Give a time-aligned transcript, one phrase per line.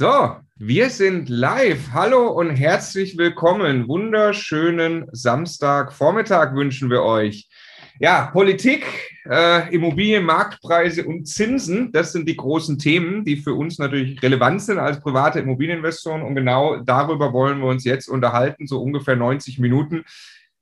[0.00, 1.90] So, wir sind live.
[1.92, 3.88] Hallo und herzlich willkommen.
[3.88, 7.48] Wunderschönen Samstagvormittag wünschen wir euch.
[7.98, 8.86] Ja, Politik,
[9.28, 14.62] äh, Immobilien, Marktpreise und Zinsen, das sind die großen Themen, die für uns natürlich relevant
[14.62, 16.22] sind als private Immobilieninvestoren.
[16.22, 20.04] Und genau darüber wollen wir uns jetzt unterhalten, so ungefähr 90 Minuten.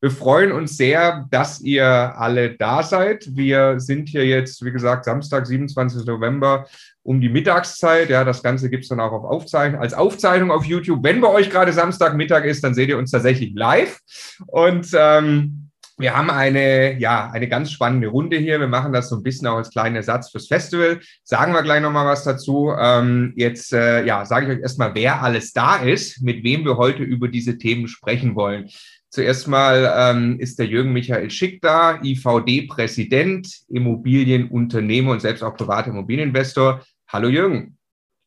[0.07, 3.27] Wir freuen uns sehr, dass ihr alle da seid.
[3.34, 6.07] Wir sind hier jetzt, wie gesagt, Samstag, 27.
[6.07, 6.68] November
[7.02, 8.08] um die Mittagszeit.
[8.08, 11.03] Ja, das Ganze gibt es dann auch auf Aufzeichnung, als Aufzeichnung auf YouTube.
[11.03, 13.98] Wenn bei euch gerade Samstagmittag ist, dann seht ihr uns tatsächlich live.
[14.46, 18.61] Und ähm, wir haben eine, ja, eine ganz spannende Runde hier.
[18.61, 21.00] Wir machen das so ein bisschen auch als kleinen Ersatz fürs Festival.
[21.25, 22.70] Sagen wir gleich nochmal was dazu.
[22.79, 26.76] Ähm, jetzt, äh, ja, sage ich euch erstmal, wer alles da ist, mit wem wir
[26.76, 28.68] heute über diese Themen sprechen wollen.
[29.11, 35.91] Zuerst mal ähm, ist der Jürgen Michael Schick da, IVD-Präsident, Immobilienunternehmer und selbst auch privater
[35.91, 36.83] Immobilieninvestor.
[37.09, 37.79] Hallo Jürgen.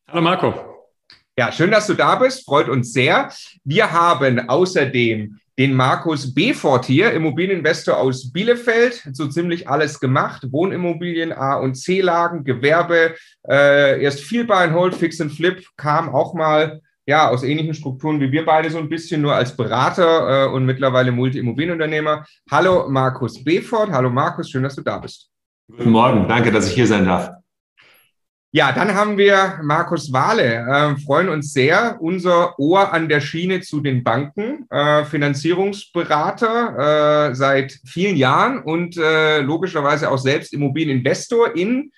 [0.08, 0.54] Hallo Marco.
[1.38, 2.44] Ja, schön, dass du da bist.
[2.44, 3.30] Freut uns sehr.
[3.64, 10.46] Wir haben außerdem den Markus Befort hier, Immobilieninvestor aus Bielefeld, so ziemlich alles gemacht.
[10.50, 13.14] Wohnimmobilien, A- und C-Lagen, Gewerbe,
[13.46, 17.74] äh, erst viel Buy and Hold, Fix and Flip, kam auch mal ja, aus ähnlichen
[17.74, 22.24] Strukturen wie wir beide so ein bisschen, nur als Berater äh, und mittlerweile Multi-Immobilienunternehmer.
[22.48, 23.90] Hallo Markus Befort.
[23.90, 25.28] Hallo Markus, schön, dass du da bist.
[25.68, 27.30] Guten Morgen, danke, dass ich hier sein darf.
[28.52, 30.54] Ja, dann haben wir Markus Wahle.
[30.54, 31.96] Äh, freuen uns sehr.
[32.00, 38.96] Unser Ohr an der Schiene zu den Banken, äh, Finanzierungsberater äh, seit vielen Jahren und
[38.96, 41.90] äh, logischerweise auch selbst Immobilieninvestor in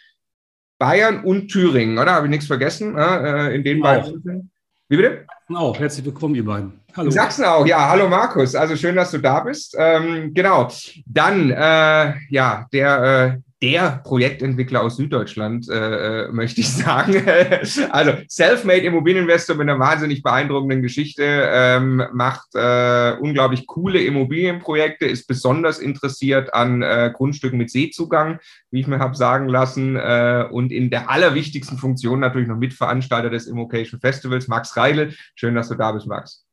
[0.78, 2.12] Bayern und Thüringen, oder?
[2.12, 2.96] Habe ich nichts vergessen?
[2.96, 4.48] Äh, in den beiden.
[4.92, 5.24] Wie bitte?
[5.54, 5.78] Auch.
[5.78, 6.78] Herzlich willkommen, ihr beiden.
[6.94, 7.06] Hallo.
[7.06, 7.88] In Sachsen auch, ja.
[7.88, 8.54] Hallo Markus.
[8.54, 9.74] Also schön, dass du da bist.
[9.78, 10.68] Ähm, genau.
[11.06, 17.24] Dann, äh, ja, der, äh, der Projektentwickler aus Süddeutschland, äh, äh möchte ich sagen.
[17.90, 25.28] also Selfmade Immobilieninvestor mit einer wahnsinnig beeindruckenden Geschichte, ähm, macht äh, unglaublich coole Immobilienprojekte, ist
[25.28, 28.40] besonders interessiert an äh, Grundstücken mit Seezugang,
[28.72, 33.30] wie ich mir habe sagen lassen, äh, und in der allerwichtigsten Funktion natürlich noch Mitveranstalter
[33.30, 35.14] des Immocation Festivals, Max Reidel.
[35.36, 36.44] Schön, dass du da bist, Max.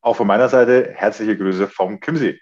[0.00, 2.40] Auch von meiner Seite herzliche Grüße vom Kimsee.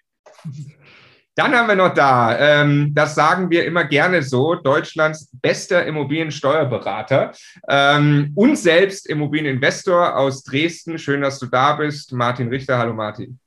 [1.37, 7.33] Dann haben wir noch da, ähm, das sagen wir immer gerne so, Deutschlands bester Immobiliensteuerberater
[7.69, 10.97] ähm, und selbst Immobilieninvestor aus Dresden.
[10.99, 12.11] Schön, dass du da bist.
[12.15, 12.79] Martin Richter.
[12.79, 13.39] Hallo Martin.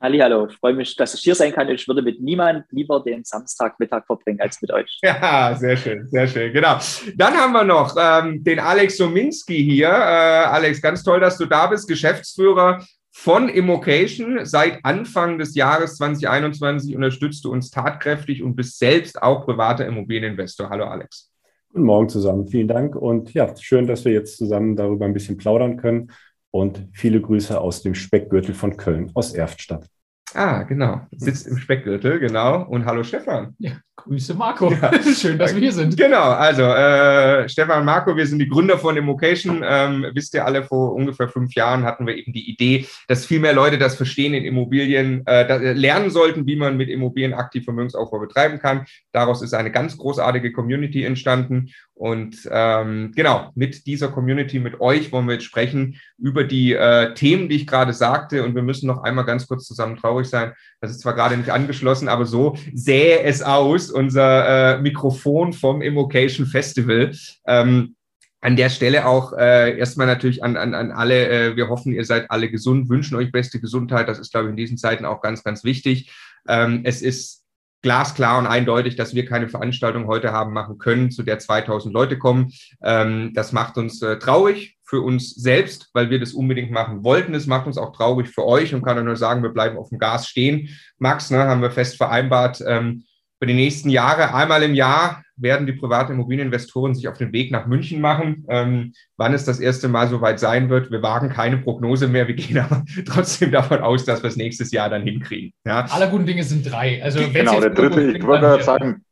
[0.00, 0.48] Halli, hallo.
[0.50, 1.68] Ich freue mich, dass ich hier sein kann.
[1.68, 4.98] Ich würde mit niemand lieber den Samstagmittag verbringen als mit euch.
[5.00, 6.52] Ja, sehr schön, sehr schön.
[6.52, 6.78] Genau.
[7.14, 9.88] Dann haben wir noch ähm, den Alex Sominski hier.
[9.88, 11.86] Äh, Alex, ganz toll, dass du da bist.
[11.86, 14.44] Geschäftsführer von Immocation.
[14.44, 20.70] Seit Anfang des Jahres 2021 unterstützt du uns tatkräftig und bist selbst auch privater Immobilieninvestor.
[20.70, 21.30] Hallo Alex.
[21.72, 22.46] Guten Morgen zusammen.
[22.48, 26.10] Vielen Dank und ja, schön, dass wir jetzt zusammen darüber ein bisschen plaudern können.
[26.50, 29.86] Und viele Grüße aus dem Speckgürtel von Köln, aus Erftstadt.
[30.34, 31.06] Ah, genau.
[31.16, 32.62] Sitzt im Speckgürtel, genau.
[32.62, 33.54] Und hallo Stefan.
[33.58, 33.72] Ja,
[34.04, 34.72] Grüße Marco.
[34.72, 34.90] Ja.
[35.14, 35.96] Schön, dass wir hier sind.
[35.96, 39.62] Genau, also äh, Stefan und Marco, wir sind die Gründer von Immocation.
[39.64, 43.40] Ähm, wisst ihr alle, vor ungefähr fünf Jahren hatten wir eben die Idee, dass viel
[43.40, 47.64] mehr Leute das Verstehen in Immobilien äh, äh, lernen sollten, wie man mit Immobilien aktiv
[47.64, 48.86] Vermögensaufbau betreiben kann.
[49.12, 51.70] Daraus ist eine ganz großartige Community entstanden.
[52.00, 57.12] Und ähm, genau, mit dieser Community, mit euch wollen wir jetzt sprechen über die äh,
[57.12, 58.42] Themen, die ich gerade sagte.
[58.42, 60.54] Und wir müssen noch einmal ganz kurz zusammen traurig sein.
[60.80, 65.82] Das ist zwar gerade nicht angeschlossen, aber so sähe es aus unser äh, Mikrofon vom
[65.82, 67.12] Immocation Festival.
[67.46, 67.96] Ähm,
[68.40, 72.06] an der Stelle auch äh, erstmal natürlich an, an, an alle, äh, wir hoffen, ihr
[72.06, 74.08] seid alle gesund, wünschen euch beste Gesundheit.
[74.08, 76.10] Das ist, glaube ich, in diesen Zeiten auch ganz, ganz wichtig.
[76.48, 77.39] Ähm, es ist
[77.82, 82.18] glasklar und eindeutig, dass wir keine Veranstaltung heute haben machen können, zu der 2000 Leute
[82.18, 82.52] kommen.
[82.82, 87.34] Ähm, das macht uns äh, traurig für uns selbst, weil wir das unbedingt machen wollten.
[87.34, 89.98] Es macht uns auch traurig für euch und kann nur sagen, wir bleiben auf dem
[89.98, 90.68] Gas stehen.
[90.98, 93.04] Max, ne, haben wir fest vereinbart, ähm,
[93.40, 97.50] für die nächsten Jahre, einmal im Jahr, werden die privaten Immobilieninvestoren sich auf den Weg
[97.50, 98.44] nach München machen.
[98.50, 102.28] Ähm, wann es das erste Mal soweit sein wird, wir wagen keine Prognose mehr.
[102.28, 105.54] Wir gehen aber trotzdem davon aus, dass wir es nächstes Jahr dann hinkriegen.
[105.64, 105.86] Ja.
[105.90, 107.02] Alle guten Dinge sind drei.
[107.02, 109.04] Also, genau, der dritte, ich wollte gerade sagen,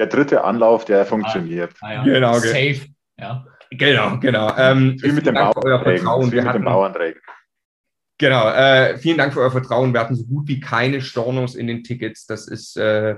[0.00, 1.72] der dritte Anlauf, der funktioniert.
[1.80, 2.02] Ah, ja.
[2.02, 2.80] Genau, Safe.
[3.18, 3.46] Ja.
[3.70, 4.52] Genau, genau.
[4.56, 6.32] Ähm, Wie mit dem Dank euer Vertrauen.
[6.32, 7.20] Wir hatten, Bauanträgen.
[8.18, 9.92] Genau, äh, vielen Dank für euer Vertrauen.
[9.92, 12.26] Wir hatten so gut wie keine Stornos in den Tickets.
[12.26, 13.16] Das ist äh,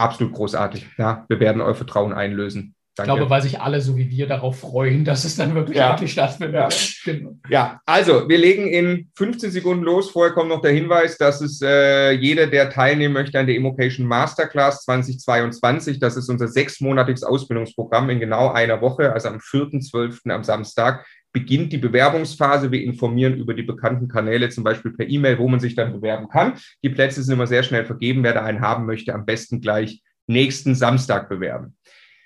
[0.00, 0.86] absolut großartig.
[0.98, 2.74] Ja, wir werden euer Vertrauen einlösen.
[2.96, 3.12] Danke.
[3.12, 5.92] Ich glaube, weil sich alle so wie wir darauf freuen, dass es dann wirklich ja.
[5.92, 6.54] endlich stattfindet.
[6.54, 6.68] Ja.
[7.04, 7.36] Genau.
[7.48, 7.80] ja.
[7.86, 10.10] also wir legen in 15 Sekunden los.
[10.10, 14.06] Vorher kommt noch der Hinweis, dass es äh, jeder, der teilnehmen möchte an der Immocation
[14.06, 20.30] Masterclass 2022, das ist unser sechsmonatiges Ausbildungsprogramm in genau einer Woche, also am 4.12.
[20.30, 22.70] am Samstag, beginnt die Bewerbungsphase.
[22.70, 26.28] Wir informieren über die bekannten Kanäle, zum Beispiel per E-Mail, wo man sich dann bewerben
[26.28, 26.54] kann.
[26.82, 28.22] Die Plätze sind immer sehr schnell vergeben.
[28.22, 31.76] Wer da einen haben möchte, am besten gleich nächsten Samstag bewerben.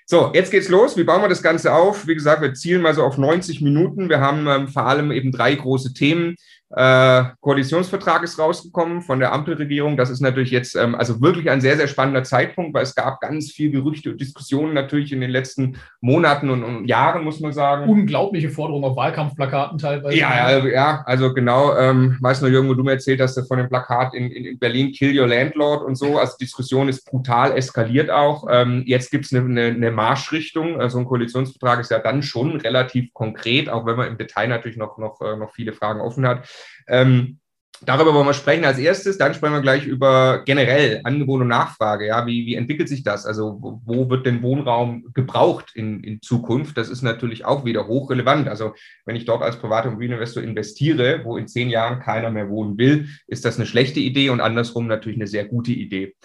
[0.07, 0.95] So, jetzt geht's los.
[0.97, 2.05] Wie bauen wir das Ganze auf?
[2.05, 4.07] Wie gesagt, wir zielen mal so auf 90 Minuten.
[4.07, 6.35] Wir haben ähm, vor allem eben drei große Themen.
[6.75, 9.95] Äh, Koalitionsvertrag ist rausgekommen von der Ampelregierung.
[9.95, 13.21] Das ist natürlich jetzt ähm, also wirklich ein sehr, sehr spannender Zeitpunkt, weil es gab
[13.21, 17.53] ganz viel Gerüchte und Diskussionen natürlich in den letzten Monaten und, und Jahren, muss man
[17.53, 17.89] sagen.
[17.89, 20.17] Unglaubliche Forderungen auf Wahlkampfplakaten teilweise.
[20.17, 21.77] Ja, also, ja, also genau.
[21.77, 24.59] Ähm, weiß nur, Jürgen, wo du mir erzählt hast, von dem Plakat in, in, in
[24.59, 26.17] Berlin, Kill Your Landlord und so.
[26.19, 28.47] Also Diskussion ist brutal eskaliert auch.
[28.51, 30.81] Ähm, jetzt gibt es eine, eine, eine Marschrichtung.
[30.81, 34.77] Also ein Koalitionsvertrag ist ja dann schon relativ konkret, auch wenn man im Detail natürlich
[34.77, 36.45] noch, noch, äh, noch viele Fragen offen hat.
[36.87, 37.39] Ähm,
[37.81, 39.17] darüber wollen wir sprechen als erstes.
[39.17, 42.07] Dann sprechen wir gleich über generell Angebot und Nachfrage.
[42.07, 43.25] Ja, wie, wie entwickelt sich das?
[43.25, 46.77] Also wo, wird denn Wohnraum gebraucht in, in Zukunft?
[46.77, 48.47] Das ist natürlich auch wieder hochrelevant.
[48.47, 48.73] Also
[49.05, 53.07] wenn ich dort als privater Immobilieninvestor investiere, wo in zehn Jahren keiner mehr wohnen will,
[53.27, 56.15] ist das eine schlechte Idee und andersrum natürlich eine sehr gute Idee.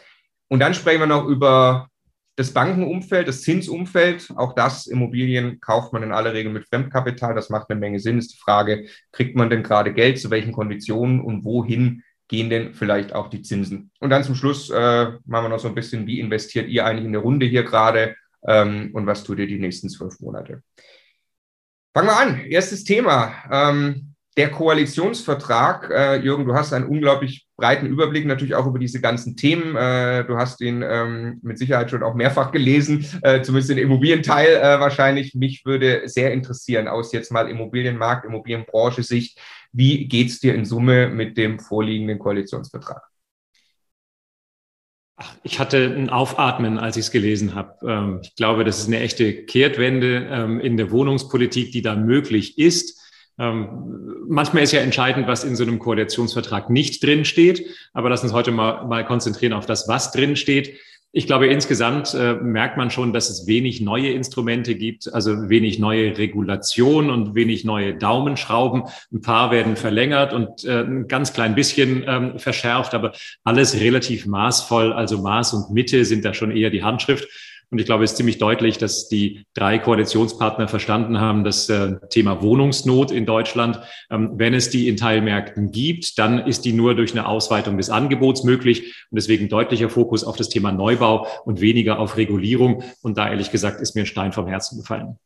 [0.49, 1.90] Und dann sprechen wir noch über
[2.41, 7.35] das Bankenumfeld, das Zinsumfeld, auch das Immobilien kauft man in aller Regel mit Fremdkapital.
[7.35, 8.17] Das macht eine Menge Sinn.
[8.17, 12.73] Ist die Frage, kriegt man denn gerade Geld, zu welchen Konditionen und wohin gehen denn
[12.73, 13.91] vielleicht auch die Zinsen?
[14.01, 17.05] Und dann zum Schluss äh, machen wir noch so ein bisschen, wie investiert ihr eigentlich
[17.05, 18.17] in der Runde hier gerade
[18.49, 20.63] ähm, und was tut ihr die nächsten zwölf Monate?
[21.93, 22.41] Fangen wir an.
[22.47, 23.35] Erstes Thema.
[23.53, 24.10] Ähm,
[24.41, 29.37] der Koalitionsvertrag, äh, Jürgen, du hast einen unglaublich breiten Überblick natürlich auch über diese ganzen
[29.37, 29.77] Themen.
[29.77, 34.57] Äh, du hast ihn ähm, mit Sicherheit schon auch mehrfach gelesen, äh, zumindest den Immobilienteil
[34.57, 35.35] äh, wahrscheinlich.
[35.35, 39.39] Mich würde sehr interessieren, aus jetzt mal Immobilienmarkt, Immobilienbranche Sicht,
[39.73, 43.03] wie geht es dir in Summe mit dem vorliegenden Koalitionsvertrag?
[45.17, 47.75] Ach, ich hatte ein Aufatmen, als ich es gelesen habe.
[47.87, 52.57] Ähm, ich glaube, das ist eine echte Kehrtwende ähm, in der Wohnungspolitik, die da möglich
[52.57, 53.00] ist
[53.41, 57.67] ähm, manchmal ist ja entscheidend, was in so einem Koalitionsvertrag nicht drin steht.
[57.95, 60.79] Aber lass uns heute mal, mal konzentrieren auf das, was drin steht.
[61.13, 65.81] Ich glaube, insgesamt äh, merkt man schon, dass es wenig neue Instrumente gibt, also wenig
[65.81, 68.85] neue Regulation und wenig neue Daumenschrauben.
[69.11, 74.27] Ein paar werden verlängert und äh, ein ganz klein bisschen ähm, verschärft, aber alles relativ
[74.27, 74.93] maßvoll.
[74.93, 77.27] Also Maß und Mitte sind da schon eher die Handschrift.
[77.71, 81.97] Und ich glaube, es ist ziemlich deutlich, dass die drei Koalitionspartner verstanden haben, das äh,
[82.11, 83.81] Thema Wohnungsnot in Deutschland,
[84.11, 87.89] ähm, wenn es die in Teilmärkten gibt, dann ist die nur durch eine Ausweitung des
[87.89, 89.07] Angebots möglich.
[89.11, 92.83] Und deswegen deutlicher Fokus auf das Thema Neubau und weniger auf Regulierung.
[93.03, 95.17] Und da ehrlich gesagt ist mir ein Stein vom Herzen gefallen.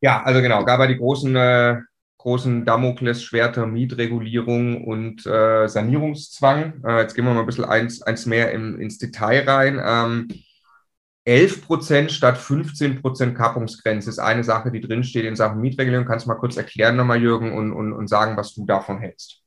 [0.00, 1.76] Ja, also genau, gab ja die großen äh,
[2.20, 6.84] großen Damoklesschwerter Mietregulierung und äh, Sanierungszwang.
[6.84, 9.80] Äh, jetzt gehen wir mal ein bisschen eins, eins mehr im, ins Detail rein.
[9.82, 10.28] Ähm,
[11.24, 16.06] 11 Prozent statt 15 Prozent Kappungsgrenze ist eine Sache, die drinsteht in Sachen Mietregulierung.
[16.06, 19.39] Kannst du mal kurz erklären nochmal, Jürgen, und, und, und sagen, was du davon hältst?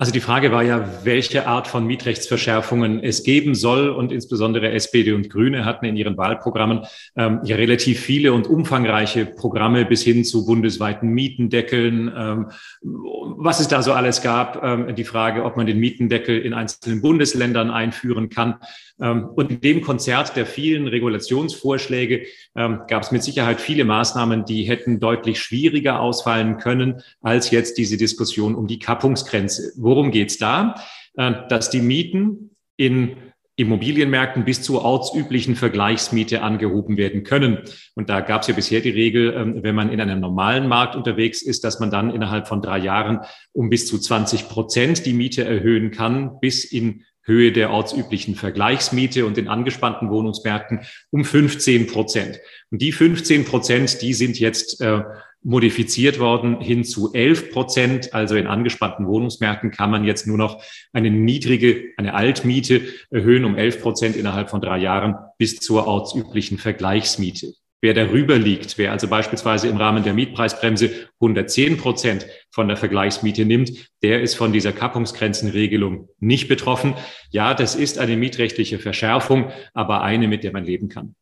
[0.00, 3.90] Also die Frage war ja, welche Art von Mietrechtsverschärfungen es geben soll.
[3.90, 6.86] Und insbesondere SPD und Grüne hatten in ihren Wahlprogrammen
[7.16, 12.10] ähm, ja relativ viele und umfangreiche Programme bis hin zu bundesweiten Mietendeckeln.
[12.16, 12.46] Ähm,
[12.80, 17.02] was es da so alles gab, ähm, die Frage, ob man den Mietendeckel in einzelnen
[17.02, 18.54] Bundesländern einführen kann.
[19.00, 22.22] Ähm, und in dem Konzert der vielen Regulationsvorschläge
[22.56, 27.78] ähm, gab es mit Sicherheit viele Maßnahmen, die hätten deutlich schwieriger ausfallen können als jetzt
[27.78, 29.72] diese Diskussion um die Kappungsgrenze.
[29.90, 30.76] Worum geht's da?
[31.16, 33.16] Äh, dass die Mieten in
[33.56, 37.58] Immobilienmärkten bis zur ortsüblichen Vergleichsmiete angehoben werden können.
[37.96, 40.94] Und da gab es ja bisher die Regel, ähm, wenn man in einem normalen Markt
[40.94, 43.18] unterwegs ist, dass man dann innerhalb von drei Jahren
[43.52, 49.26] um bis zu 20 Prozent die Miete erhöhen kann, bis in Höhe der ortsüblichen Vergleichsmiete
[49.26, 52.38] und in angespannten Wohnungsmärkten um 15 Prozent.
[52.70, 55.02] Und die 15 Prozent, die sind jetzt äh,
[55.42, 58.14] modifiziert worden hin zu 11 Prozent.
[58.14, 63.56] Also in angespannten Wohnungsmärkten kann man jetzt nur noch eine niedrige, eine Altmiete erhöhen um
[63.56, 67.54] 11 Prozent innerhalb von drei Jahren bis zur ortsüblichen Vergleichsmiete.
[67.82, 73.46] Wer darüber liegt, wer also beispielsweise im Rahmen der Mietpreisbremse 110 Prozent von der Vergleichsmiete
[73.46, 76.92] nimmt, der ist von dieser Kappungsgrenzenregelung nicht betroffen.
[77.30, 81.14] Ja, das ist eine mietrechtliche Verschärfung, aber eine, mit der man leben kann.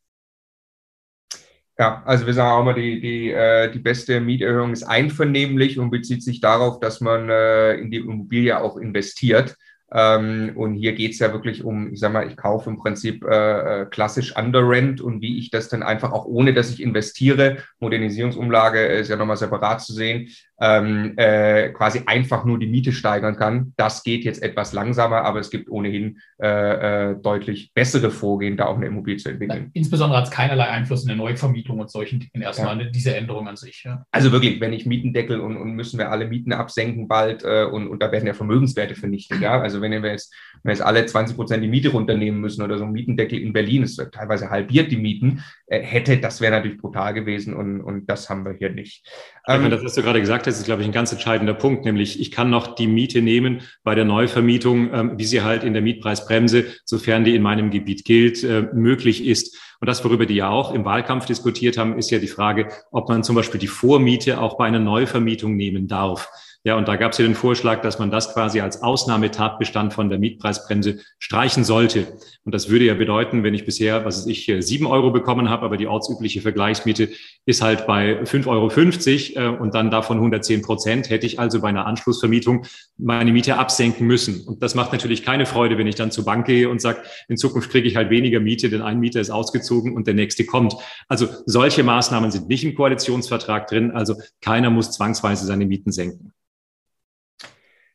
[1.80, 5.90] Ja, also wir sagen auch mal, die, die, äh, die beste Mieterhöhung ist einvernehmlich und
[5.90, 9.54] bezieht sich darauf, dass man äh, in die Immobilie auch investiert.
[9.92, 13.24] Ähm, und hier geht es ja wirklich um, ich sag mal, ich kaufe im Prinzip
[13.24, 16.82] äh, äh, klassisch Under Rent und wie ich das dann einfach auch ohne, dass ich
[16.82, 20.28] investiere, Modernisierungsumlage ist ja nochmal separat zu sehen,
[20.60, 23.72] ähm, äh, quasi einfach nur die Miete steigern kann.
[23.76, 28.66] Das geht jetzt etwas langsamer, aber es gibt ohnehin äh, äh, deutlich bessere Vorgehen, da
[28.66, 29.70] auch eine Immobilie zu entwickeln.
[29.74, 32.88] Insbesondere hat es keinerlei Einfluss in der Neuvermietung und solchen Dingen erstmal, ja.
[32.90, 33.82] diese Änderung an sich.
[33.84, 34.04] Ja.
[34.10, 37.86] Also wirklich, wenn ich Mietendeckel und, und müssen wir alle Mieten absenken bald äh, und,
[37.88, 39.40] und da werden ja Vermögenswerte vernichtet.
[39.40, 39.60] Ja?
[39.60, 42.78] Also wenn wir jetzt, wenn wir jetzt alle 20 Prozent die Miete runternehmen müssen oder
[42.78, 46.78] so ein Mietendeckel in Berlin ist teilweise halbiert die Mieten, äh, hätte, das wäre natürlich
[46.78, 49.06] brutal gewesen und, und das haben wir hier nicht.
[49.46, 52.20] Ähm, das, was du gerade gesagt hast, ist, glaube ich, ein ganz entscheidender Punkt, nämlich
[52.20, 55.82] ich kann noch die Miete nehmen bei der Neuvermietung, ähm, wie sie halt in der
[55.82, 59.56] Mietpreisbremse, sofern die in meinem Gebiet gilt, äh, möglich ist.
[59.80, 63.08] Und das, worüber die ja auch im Wahlkampf diskutiert haben, ist ja die Frage, ob
[63.08, 66.28] man zum Beispiel die Vormiete auch bei einer Neuvermietung nehmen darf.
[66.68, 70.10] Ja, und da gab es ja den Vorschlag, dass man das quasi als Ausnahmetatbestand von
[70.10, 72.08] der Mietpreisbremse streichen sollte.
[72.44, 75.64] Und das würde ja bedeuten, wenn ich bisher, was weiß ich, sieben Euro bekommen habe,
[75.64, 77.08] aber die ortsübliche Vergleichsmiete
[77.46, 81.70] ist halt bei 5,50 Euro äh, und dann davon 110 Prozent, hätte ich also bei
[81.70, 82.66] einer Anschlussvermietung
[82.98, 84.46] meine Miete absenken müssen.
[84.46, 86.98] Und das macht natürlich keine Freude, wenn ich dann zur Bank gehe und sage,
[87.28, 90.44] in Zukunft kriege ich halt weniger Miete, denn ein Mieter ist ausgezogen und der nächste
[90.44, 90.74] kommt.
[91.08, 93.90] Also solche Maßnahmen sind nicht im Koalitionsvertrag drin.
[93.92, 96.34] Also keiner muss zwangsweise seine Mieten senken.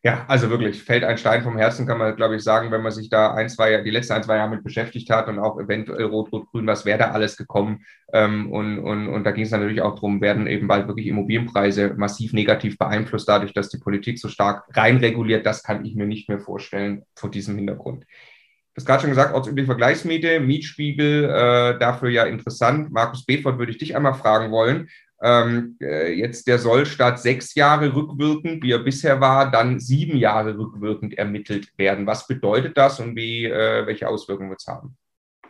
[0.05, 2.91] Ja, also wirklich, fällt ein Stein vom Herzen, kann man, glaube ich, sagen, wenn man
[2.91, 6.03] sich da ein, zwei, die letzten ein, zwei Jahre mit beschäftigt hat und auch eventuell
[6.03, 7.85] Rot-Rot-Grün, was wäre da alles gekommen?
[8.11, 11.93] Ähm, und, und, und da ging es natürlich auch darum, werden eben bald wirklich Immobilienpreise
[11.95, 15.45] massiv negativ beeinflusst, dadurch, dass die Politik so stark reinreguliert.
[15.45, 18.03] Das kann ich mir nicht mehr vorstellen vor diesem Hintergrund.
[18.03, 22.91] Du hast gerade schon gesagt, ortsübliche Vergleichsmiete, Mietspiegel, äh, dafür ja interessant.
[22.91, 24.89] Markus Bedford würde ich dich einmal fragen wollen
[25.23, 30.57] ähm, äh, jetzt der Sollstaat sechs Jahre rückwirkend, wie er bisher war, dann sieben Jahre
[30.57, 32.05] rückwirkend ermittelt werden.
[32.05, 34.97] Was bedeutet das und wie, äh, welche Auswirkungen wird es haben?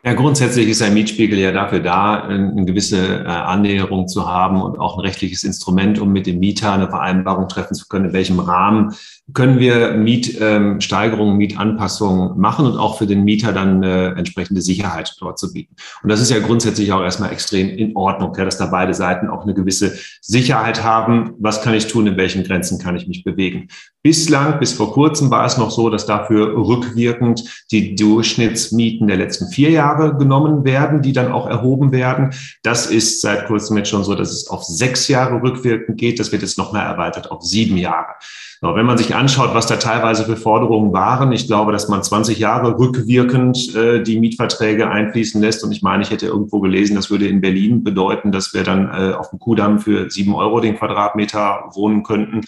[0.05, 4.77] Ja, grundsätzlich ist ein Mietspiegel ja dafür da, eine gewisse äh, Annäherung zu haben und
[4.77, 8.41] auch ein rechtliches Instrument, um mit dem Mieter eine Vereinbarung treffen zu können, in welchem
[8.41, 8.93] Rahmen
[9.33, 15.39] können wir Mietsteigerungen, Mietanpassungen machen und auch für den Mieter dann eine entsprechende Sicherheit dort
[15.39, 15.75] zu bieten.
[16.03, 19.43] Und das ist ja grundsätzlich auch erstmal extrem in Ordnung, dass da beide Seiten auch
[19.43, 21.35] eine gewisse Sicherheit haben.
[21.39, 22.07] Was kann ich tun?
[22.07, 23.69] In welchen Grenzen kann ich mich bewegen?
[24.01, 29.47] Bislang, bis vor kurzem war es noch so, dass dafür rückwirkend die Durchschnittsmieten der letzten
[29.47, 32.33] vier Jahre genommen werden, die dann auch erhoben werden.
[32.61, 36.19] Das ist seit kurzem jetzt schon so, dass es auf sechs Jahre rückwirkend geht.
[36.19, 38.15] Das wird jetzt noch mehr erweitert auf sieben Jahre.
[38.63, 42.01] So, wenn man sich anschaut, was da teilweise für Forderungen waren, ich glaube, dass man
[42.01, 45.65] 20 Jahre rückwirkend äh, die Mietverträge einfließen lässt.
[45.65, 48.87] Und ich meine, ich hätte irgendwo gelesen, das würde in Berlin bedeuten, dass wir dann
[48.87, 52.39] äh, auf dem Kudamm für sieben Euro den Quadratmeter wohnen könnten.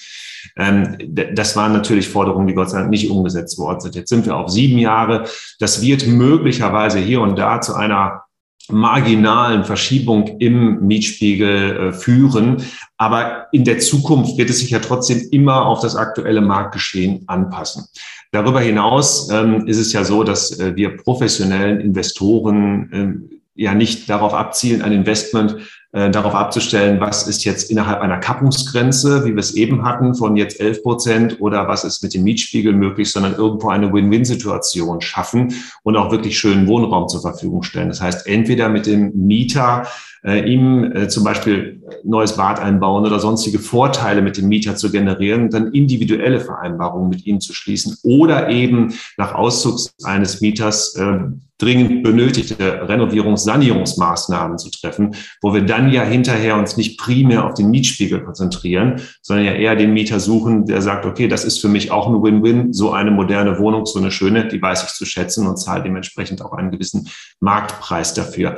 [0.55, 3.95] Ähm, das waren natürlich Forderungen, die Gott sei Dank nicht umgesetzt worden sind.
[3.95, 5.25] Jetzt sind wir auf sieben Jahre.
[5.59, 8.24] Das wird möglicherweise hier und da zu einer
[8.69, 12.63] marginalen Verschiebung im Mietspiegel äh, führen.
[12.97, 17.85] Aber in der Zukunft wird es sich ja trotzdem immer auf das aktuelle Marktgeschehen anpassen.
[18.31, 24.09] Darüber hinaus ähm, ist es ja so, dass äh, wir professionellen Investoren äh, ja nicht
[24.09, 25.57] darauf abzielen, ein Investment
[25.95, 30.35] äh, darauf abzustellen, was ist jetzt innerhalb einer Kappungsgrenze, wie wir es eben hatten, von
[30.35, 35.53] jetzt 11 Prozent oder was ist mit dem Mietspiegel möglich, sondern irgendwo eine Win-Win-Situation schaffen
[35.83, 37.87] und auch wirklich schönen Wohnraum zur Verfügung stellen.
[37.87, 39.87] Das heißt, entweder mit dem Mieter
[40.25, 44.91] äh, ihm äh, zum Beispiel neues Bad einbauen oder sonstige Vorteile mit dem Mieter zu
[44.91, 51.19] generieren, dann individuelle Vereinbarungen mit ihm zu schließen oder eben nach Auszug eines Mieters äh,
[51.57, 57.53] dringend benötigte Renovierungs-, Sanierungsmaßnahmen zu treffen, wo wir dann ja hinterher uns nicht primär auf
[57.53, 61.69] den Mietspiegel konzentrieren, sondern ja eher den Mieter suchen, der sagt, okay, das ist für
[61.69, 65.05] mich auch ein Win-Win, so eine moderne Wohnung, so eine schöne, die weiß ich zu
[65.05, 67.07] schätzen und zahlt dementsprechend auch einen gewissen
[67.39, 68.55] Marktpreis dafür.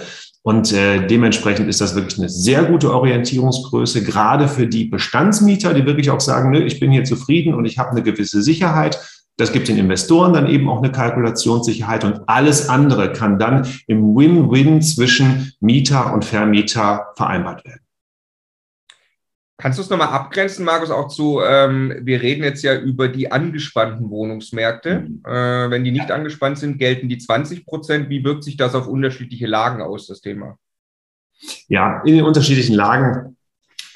[0.47, 5.85] Und äh, dementsprechend ist das wirklich eine sehr gute Orientierungsgröße, gerade für die Bestandsmieter, die
[5.85, 8.97] wirklich auch sagen, nö, ich bin hier zufrieden und ich habe eine gewisse Sicherheit.
[9.37, 14.15] Das gibt den Investoren dann eben auch eine Kalkulationssicherheit und alles andere kann dann im
[14.15, 17.81] Win-Win zwischen Mieter und Vermieter vereinbart werden.
[19.59, 23.31] Kannst du es nochmal abgrenzen, Markus, auch zu, ähm, wir reden jetzt ja über die
[23.31, 25.01] angespannten Wohnungsmärkte.
[25.01, 25.23] Mhm.
[25.25, 28.09] Äh, wenn die nicht angespannt sind, gelten die 20 Prozent.
[28.09, 30.57] Wie wirkt sich das auf unterschiedliche Lagen aus, das Thema?
[31.67, 33.36] Ja, in den unterschiedlichen Lagen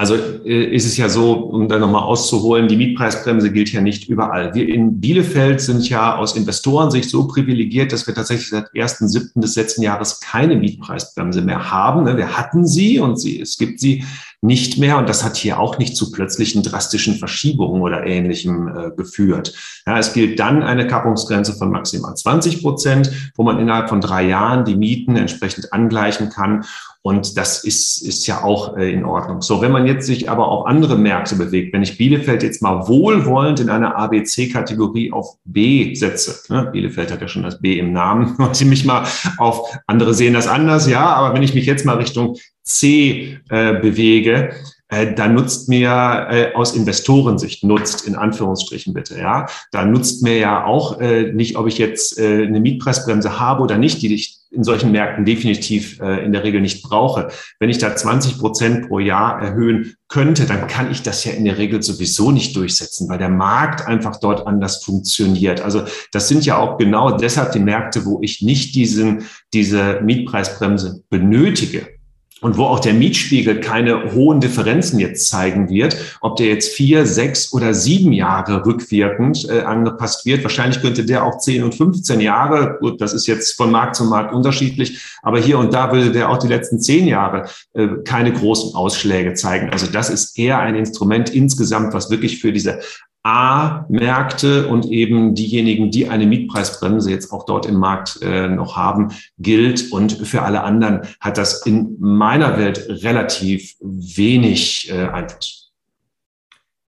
[0.01, 4.09] also äh, ist es ja so, um da nochmal auszuholen, die Mietpreisbremse gilt ja nicht
[4.09, 4.55] überall.
[4.55, 9.39] Wir in Bielefeld sind ja aus Investorensicht so privilegiert, dass wir tatsächlich seit 1.7.
[9.39, 12.05] des letzten Jahres keine Mietpreisbremse mehr haben.
[12.05, 14.03] Ne, wir hatten sie und sie, es gibt sie
[14.41, 14.97] nicht mehr.
[14.97, 19.53] Und das hat hier auch nicht zu plötzlichen drastischen Verschiebungen oder Ähnlichem äh, geführt.
[19.85, 24.23] Ja, es gilt dann eine Kappungsgrenze von maximal 20 Prozent, wo man innerhalb von drei
[24.27, 26.65] Jahren die Mieten entsprechend angleichen kann.
[27.03, 29.41] Und das ist, ist ja auch äh, in Ordnung.
[29.41, 32.87] So, wenn man jetzt sich aber auf andere Märkte bewegt, wenn ich Bielefeld jetzt mal
[32.87, 36.69] wohlwollend in einer ABC-Kategorie auf B setze, ne?
[36.71, 39.07] Bielefeld hat ja schon das B im Namen, und ich mich mal
[39.39, 43.79] auf, andere sehen das anders, ja, aber wenn ich mich jetzt mal Richtung C äh,
[43.79, 44.51] bewege,
[44.89, 50.37] äh, da nutzt mir äh, aus Investorensicht, nutzt in Anführungsstrichen bitte, ja, da nutzt mir
[50.37, 54.40] ja auch äh, nicht, ob ich jetzt äh, eine Mietpreisbremse habe oder nicht, die ich
[54.51, 57.29] in solchen Märkten definitiv äh, in der Regel nicht brauche.
[57.59, 61.45] Wenn ich da 20 Prozent pro Jahr erhöhen könnte, dann kann ich das ja in
[61.45, 65.61] der Regel sowieso nicht durchsetzen, weil der Markt einfach dort anders funktioniert.
[65.61, 71.03] Also das sind ja auch genau deshalb die Märkte, wo ich nicht diesen, diese Mietpreisbremse
[71.09, 71.87] benötige
[72.41, 77.05] und wo auch der Mietspiegel keine hohen Differenzen jetzt zeigen wird, ob der jetzt vier,
[77.05, 80.43] sechs oder sieben Jahre rückwirkend äh, angepasst wird.
[80.43, 84.05] Wahrscheinlich könnte der auch zehn und 15 Jahre, gut, das ist jetzt von Markt zu
[84.05, 88.33] Markt unterschiedlich, aber hier und da würde der auch die letzten zehn Jahre äh, keine
[88.33, 89.69] großen Ausschläge zeigen.
[89.69, 92.79] Also das ist eher ein Instrument insgesamt, was wirklich für diese
[93.23, 99.13] A-Märkte und eben diejenigen, die eine Mietpreisbremse jetzt auch dort im Markt äh, noch haben,
[99.37, 99.91] gilt.
[99.91, 105.71] Und für alle anderen hat das in meiner Welt relativ wenig äh, Einfluss.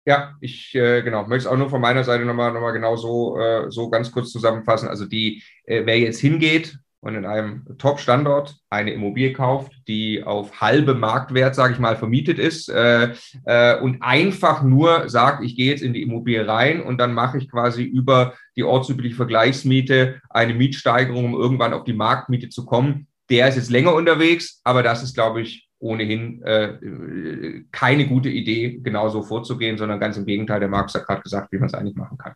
[0.06, 2.96] Ja, ich äh, genau möchte es auch nur von meiner Seite nochmal noch mal genau
[2.96, 4.88] so, äh, so ganz kurz zusammenfassen.
[4.88, 10.60] Also die, äh, wer jetzt hingeht und in einem Top-Standort eine Immobilie kauft, die auf
[10.60, 13.14] halbe Marktwert, sage ich mal, vermietet ist äh,
[13.44, 17.38] äh, und einfach nur sagt, ich gehe jetzt in die Immobilie rein und dann mache
[17.38, 23.06] ich quasi über die ortsübliche Vergleichsmiete eine Mietsteigerung, um irgendwann auf die Marktmiete zu kommen.
[23.30, 28.78] Der ist jetzt länger unterwegs, aber das ist, glaube ich, ohnehin äh, keine gute Idee,
[28.82, 31.96] genauso vorzugehen, sondern ganz im Gegenteil, der Markus hat gerade gesagt, wie man es eigentlich
[31.96, 32.34] machen kann.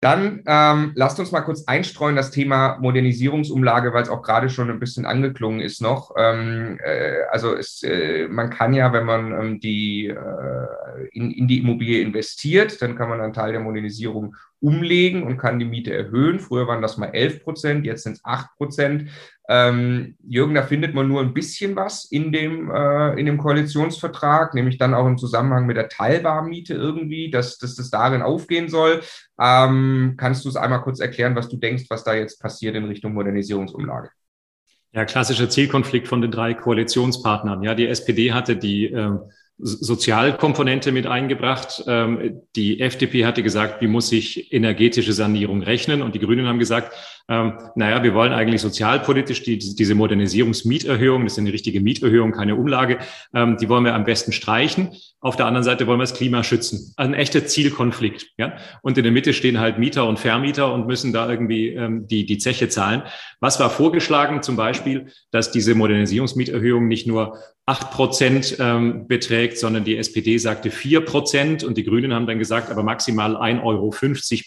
[0.00, 4.70] Dann ähm, lasst uns mal kurz einstreuen das Thema Modernisierungsumlage, weil es auch gerade schon
[4.70, 6.14] ein bisschen angeklungen ist noch.
[6.16, 11.48] Ähm, äh, also es, äh, man kann ja, wenn man ähm, die, äh, in, in
[11.48, 15.94] die Immobilie investiert, dann kann man einen Teil der Modernisierung umlegen und kann die Miete
[15.94, 16.40] erhöhen.
[16.40, 19.10] Früher waren das mal 11 Prozent, jetzt sind es 8 Prozent.
[19.48, 24.54] Ähm, Jürgen, da findet man nur ein bisschen was in dem, äh, in dem Koalitionsvertrag,
[24.54, 29.00] nämlich dann auch im Zusammenhang mit der Teilbarmiete irgendwie, dass, dass das darin aufgehen soll.
[29.40, 32.84] Ähm, kannst du es einmal kurz erklären, was du denkst, was da jetzt passiert in
[32.84, 34.10] Richtung Modernisierungsumlage?
[34.92, 37.62] Ja, klassischer Zielkonflikt von den drei Koalitionspartnern.
[37.62, 39.18] Ja, die SPD hatte die äh,
[39.58, 41.82] Sozialkomponente mit eingebracht.
[41.86, 46.02] Ähm, die FDP hatte gesagt, wie muss sich energetische Sanierung rechnen?
[46.02, 46.92] Und die Grünen haben gesagt,
[47.28, 52.56] ähm, naja, wir wollen eigentlich sozialpolitisch die, diese Modernisierungsmieterhöhung, das ist eine richtige Mieterhöhung, keine
[52.56, 52.98] Umlage,
[53.34, 54.90] ähm, die wollen wir am besten streichen.
[55.20, 56.94] Auf der anderen Seite wollen wir das Klima schützen.
[56.96, 58.28] Also ein echter Zielkonflikt.
[58.38, 58.56] Ja?
[58.82, 62.24] Und in der Mitte stehen halt Mieter und Vermieter und müssen da irgendwie ähm, die,
[62.24, 63.02] die Zeche zahlen.
[63.40, 64.42] Was war vorgeschlagen?
[64.42, 67.38] Zum Beispiel, dass diese Modernisierungsmieterhöhung nicht nur
[67.68, 72.38] acht Prozent ähm, beträgt, sondern die SPD sagte vier Prozent und die Grünen haben dann
[72.38, 73.90] gesagt, aber maximal 1,50 Euro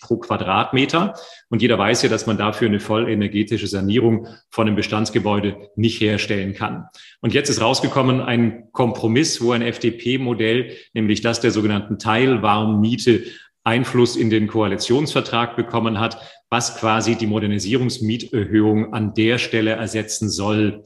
[0.02, 1.13] pro Quadratmeter.
[1.50, 6.01] Und jeder weiß ja, dass man dafür eine voll energetische Sanierung von einem Bestandsgebäude nicht
[6.01, 6.86] herstellen kann.
[7.21, 13.23] Und jetzt ist rausgekommen ein Kompromiss, wo ein FDP-Modell, nämlich das der sogenannten Teilwarmmiete,
[13.63, 16.17] Einfluss in den Koalitionsvertrag bekommen hat,
[16.49, 20.84] was quasi die Modernisierungsmieterhöhung an der Stelle ersetzen soll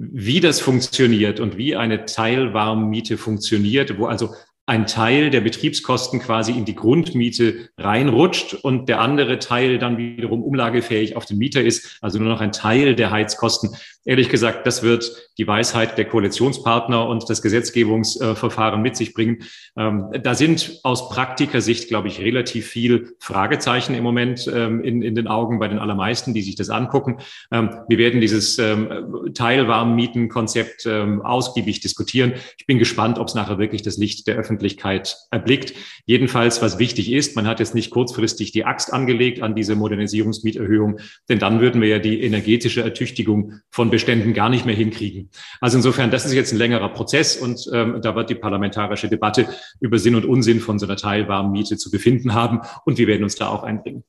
[0.00, 4.32] wie das funktioniert und wie eine Teilwarmmiete funktioniert, wo also
[4.68, 10.42] ein Teil der Betriebskosten quasi in die Grundmiete reinrutscht und der andere Teil dann wiederum
[10.42, 13.70] umlagefähig auf den Mieter ist, also nur noch ein Teil der Heizkosten.
[14.08, 19.40] Ehrlich gesagt, das wird die Weisheit der Koalitionspartner und das Gesetzgebungsverfahren mit sich bringen.
[19.76, 25.14] Ähm, da sind aus Praktikersicht, glaube ich, relativ viel Fragezeichen im Moment ähm, in, in
[25.14, 27.18] den Augen bei den allermeisten, die sich das angucken.
[27.52, 32.32] Ähm, wir werden dieses Teilwarmmietenkonzept ausgiebig diskutieren.
[32.56, 35.74] Ich bin gespannt, ob es nachher wirklich das Licht der Öffentlichkeit erblickt.
[36.06, 41.00] Jedenfalls, was wichtig ist, man hat jetzt nicht kurzfristig die Axt angelegt an diese Modernisierungsmieterhöhung,
[41.28, 45.28] denn dann würden wir ja die energetische Ertüchtigung von Beständen gar nicht mehr hinkriegen.
[45.60, 49.48] Also insofern, das ist jetzt ein längerer Prozess und ähm, da wird die parlamentarische Debatte
[49.80, 53.34] über Sinn und Unsinn von so einer Teilwarmmiete zu befinden haben und wir werden uns
[53.34, 54.04] da auch einbringen.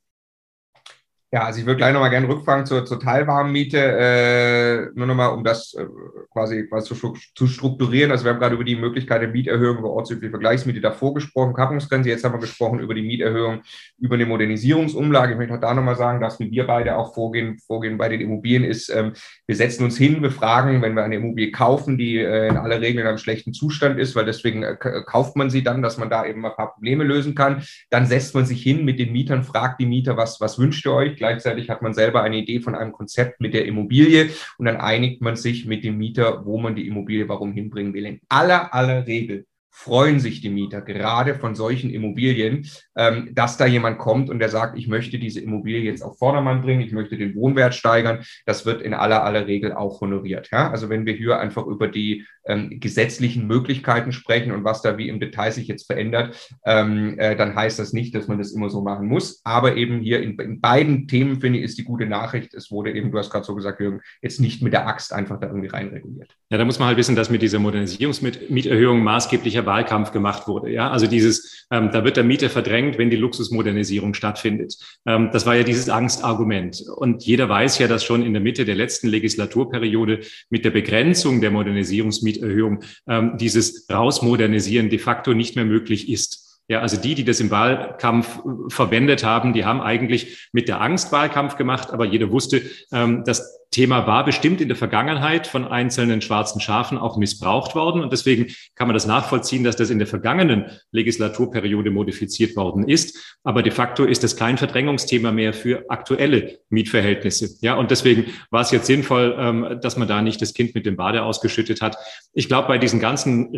[1.32, 5.44] Ja, also ich würde gleich nochmal gerne rückfragen zur, zur Teilwarmmiete, äh, nur nochmal, um
[5.44, 5.86] das äh,
[6.32, 8.10] quasi, quasi zu, zu, strukturieren.
[8.10, 12.10] Also wir haben gerade über die Möglichkeit der Mieterhöhung über ortsübliche Vergleichsmiete davor gesprochen, Kappungsgrenze,
[12.10, 13.62] jetzt haben wir gesprochen über die Mieterhöhung
[14.00, 15.34] über eine Modernisierungsumlage.
[15.34, 18.64] Ich möchte auch da nochmal sagen, dass wir beide auch vorgehen, vorgehen bei den Immobilien
[18.64, 19.14] ist, ähm,
[19.46, 22.82] wir setzen uns hin, wir fragen, wenn wir eine Immobilie kaufen, die äh, in aller
[22.82, 26.10] Regel in einem schlechten Zustand ist, weil deswegen äh, kauft man sie dann, dass man
[26.10, 27.62] da eben ein paar Probleme lösen kann,
[27.92, 30.94] dann setzt man sich hin mit den Mietern, fragt die Mieter, was, was wünscht ihr
[30.94, 31.19] euch?
[31.20, 35.22] Gleichzeitig hat man selber eine Idee von einem Konzept mit der Immobilie und dann einigt
[35.22, 38.06] man sich mit dem Mieter, wo man die Immobilie warum hinbringen will.
[38.06, 43.66] In aller, aller Regel freuen sich die Mieter gerade von solchen Immobilien, ähm, dass da
[43.66, 47.18] jemand kommt und der sagt, ich möchte diese Immobilie jetzt auf Vordermann bringen, ich möchte
[47.18, 48.24] den Wohnwert steigern.
[48.46, 50.50] Das wird in aller aller Regel auch honoriert.
[50.52, 50.70] Ja?
[50.70, 55.08] Also wenn wir hier einfach über die ähm, gesetzlichen Möglichkeiten sprechen und was da wie
[55.08, 58.70] im Detail sich jetzt verändert, ähm, äh, dann heißt das nicht, dass man das immer
[58.70, 59.42] so machen muss.
[59.44, 62.54] Aber eben hier in, in beiden Themen finde ich ist die gute Nachricht.
[62.54, 65.40] Es wurde eben, du hast gerade so gesagt, Jürgen, jetzt nicht mit der Axt einfach
[65.40, 66.36] da irgendwie reinreguliert.
[66.50, 70.72] Ja, da muss man halt wissen, dass mit dieser Modernisierungsmieterhöhung maßgeblicher Wahlkampf gemacht wurde.
[70.72, 74.78] Ja, also dieses, ähm, da wird der Mieter verdrängt, wenn die Luxusmodernisierung stattfindet.
[75.06, 76.84] Ähm, das war ja dieses Angstargument.
[76.96, 81.42] Und jeder weiß ja, dass schon in der Mitte der letzten Legislaturperiode mit der Begrenzung
[81.42, 86.49] der Modernisierungsmieterhöhung ähm, dieses Rausmodernisieren de facto nicht mehr möglich ist.
[86.70, 91.12] Ja, also die, die das im Wahlkampf verwendet haben, die haben eigentlich mit der Angst
[91.12, 96.22] Wahlkampf gemacht, aber jeder wusste, ähm, dass Thema war bestimmt in der Vergangenheit von einzelnen
[96.22, 98.02] schwarzen Schafen auch missbraucht worden.
[98.02, 103.38] Und deswegen kann man das nachvollziehen, dass das in der vergangenen Legislaturperiode modifiziert worden ist.
[103.44, 107.58] Aber de facto ist es kein Verdrängungsthema mehr für aktuelle Mietverhältnisse.
[107.62, 110.88] Ja, und deswegen war es jetzt sinnvoll, ähm, dass man da nicht das Kind mit
[110.88, 111.96] dem Bade ausgeschüttet hat.
[112.34, 113.54] Ich glaube, bei diesen ganzen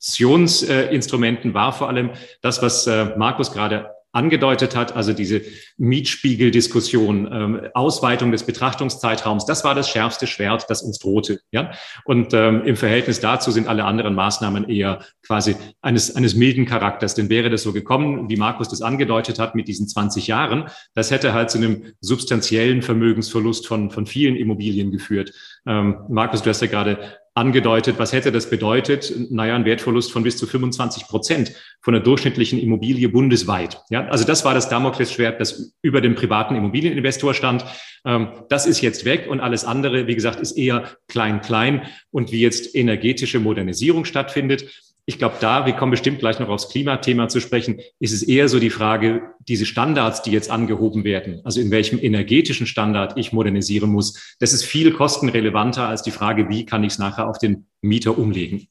[0.00, 2.10] Regulationsinstrumenten war vor allem
[2.42, 5.42] das, was äh, Markus gerade angedeutet hat, also diese
[5.76, 11.40] Mietspiegeldiskussion, ähm, Ausweitung des Betrachtungszeitraums, das war das schärfste Schwert, das uns drohte.
[11.52, 11.72] Ja?
[12.06, 17.14] Und ähm, im Verhältnis dazu sind alle anderen Maßnahmen eher quasi eines, eines milden Charakters.
[17.14, 21.10] Denn wäre das so gekommen, wie Markus das angedeutet hat mit diesen 20 Jahren, das
[21.10, 25.32] hätte halt zu einem substanziellen Vermögensverlust von, von vielen Immobilien geführt.
[25.66, 29.12] Ähm, Markus, du hast ja gerade angedeutet, was hätte das bedeutet?
[29.30, 33.82] Naja, ein Wertverlust von bis zu 25 Prozent von der durchschnittlichen Immobilie bundesweit.
[33.90, 37.66] Ja, also das war das Damoklesschwert, das über dem privaten Immobilieninvestor stand.
[38.06, 41.82] Ähm, das ist jetzt weg und alles andere, wie gesagt, ist eher klein, klein.
[42.10, 46.68] Und wie jetzt energetische Modernisierung stattfindet, ich glaube, da, wir kommen bestimmt gleich noch aufs
[46.68, 51.40] Klimathema zu sprechen, ist es eher so die Frage, diese Standards, die jetzt angehoben werden,
[51.44, 56.48] also in welchem energetischen Standard ich modernisieren muss, das ist viel kostenrelevanter als die Frage,
[56.48, 58.66] wie kann ich es nachher auf den Mieter umlegen.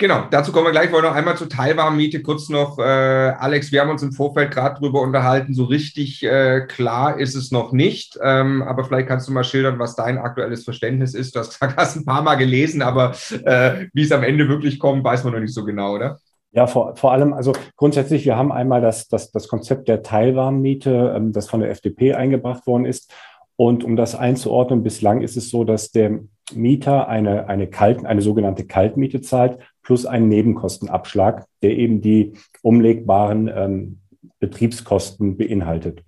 [0.00, 0.86] Genau, dazu kommen wir gleich.
[0.86, 2.78] Ich wollte noch einmal zur Teilwarmmiete kurz noch.
[2.78, 5.52] Äh, Alex, wir haben uns im Vorfeld gerade drüber unterhalten.
[5.52, 8.18] So richtig äh, klar ist es noch nicht.
[8.22, 11.36] Ähm, aber vielleicht kannst du mal schildern, was dein aktuelles Verständnis ist.
[11.36, 13.12] Du hast gesagt, hast ein paar Mal gelesen, aber
[13.44, 16.18] äh, wie es am Ende wirklich kommt, weiß man noch nicht so genau, oder?
[16.52, 21.12] Ja, vor, vor allem, also grundsätzlich, wir haben einmal das, das, das Konzept der Teilwarmmiete,
[21.14, 23.12] ähm, das von der FDP eingebracht worden ist.
[23.56, 26.20] Und um das einzuordnen, bislang ist es so, dass der
[26.54, 33.50] Mieter eine, eine, Kalt, eine sogenannte Kaltmiete zahlt plus einen Nebenkostenabschlag, der eben die umlegbaren
[33.54, 33.98] ähm,
[34.38, 36.02] Betriebskosten beinhaltet.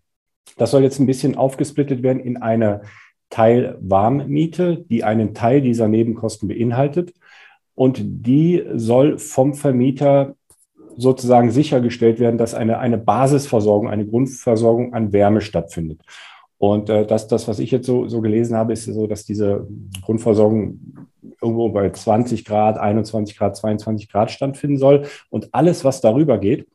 [0.57, 2.83] Das soll jetzt ein bisschen aufgesplittet werden in eine
[3.31, 7.15] Teilwarmmiete, die einen Teil dieser Nebenkosten beinhaltet.
[7.75, 10.37] Und die soll vom Vermieter
[10.97, 16.03] sozusagen sichergestellt werden, dass eine, eine Basisversorgung, eine Grundversorgung an Wärme stattfindet.
[16.59, 19.67] Und äh, das, das, was ich jetzt so, so gelesen habe, ist so, dass diese
[20.03, 20.79] Grundversorgung
[21.23, 25.07] irgendwo bei 20 Grad, 21 Grad, 22 Grad stattfinden soll.
[25.31, 26.67] Und alles, was darüber geht,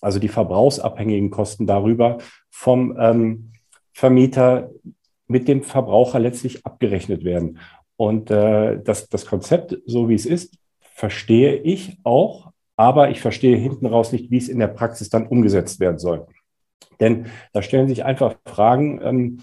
[0.00, 2.18] also die verbrauchsabhängigen Kosten darüber,
[2.50, 3.52] vom ähm,
[3.92, 4.70] Vermieter
[5.26, 7.58] mit dem Verbraucher letztlich abgerechnet werden.
[7.96, 13.56] Und äh, das, das Konzept, so wie es ist, verstehe ich auch, aber ich verstehe
[13.56, 16.26] hinten raus nicht, wie es in der Praxis dann umgesetzt werden soll.
[16.98, 19.42] Denn da stellen sich einfach Fragen, ähm,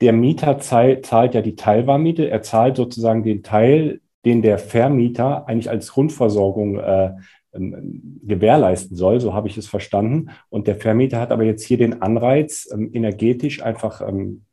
[0.00, 2.30] der Mieter zahlt, zahlt ja die Teilwarmmiete.
[2.30, 7.12] Er zahlt sozusagen den Teil, den der Vermieter eigentlich als Grundversorgung äh,
[7.52, 9.20] ähm, gewährleisten soll.
[9.20, 10.30] So habe ich es verstanden.
[10.50, 14.44] Und der Vermieter hat aber jetzt hier den Anreiz, ähm, energetisch einfach ähm,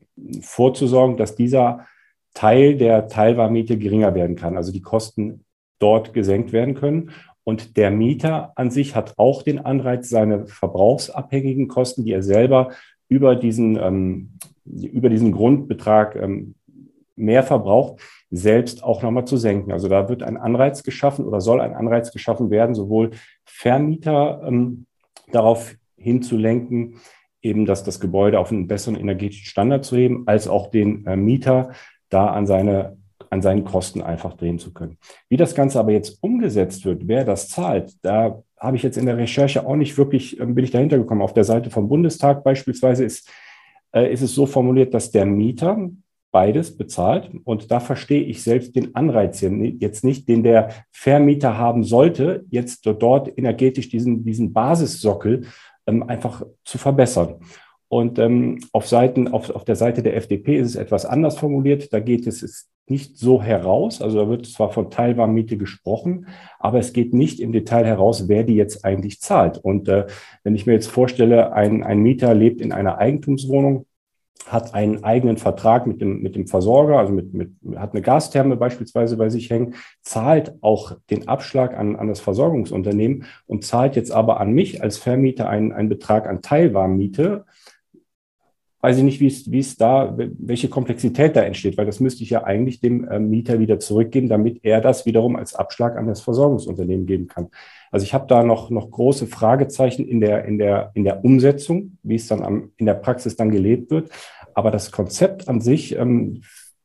[0.41, 1.85] vorzusorgen, dass dieser
[2.33, 4.57] Teil der Teilwarmmiete geringer werden kann.
[4.57, 5.45] Also die Kosten
[5.79, 7.11] dort gesenkt werden können.
[7.43, 12.71] Und der Mieter an sich hat auch den Anreiz, seine verbrauchsabhängigen Kosten, die er selber
[13.07, 13.77] über diesen
[14.65, 16.55] über diesen Grundbetrag ähm,
[17.15, 19.71] mehr verbraucht, selbst auch nochmal zu senken.
[19.71, 23.11] Also da wird ein Anreiz geschaffen oder soll ein Anreiz geschaffen werden, sowohl
[23.45, 24.85] Vermieter ähm,
[25.31, 26.95] darauf hinzulenken,
[27.41, 31.15] eben das, das Gebäude auf einen besseren energetischen Standard zu heben, als auch den äh,
[31.15, 31.71] Mieter
[32.09, 32.97] da an seine
[33.29, 34.97] an seinen Kosten einfach drehen zu können.
[35.29, 39.05] Wie das Ganze aber jetzt umgesetzt wird, wer das zahlt, da habe ich jetzt in
[39.05, 41.21] der Recherche auch nicht wirklich, ähm, bin ich dahinter gekommen.
[41.21, 43.29] Auf der Seite vom Bundestag beispielsweise ist,
[43.95, 45.89] äh, ist es so formuliert, dass der Mieter
[46.31, 47.31] beides bezahlt.
[47.45, 49.39] Und da verstehe ich selbst den Anreiz
[49.79, 55.45] jetzt nicht, den der Vermieter haben sollte, jetzt dort energetisch diesen, diesen Basissockel
[55.87, 57.35] ähm, einfach zu verbessern.
[57.87, 61.93] Und ähm, auf, Seiten, auf, auf der Seite der FDP ist es etwas anders formuliert.
[61.93, 64.01] Da geht es, es nicht so heraus.
[64.01, 66.27] Also da wird zwar von Teilwarmmiete gesprochen,
[66.59, 69.57] aber es geht nicht im Detail heraus, wer die jetzt eigentlich zahlt.
[69.57, 70.05] Und äh,
[70.43, 73.85] wenn ich mir jetzt vorstelle, ein, ein Mieter lebt in einer Eigentumswohnung,
[74.47, 78.57] hat einen eigenen Vertrag mit dem, mit dem Versorger, also mit, mit, hat eine Gastherme
[78.57, 84.11] beispielsweise bei sich hängen, zahlt auch den Abschlag an, an das Versorgungsunternehmen und zahlt jetzt
[84.11, 87.45] aber an mich als Vermieter einen, einen Betrag an Teilwarmmiete,
[88.85, 92.21] weiß ich nicht, wie es, wie es da, welche Komplexität da entsteht, weil das müsste
[92.21, 96.05] ich ja eigentlich dem äh, Mieter wieder zurückgeben, damit er das wiederum als Abschlag an
[96.05, 97.47] das Versorgungsunternehmen geben kann.
[97.91, 101.97] Also ich habe da noch, noch große Fragezeichen in der, in, der, in der Umsetzung,
[102.03, 104.11] wie es dann am, in der Praxis dann gelebt wird.
[104.53, 106.43] Aber das Konzept an sich ähm,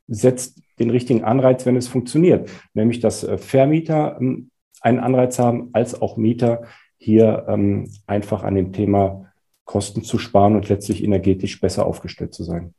[0.08, 4.48] setzt den richtigen Anreiz, wenn es funktioniert, nämlich dass äh, Vermieter ähm,
[4.80, 6.62] einen Anreiz haben, als auch Mieter
[6.96, 9.29] hier ähm, einfach an dem Thema
[9.70, 12.74] Kosten zu sparen und letztlich energetisch besser aufgestellt zu sein.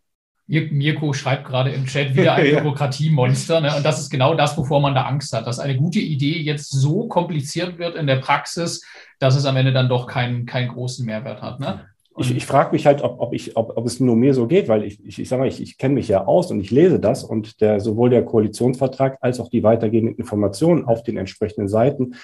[0.45, 3.61] Mirko schreibt gerade im Chat wieder ein Bürokratiemonster.
[3.61, 3.73] Ne?
[3.77, 6.69] Und das ist genau das, wovor man da Angst hat, dass eine gute Idee jetzt
[6.69, 8.85] so kompliziert wird in der Praxis,
[9.19, 11.61] dass es am Ende dann doch keinen, keinen großen Mehrwert hat.
[11.61, 11.85] Ne?
[12.17, 14.67] Ich, ich frage mich halt, ob, ob, ich, ob, ob es nur mir so geht,
[14.67, 16.99] weil ich, ich, ich sage mal, ich, ich kenne mich ja aus und ich lese
[16.99, 22.15] das und der, sowohl der Koalitionsvertrag als auch die weitergehenden Informationen auf den entsprechenden Seiten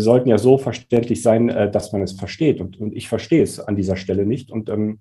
[0.00, 2.60] sollten ja so verständlich sein, äh, dass man es versteht.
[2.60, 4.50] Und, und ich verstehe es an dieser Stelle nicht.
[4.50, 5.00] Und ähm,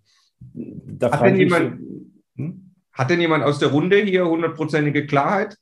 [0.54, 1.80] da hat, denn jemand,
[2.36, 2.73] hm?
[2.91, 5.58] hat denn jemand aus der Runde hier hundertprozentige Klarheit?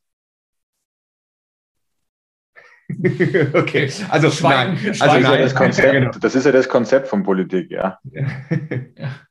[3.53, 5.41] okay, also Schweigen, nein, also nein.
[5.41, 7.99] Das, Konzept, das ist ja das Konzept von Politik, ja.
[8.11, 8.25] ja.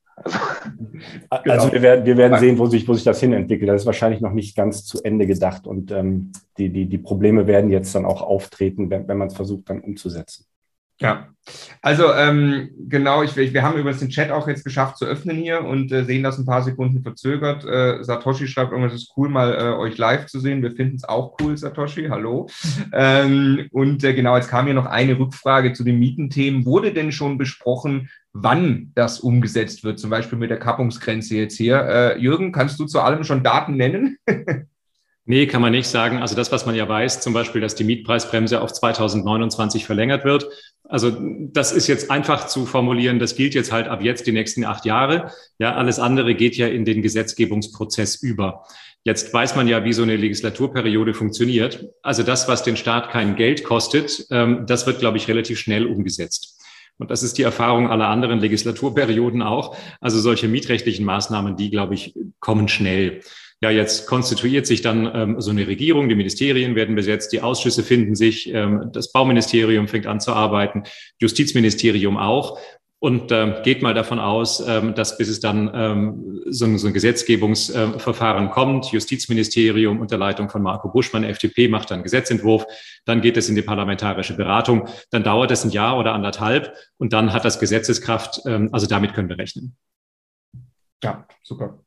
[1.31, 1.73] Also, also genau.
[1.73, 3.69] wir werden, wir werden sehen, wo sich, wo sich das hinentwickelt.
[3.69, 7.47] Das ist wahrscheinlich noch nicht ganz zu Ende gedacht und ähm, die, die, die Probleme
[7.47, 10.45] werden jetzt dann auch auftreten, wenn, wenn man es versucht, dann umzusetzen.
[11.01, 11.29] Ja,
[11.81, 15.65] also ähm, genau, ich, wir haben übrigens den Chat auch jetzt geschafft zu öffnen hier
[15.65, 17.65] und äh, sehen das ein paar Sekunden verzögert.
[17.65, 20.63] Äh, Satoshi schreibt irgendwas, ist cool, mal äh, euch live zu sehen.
[20.63, 22.49] Wir finden es auch cool, Satoshi, hallo.
[22.93, 26.65] ähm, und äh, genau, jetzt kam hier noch eine Rückfrage zu den Mietenthemen.
[26.65, 31.79] Wurde denn schon besprochen, wann das umgesetzt wird, zum Beispiel mit der Kappungsgrenze jetzt hier?
[31.79, 34.19] Äh, Jürgen, kannst du zu allem schon Daten nennen?
[35.31, 36.23] Nee, kann man nicht sagen.
[36.23, 40.49] Also das, was man ja weiß, zum Beispiel, dass die Mietpreisbremse auf 2029 verlängert wird.
[40.85, 43.19] Also das ist jetzt einfach zu formulieren.
[43.19, 45.31] Das gilt jetzt halt ab jetzt die nächsten acht Jahre.
[45.59, 48.64] Ja, alles andere geht ja in den Gesetzgebungsprozess über.
[49.05, 51.85] Jetzt weiß man ja, wie so eine Legislaturperiode funktioniert.
[52.03, 55.85] Also das, was den Staat kein Geld kostet, ähm, das wird, glaube ich, relativ schnell
[55.85, 56.59] umgesetzt.
[56.97, 59.77] Und das ist die Erfahrung aller anderen Legislaturperioden auch.
[60.01, 63.21] Also solche mietrechtlichen Maßnahmen, die, glaube ich, kommen schnell.
[63.61, 67.83] Ja, jetzt konstituiert sich dann ähm, so eine Regierung, die Ministerien werden besetzt, die Ausschüsse
[67.83, 70.85] finden sich, ähm, das Bauministerium fängt an zu arbeiten,
[71.18, 72.61] Justizministerium auch.
[73.01, 76.92] Und ähm, geht mal davon aus, ähm, dass bis es dann ähm, so, so ein
[76.92, 82.66] Gesetzgebungsverfahren äh, kommt, Justizministerium unter Leitung von Marco Buschmann, FDP, macht dann Gesetzentwurf,
[83.05, 87.12] dann geht es in die parlamentarische Beratung, dann dauert es ein Jahr oder anderthalb und
[87.12, 89.77] dann hat das Gesetzeskraft, ähm, also damit können wir rechnen.
[91.03, 91.79] Ja, super.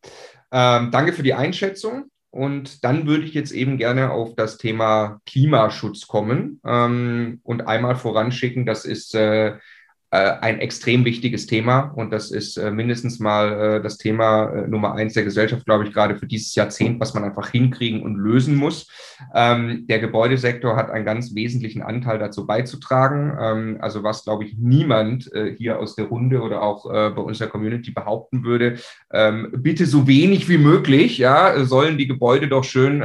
[0.52, 2.12] Ähm, danke für die Einschätzung.
[2.30, 7.96] Und dann würde ich jetzt eben gerne auf das Thema Klimaschutz kommen ähm, und einmal
[7.98, 9.58] voranschicken, das ist äh,
[10.12, 14.94] ein extrem wichtiges Thema und das ist äh, mindestens mal äh, das Thema äh, Nummer
[14.96, 18.56] eins der Gesellschaft, glaube ich, gerade für dieses Jahrzehnt, was man einfach hinkriegen und lösen
[18.56, 18.88] muss.
[19.34, 23.38] Ähm, der Gebäudesektor hat einen ganz wesentlichen Anteil dazu beizutragen.
[23.40, 27.22] Ähm, also was, glaube ich, niemand äh, hier aus der Runde oder auch äh, bei
[27.22, 28.78] unserer Community behaupten würde,
[29.12, 33.04] ähm, bitte so wenig wie möglich, ja, sollen die Gebäude doch schön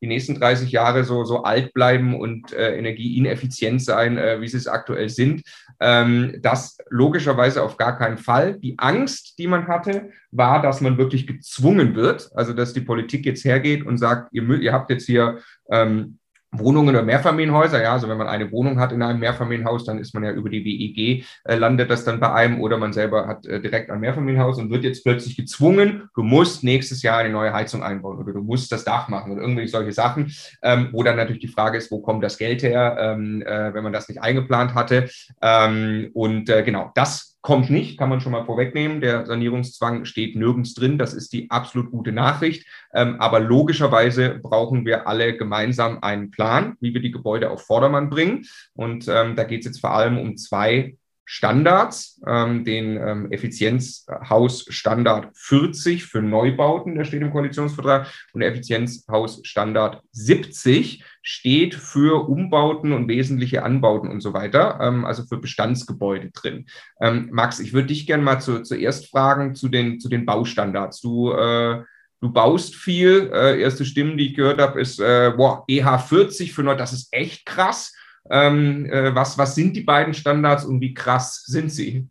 [0.00, 5.08] die nächsten 30 Jahre so, so alt bleiben und energieineffizient sein, wie sie es aktuell
[5.08, 5.42] sind.
[5.80, 8.58] Ähm, das logischerweise auf gar keinen Fall.
[8.58, 13.26] Die Angst, die man hatte, war, dass man wirklich gezwungen wird, also dass die Politik
[13.26, 15.38] jetzt hergeht und sagt, ihr, ihr habt jetzt hier
[15.70, 16.18] ähm,
[16.58, 20.14] Wohnungen oder Mehrfamilienhäuser, ja, also wenn man eine Wohnung hat in einem Mehrfamilienhaus, dann ist
[20.14, 23.46] man ja über die WEG, äh, landet das dann bei einem oder man selber hat
[23.46, 27.52] äh, direkt ein Mehrfamilienhaus und wird jetzt plötzlich gezwungen, du musst nächstes Jahr eine neue
[27.52, 31.16] Heizung einbauen oder du musst das Dach machen oder irgendwelche solche Sachen, ähm, wo dann
[31.16, 34.22] natürlich die Frage ist, wo kommt das Geld her, ähm, äh, wenn man das nicht
[34.22, 35.08] eingeplant hatte.
[35.42, 39.00] Ähm, und äh, genau, das kommt nicht, kann man schon mal vorwegnehmen.
[39.00, 40.98] Der Sanierungszwang steht nirgends drin.
[40.98, 42.66] Das ist die absolut gute Nachricht.
[42.92, 48.10] Ähm, aber logischerweise brauchen wir alle gemeinsam einen Plan, wie wir die Gebäude auf Vordermann
[48.10, 48.44] bringen.
[48.74, 50.96] Und ähm, da geht es jetzt vor allem um zwei
[51.28, 60.02] Standards, ähm, den ähm, Effizienzhausstandard 40 für Neubauten, der steht im Koalitionsvertrag, und der Effizienzhausstandard
[60.12, 66.66] 70 steht für Umbauten und wesentliche Anbauten und so weiter, ähm, also für Bestandsgebäude drin.
[67.00, 71.00] Ähm, Max, ich würde dich gerne mal zu, zuerst fragen zu den, zu den Baustandards.
[71.00, 71.82] Du äh,
[72.20, 73.30] du baust viel.
[73.32, 77.08] Äh, erste Stimmen, die ich gehört habe, ist, äh, boah, EH40 für neu, das ist
[77.12, 77.94] echt krass.
[78.30, 82.08] Ähm, äh, was, was sind die beiden Standards und wie krass sind sie?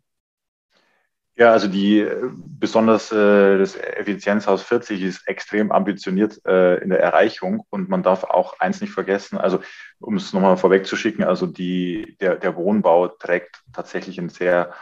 [1.38, 7.00] Ja, also die äh, besonders äh, das Effizienzhaus 40 ist extrem ambitioniert äh, in der
[7.00, 9.60] Erreichung und man darf auch eins nicht vergessen, also
[10.00, 14.72] um es nochmal vorwegzuschicken, also die, der, der Wohnbau trägt tatsächlich einen sehr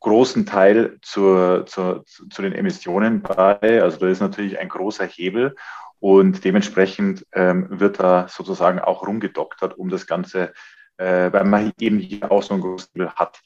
[0.00, 3.82] großen Teil zur, zur, zu den Emissionen bei.
[3.82, 5.56] Also da ist natürlich ein großer Hebel
[6.00, 10.52] und dementsprechend ähm, wird da sozusagen auch rumgedoktert, um das Ganze,
[10.96, 13.40] äh, weil man eben hier auch so ein großes Mittel hat.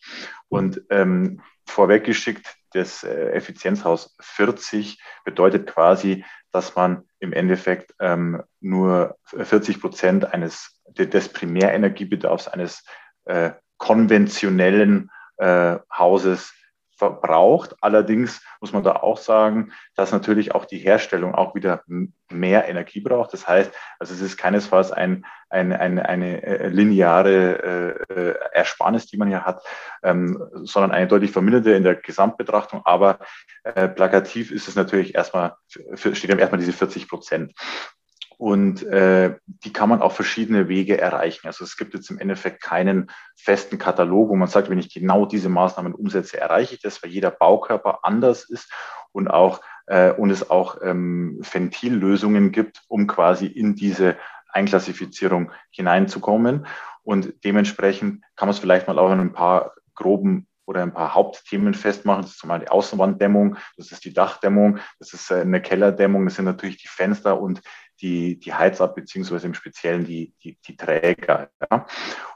[0.48, 9.16] Und ähm, vorweggeschickt, das äh, Effizienzhaus 40 bedeutet quasi, dass man im Endeffekt ähm, nur
[9.24, 12.84] 40 Prozent eines des Primärenergiebedarfs eines
[13.24, 16.52] äh, konventionellen äh, Hauses
[16.96, 17.74] verbraucht.
[17.80, 21.83] Allerdings muss man da auch sagen, dass natürlich auch die Herstellung auch wieder
[22.30, 23.33] mehr Energie braucht.
[23.33, 29.16] Das heißt, also es ist keinesfalls ein, ein, ein, eine äh, lineare äh, Ersparnis, die
[29.16, 29.62] man hier hat,
[30.02, 32.83] ähm, sondern eine deutlich verminderte in der Gesamtbetrachtung.
[32.85, 33.18] Aber
[33.62, 35.57] äh, plakativ ist es natürlich erstmal,
[35.94, 37.52] steht dann erstmal diese 40 Prozent.
[38.38, 41.46] Und äh, die kann man auf verschiedene Wege erreichen.
[41.46, 45.26] Also es gibt jetzt im Endeffekt keinen festen Katalog, wo man sagt, wenn ich genau
[45.26, 48.72] diese Maßnahmen umsetze, erreiche ich das, weil jeder Baukörper anders ist
[49.12, 54.16] und auch äh, und es auch ähm, Ventillösungen gibt, um quasi in diese
[54.48, 56.66] Einklassifizierung hineinzukommen.
[57.02, 61.14] Und dementsprechend kann man es vielleicht mal auch in ein paar groben oder ein paar
[61.14, 62.22] Hauptthemen festmachen.
[62.22, 66.24] Das ist zum Beispiel die Außenwanddämmung, das ist die Dachdämmung, das ist äh, eine Kellerdämmung,
[66.24, 67.60] das sind natürlich die Fenster und
[68.00, 71.50] die, die Heizab beziehungsweise im Speziellen die, die, die Träger.
[71.70, 71.87] Ja.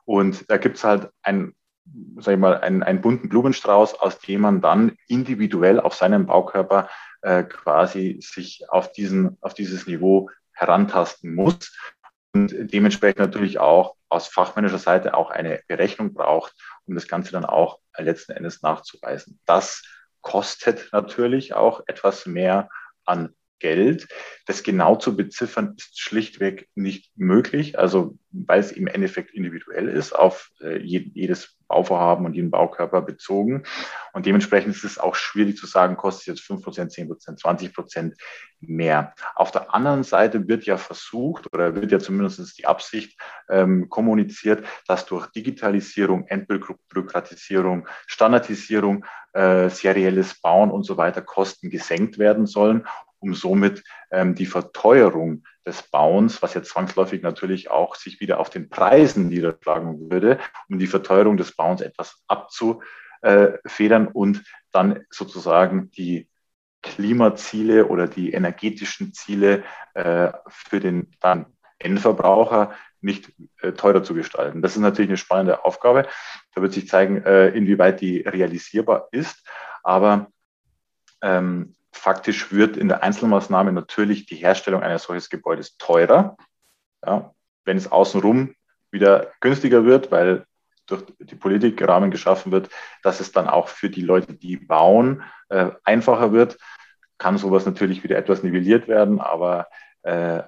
[0.05, 1.55] Und da gibt es halt ein,
[2.18, 6.88] sag ich mal, einen, einen bunten Blumenstrauß, aus dem man dann individuell auf seinem Baukörper
[7.23, 11.77] äh, quasi sich auf, diesen, auf dieses Niveau herantasten muss
[12.35, 16.55] und dementsprechend natürlich auch aus fachmännischer Seite auch eine Berechnung braucht,
[16.87, 19.40] um das Ganze dann auch letzten Endes nachzuweisen.
[19.44, 19.83] Das
[20.21, 22.68] kostet natürlich auch etwas mehr
[23.05, 24.09] an Geld.
[24.47, 30.12] Das genau zu beziffern ist schlichtweg nicht möglich, also weil es im Endeffekt individuell ist,
[30.12, 33.62] auf äh, jedes Bauvorhaben und jeden Baukörper bezogen.
[34.12, 37.75] Und dementsprechend ist es auch schwierig zu sagen, kostet jetzt 5 Prozent, 10 Prozent, 20
[37.75, 38.14] Prozent
[38.61, 39.14] mehr.
[39.35, 44.66] Auf der anderen Seite wird ja versucht oder wird ja zumindest die Absicht ähm, kommuniziert,
[44.87, 52.87] dass durch Digitalisierung, Entbürokratisierung, Standardisierung, äh, serielles Bauen und so weiter Kosten gesenkt werden sollen
[53.20, 58.50] um somit ähm, die Verteuerung des Bauens, was jetzt zwangsläufig natürlich auch sich wieder auf
[58.50, 66.28] den Preisen niederschlagen würde, um die Verteuerung des Bauens etwas abzufedern und dann sozusagen die
[66.83, 71.46] Klimaziele oder die energetischen Ziele äh, für den dann
[71.78, 74.62] Endverbraucher nicht äh, teurer zu gestalten.
[74.62, 76.07] Das ist natürlich eine spannende Aufgabe.
[76.54, 79.46] Da wird sich zeigen, äh, inwieweit die realisierbar ist.
[79.83, 80.28] Aber
[81.22, 86.37] ähm, faktisch wird in der Einzelmaßnahme natürlich die Herstellung eines solches Gebäudes teurer.
[87.04, 87.32] Ja,
[87.64, 88.54] wenn es außenrum
[88.90, 90.46] wieder günstiger wird, weil
[90.87, 92.70] durch die Politik Rahmen geschaffen wird,
[93.02, 96.58] dass es dann auch für die Leute, die bauen, äh, einfacher wird,
[97.18, 99.20] kann sowas natürlich wieder etwas nivelliert werden.
[99.20, 99.68] Aber
[100.02, 100.42] äh,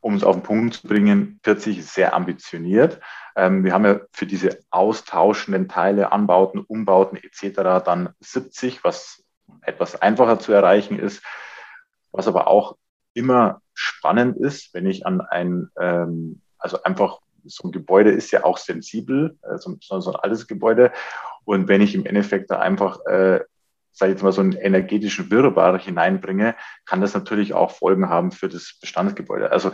[0.00, 3.00] um es auf den Punkt zu bringen, 40 ist sehr ambitioniert.
[3.36, 7.84] Ähm, wir haben ja für diese austauschenden Teile, Anbauten, Umbauten etc.
[7.84, 9.24] dann 70, was
[9.62, 11.22] etwas einfacher zu erreichen ist.
[12.12, 12.76] Was aber auch
[13.14, 18.44] immer spannend ist, wenn ich an ein, ähm, also einfach so ein Gebäude ist ja
[18.44, 20.92] auch sensibel, äh, so, so, ein altes Gebäude.
[21.44, 23.40] Und wenn ich im Endeffekt da einfach, äh,
[23.92, 28.30] sage ich jetzt mal, so einen energetischen Wirrwarr hineinbringe, kann das natürlich auch Folgen haben
[28.32, 29.50] für das Bestandsgebäude.
[29.50, 29.72] Also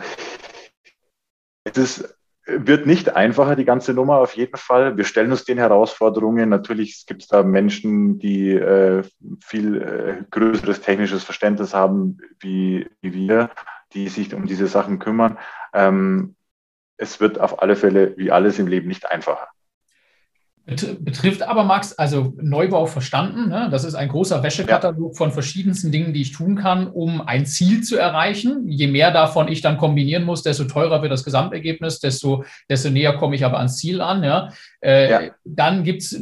[1.63, 2.16] es ist
[2.47, 4.95] wird nicht einfacher, die ganze Nummer auf jeden Fall.
[4.95, 6.47] Wir stellen uns den Herausforderungen.
[6.49, 9.03] Natürlich gibt es da Menschen, die äh,
[9.43, 13.49] viel äh, größeres technisches Verständnis haben wie, wie, wir,
[13.93, 15.37] die sich um diese Sachen kümmern.
[15.73, 16.35] Ähm,
[16.95, 19.49] es wird auf alle Fälle, wie alles im Leben, nicht einfacher.
[20.67, 23.47] Betrifft aber, Max, also Neubau verstanden.
[23.47, 23.69] Ne?
[23.71, 25.17] Das ist ein großer Wäschekatalog ja.
[25.17, 28.67] von verschiedensten Dingen, die ich tun kann, um ein Ziel zu erreichen.
[28.67, 33.13] Je mehr davon ich dann kombinieren muss, desto teurer wird das Gesamtergebnis, desto, desto näher
[33.13, 34.25] komme ich aber ans Ziel an.
[34.25, 34.51] Ja?
[34.81, 35.21] Äh, ja.
[35.45, 36.21] Dann gibt es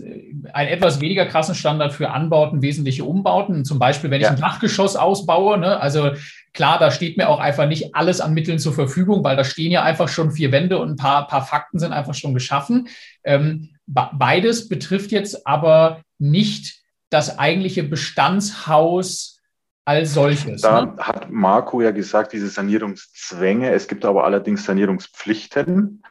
[0.54, 3.66] einen etwas weniger krassen Standard für Anbauten, wesentliche Umbauten.
[3.66, 5.58] Zum Beispiel, wenn ich ein Dachgeschoss ausbaue.
[5.58, 5.80] Ne?
[5.80, 6.12] Also
[6.56, 9.72] Klar, da steht mir auch einfach nicht alles an Mitteln zur Verfügung, weil da stehen
[9.72, 12.88] ja einfach schon vier Wände und ein paar, paar Fakten sind einfach schon geschaffen.
[13.26, 19.42] Ähm, beides betrifft jetzt aber nicht das eigentliche Bestandshaus
[19.86, 20.62] als solches.
[20.62, 20.96] Da ne?
[20.98, 23.72] hat Marco ja gesagt, diese Sanierungszwänge.
[23.72, 26.04] Es gibt aber allerdings Sanierungspflichten,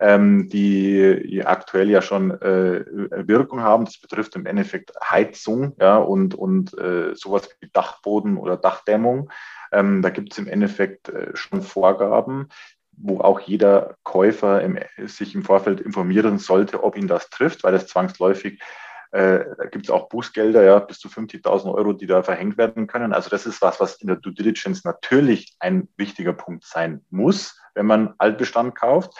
[0.00, 2.84] ähm, die aktuell ja schon äh,
[3.26, 3.86] Wirkung haben.
[3.86, 9.30] Das betrifft im Endeffekt Heizung ja, und, und äh, sowas wie Dachboden oder Dachdämmung.
[9.72, 12.48] Ähm, da gibt es im Endeffekt äh, schon Vorgaben,
[13.02, 17.72] wo auch jeder Käufer im, sich im Vorfeld informieren sollte, ob ihn das trifft, weil
[17.72, 18.60] das zwangsläufig
[19.12, 22.86] äh, da gibt es auch Bußgelder, ja, bis zu 50.000 Euro, die da verhängt werden
[22.86, 23.12] können.
[23.12, 27.60] Also das ist was, was in der Due Diligence natürlich ein wichtiger Punkt sein muss,
[27.74, 29.12] wenn man Altbestand kauft.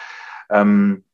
[0.49, 1.05] Ähm,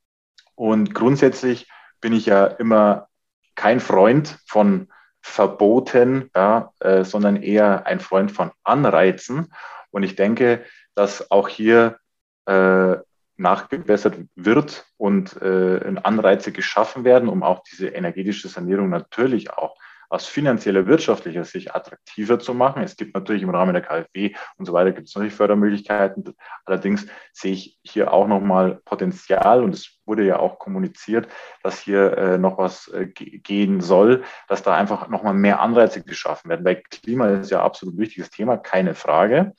[0.55, 3.09] und grundsätzlich bin ich ja immer
[3.55, 4.87] kein Freund von
[5.21, 9.53] Verboten, ja, äh, sondern eher ein Freund von Anreizen.
[9.91, 10.63] Und ich denke,
[10.95, 11.99] dass auch hier
[12.45, 12.97] äh,
[13.37, 19.75] nachgebessert wird und äh, Anreize geschaffen werden, um auch diese energetische Sanierung natürlich auch
[20.09, 22.81] aus finanzieller, wirtschaftlicher Sicht attraktiver zu machen.
[22.81, 26.35] Es gibt natürlich im Rahmen der KfW und so weiter gibt es natürlich Fördermöglichkeiten.
[26.65, 31.27] Allerdings sehe ich hier auch nochmal Potenzial und es wurde ja auch kommuniziert,
[31.61, 36.49] dass hier äh, noch was äh, gehen soll, dass da einfach nochmal mehr Anreize geschaffen
[36.49, 36.65] werden.
[36.65, 39.53] Weil Klima ist ja absolut wichtiges Thema, keine Frage.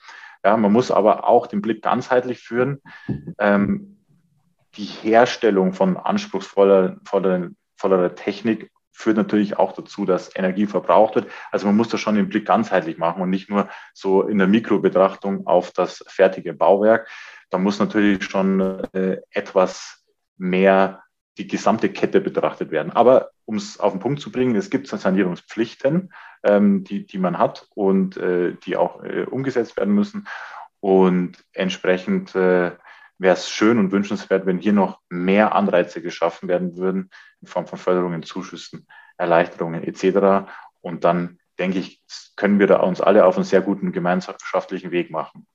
[0.45, 2.81] Ja, man muss aber auch den Blick ganzheitlich führen.
[3.39, 3.99] Ähm,
[4.77, 11.31] die Herstellung von anspruchsvoller voller Technik führt natürlich auch dazu, dass Energie verbraucht wird.
[11.51, 14.47] Also man muss das schon den Blick ganzheitlich machen und nicht nur so in der
[14.47, 17.09] Mikrobetrachtung auf das fertige Bauwerk.
[17.49, 20.05] Da muss natürlich schon äh, etwas
[20.37, 21.03] mehr
[21.41, 22.93] die gesamte Kette betrachtet werden.
[22.93, 26.13] Aber um es auf den Punkt zu bringen, es gibt Sanierungspflichten,
[26.43, 30.29] ähm, die, die man hat und äh, die auch äh, umgesetzt werden müssen.
[30.81, 32.73] Und entsprechend äh,
[33.17, 37.11] wäre es schön und wünschenswert, wenn hier noch mehr Anreize geschaffen werden würden
[37.41, 38.87] in Form von Förderungen, Zuschüssen,
[39.17, 40.51] Erleichterungen etc.
[40.83, 42.03] Und dann denke ich,
[42.37, 45.47] können wir da uns alle auf einen sehr guten gemeinschaftlichen Weg machen.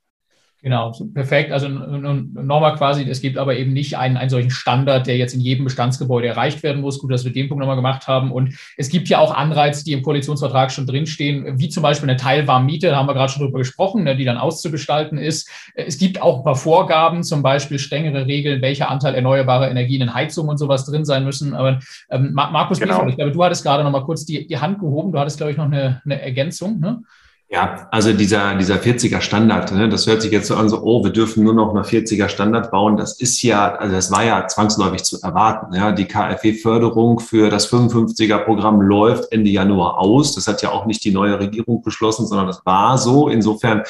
[0.66, 1.52] Genau, perfekt.
[1.52, 5.40] Also nochmal quasi, es gibt aber eben nicht einen, einen solchen Standard, der jetzt in
[5.40, 6.98] jedem Bestandsgebäude erreicht werden muss.
[6.98, 8.32] Gut, dass wir den Punkt nochmal gemacht haben.
[8.32, 12.18] Und es gibt ja auch Anreize, die im Koalitionsvertrag schon drinstehen, wie zum Beispiel eine
[12.18, 15.48] Teilwarmmiete, da haben wir gerade schon drüber gesprochen, ne, die dann auszugestalten ist.
[15.76, 20.16] Es gibt auch ein paar Vorgaben, zum Beispiel strengere Regeln, welcher Anteil erneuerbarer Energien in
[20.16, 21.54] Heizung und sowas drin sein müssen.
[21.54, 21.78] Aber
[22.10, 22.96] ähm, Markus genau.
[22.96, 25.12] Biefer, ich glaube, du hattest gerade nochmal kurz die, die Hand gehoben.
[25.12, 26.80] Du hattest, glaube ich, noch eine, eine Ergänzung.
[26.80, 27.04] Ne?
[27.48, 31.04] Ja, also dieser, dieser 40er Standard, ne, das hört sich jetzt so an, so, oh,
[31.04, 32.98] wir dürfen nur noch nach 40er Standard bauen.
[32.98, 35.76] Das ist ja, also das war ja zwangsläufig zu erwarten.
[35.76, 35.92] Ja.
[35.92, 40.34] Die KfW-Förderung für das 55er-Programm läuft Ende Januar aus.
[40.34, 43.30] Das hat ja auch nicht die neue Regierung beschlossen, sondern das war so.
[43.30, 43.84] Insofern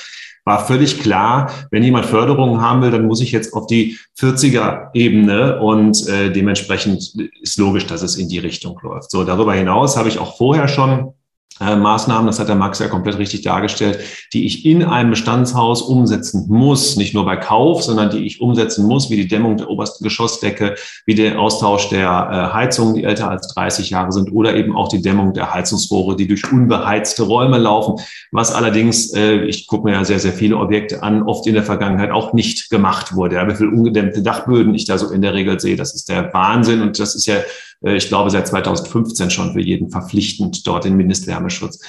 [0.43, 5.61] war völlig klar, wenn jemand Förderungen haben will, dann muss ich jetzt auf die 40er-Ebene
[5.61, 9.11] und äh, dementsprechend ist logisch, dass es in die Richtung läuft.
[9.11, 11.13] So, darüber hinaus habe ich auch vorher schon
[11.61, 13.99] äh, Maßnahmen, das hat der Max ja komplett richtig dargestellt,
[14.33, 18.85] die ich in einem Bestandshaus umsetzen muss, nicht nur bei Kauf, sondern die ich umsetzen
[18.85, 20.75] muss, wie die Dämmung der obersten Geschossdecke,
[21.05, 24.89] wie der Austausch der äh, Heizungen, die älter als 30 Jahre sind, oder eben auch
[24.89, 29.93] die Dämmung der Heizungsrohre, die durch unbeheizte Räume laufen, was allerdings, äh, ich gucke mir
[29.93, 33.37] ja sehr, sehr viele Objekte an, oft in der Vergangenheit auch nicht gemacht wurde.
[33.37, 36.33] Ja, wie viel ungedämmte Dachböden ich da so in der Regel sehe, das ist der
[36.33, 36.81] Wahnsinn.
[36.81, 37.37] Und das ist ja
[37.81, 41.79] ich glaube, seit 2015 schon für jeden verpflichtend, dort den Mindestwärmeschutz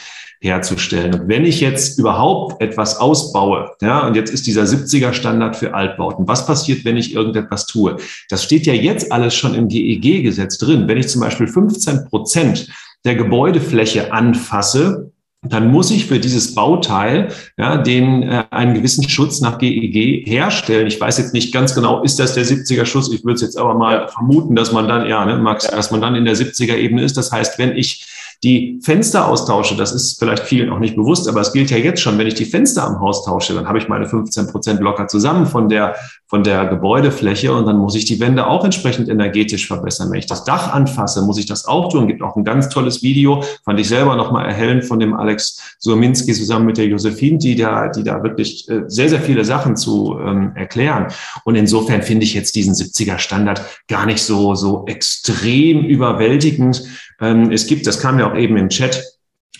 [0.40, 1.14] herzustellen.
[1.14, 5.74] Und wenn ich jetzt überhaupt etwas ausbaue, ja, und jetzt ist dieser 70er Standard für
[5.74, 7.96] Altbauten, was passiert, wenn ich irgendetwas tue?
[8.28, 10.88] Das steht ja jetzt alles schon im GEG-Gesetz drin.
[10.88, 12.68] Wenn ich zum Beispiel 15 Prozent
[13.04, 15.12] der Gebäudefläche anfasse,
[15.52, 20.24] dann muss ich für dieses Bauteil ja, den äh, einen gewissen Schutz nach GEG e
[20.26, 20.86] herstellen.
[20.86, 23.10] Ich weiß jetzt nicht ganz genau, ist das der 70er Schutz?
[23.12, 26.00] Ich würde es jetzt aber mal vermuten, dass man dann, ja, ne, Max, dass man
[26.00, 27.16] dann in der 70er Ebene ist.
[27.16, 28.06] Das heißt, wenn ich
[28.42, 32.00] die Fenster austausche, das ist vielleicht vielen auch nicht bewusst, aber es gilt ja jetzt
[32.00, 35.08] schon, wenn ich die Fenster am Haus tausche, dann habe ich meine 15 Prozent locker
[35.08, 39.66] zusammen von der, von der Gebäudefläche und dann muss ich die Wände auch entsprechend energetisch
[39.66, 40.10] verbessern.
[40.10, 42.08] Wenn ich das Dach anfasse, muss ich das auch tun.
[42.08, 46.32] Gibt auch ein ganz tolles Video, fand ich selber nochmal erhellend von dem Alex Surminski
[46.32, 50.18] zusammen mit der Josephine, die da, die da wirklich äh, sehr, sehr viele Sachen zu
[50.20, 51.06] ähm, erklären.
[51.44, 56.82] Und insofern finde ich jetzt diesen 70er Standard gar nicht so, so extrem überwältigend.
[57.20, 59.02] Ähm, es gibt, das kam ja auch eben im Chat,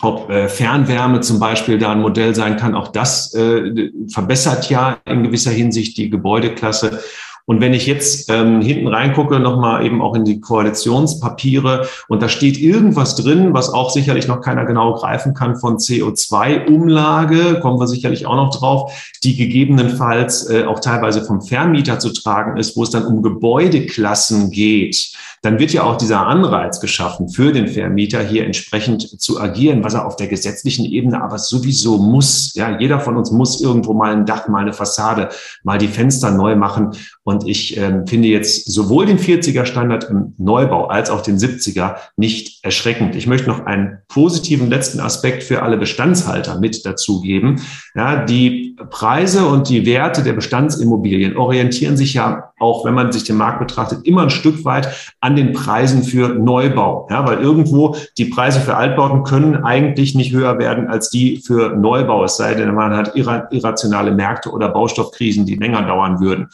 [0.01, 2.75] ob äh, Fernwärme zum Beispiel da ein Modell sein kann.
[2.75, 6.99] Auch das äh, verbessert ja in gewisser Hinsicht die Gebäudeklasse.
[7.49, 12.27] Und wenn ich jetzt ähm, hinten reingucke, nochmal eben auch in die Koalitionspapiere, und da
[12.27, 17.87] steht irgendwas drin, was auch sicherlich noch keiner genau greifen kann von CO2-Umlage, kommen wir
[17.87, 18.91] sicherlich auch noch drauf,
[19.23, 24.51] die gegebenenfalls äh, auch teilweise vom Vermieter zu tragen ist, wo es dann um Gebäudeklassen
[24.51, 29.83] geht dann wird ja auch dieser Anreiz geschaffen für den Vermieter, hier entsprechend zu agieren,
[29.83, 32.53] was er auf der gesetzlichen Ebene aber sowieso muss.
[32.55, 35.29] Ja, jeder von uns muss irgendwo mal ein Dach, mal eine Fassade,
[35.63, 36.91] mal die Fenster neu machen.
[37.23, 41.97] Und ich äh, finde jetzt sowohl den 40er Standard im Neubau als auch den 70er
[42.15, 43.15] nicht erschreckend.
[43.15, 47.61] Ich möchte noch einen positiven letzten Aspekt für alle Bestandshalter mit dazugeben.
[47.95, 53.23] Ja, die Preise und die Werte der Bestandsimmobilien orientieren sich ja auch, wenn man sich
[53.23, 57.05] den Markt betrachtet, immer ein Stück weit an den Preisen für Neubau.
[57.09, 61.75] Ja, weil irgendwo die Preise für Altbauten können eigentlich nicht höher werden als die für
[61.75, 66.47] Neubau, es sei denn, man hat irrationale Märkte oder Baustoffkrisen, die länger dauern würden.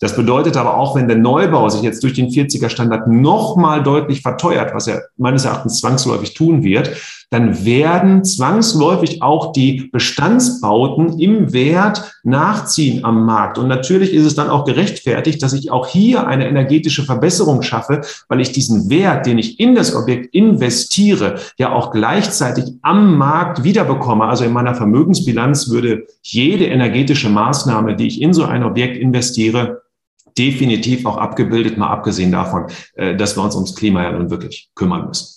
[0.00, 4.22] Das bedeutet aber auch, wenn der Neubau sich jetzt durch den 40er Standard nochmal deutlich
[4.22, 6.90] verteuert, was er meines Erachtens zwangsläufig tun wird,
[7.30, 13.58] dann werden zwangsläufig auch die Bestandsbauten im Wert nachziehen am Markt.
[13.58, 18.02] Und natürlich ist es dann auch gerechtfertigt, dass ich auch hier eine energetische Verbesserung schaffe,
[18.28, 23.64] weil ich diesen Wert, den ich in das Objekt investiere, ja auch gleichzeitig am Markt
[23.64, 24.24] wiederbekomme.
[24.24, 29.82] Also in meiner Vermögensbilanz würde jede energetische Maßnahme, die ich in so ein Objekt investiere,
[30.38, 34.70] definitiv auch abgebildet, mal abgesehen davon, äh, dass wir uns ums Klima ja nun wirklich
[34.74, 35.34] kümmern müssen.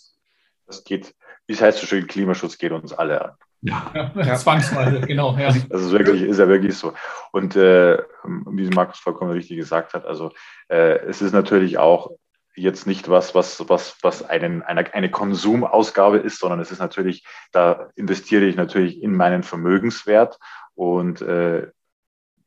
[0.68, 1.16] Das geht,
[1.50, 3.32] wie es heißt so schön, Klimaschutz geht uns alle an.
[3.62, 5.36] Ja, ja zwangsweise, genau.
[5.36, 5.52] Ja.
[5.70, 6.93] Das ist wirklich, ist ja wirklich so.
[7.32, 10.32] Und äh, wie Markus vollkommen richtig gesagt hat, also
[10.68, 12.12] äh, es ist natürlich auch
[12.54, 17.26] jetzt nicht was, was, was, was einen, eine, eine Konsumausgabe ist, sondern es ist natürlich,
[17.52, 20.38] da investiere ich natürlich in meinen Vermögenswert
[20.76, 21.66] und äh,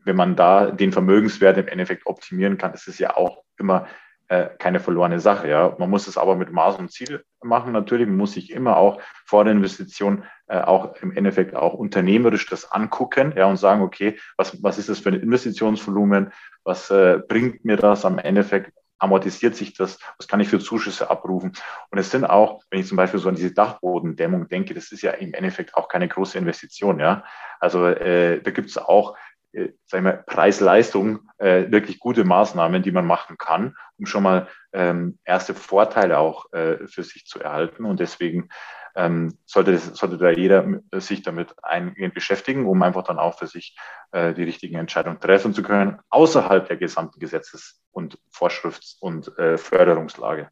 [0.04, 3.88] wenn man da den Vermögenswert im Endeffekt optimieren kann, ist es ja auch immer
[4.32, 5.46] äh, keine verlorene Sache.
[5.48, 5.76] Ja.
[5.78, 8.06] Man muss es aber mit Maß und Ziel machen natürlich.
[8.06, 12.72] Man muss sich immer auch vor der Investition äh, auch im Endeffekt auch unternehmerisch das
[12.72, 16.32] angucken ja, und sagen, okay, was, was ist das für ein Investitionsvolumen?
[16.64, 18.72] Was äh, bringt mir das am Endeffekt?
[19.02, 21.54] amortisiert sich das, was kann ich für Zuschüsse abrufen.
[21.90, 25.02] Und es sind auch, wenn ich zum Beispiel so an diese Dachbodendämmung denke, das ist
[25.02, 27.00] ja im Endeffekt auch keine große Investition.
[27.00, 27.24] Ja?
[27.58, 29.16] Also äh, da gibt es auch
[29.52, 34.48] äh, sagen wir, Preis-Leistung äh, wirklich gute Maßnahmen, die man machen kann, um schon mal
[34.72, 37.84] ähm, erste Vorteile auch äh, für sich zu erhalten.
[37.84, 38.48] Und deswegen
[38.94, 43.46] ähm, sollte, das, sollte da jeder sich damit eingehend beschäftigen, um einfach dann auch für
[43.46, 43.76] sich
[44.12, 49.56] äh, die richtigen Entscheidungen treffen zu können, außerhalb der gesamten Gesetzes- und Vorschrifts- und äh,
[49.56, 50.50] Förderungslage.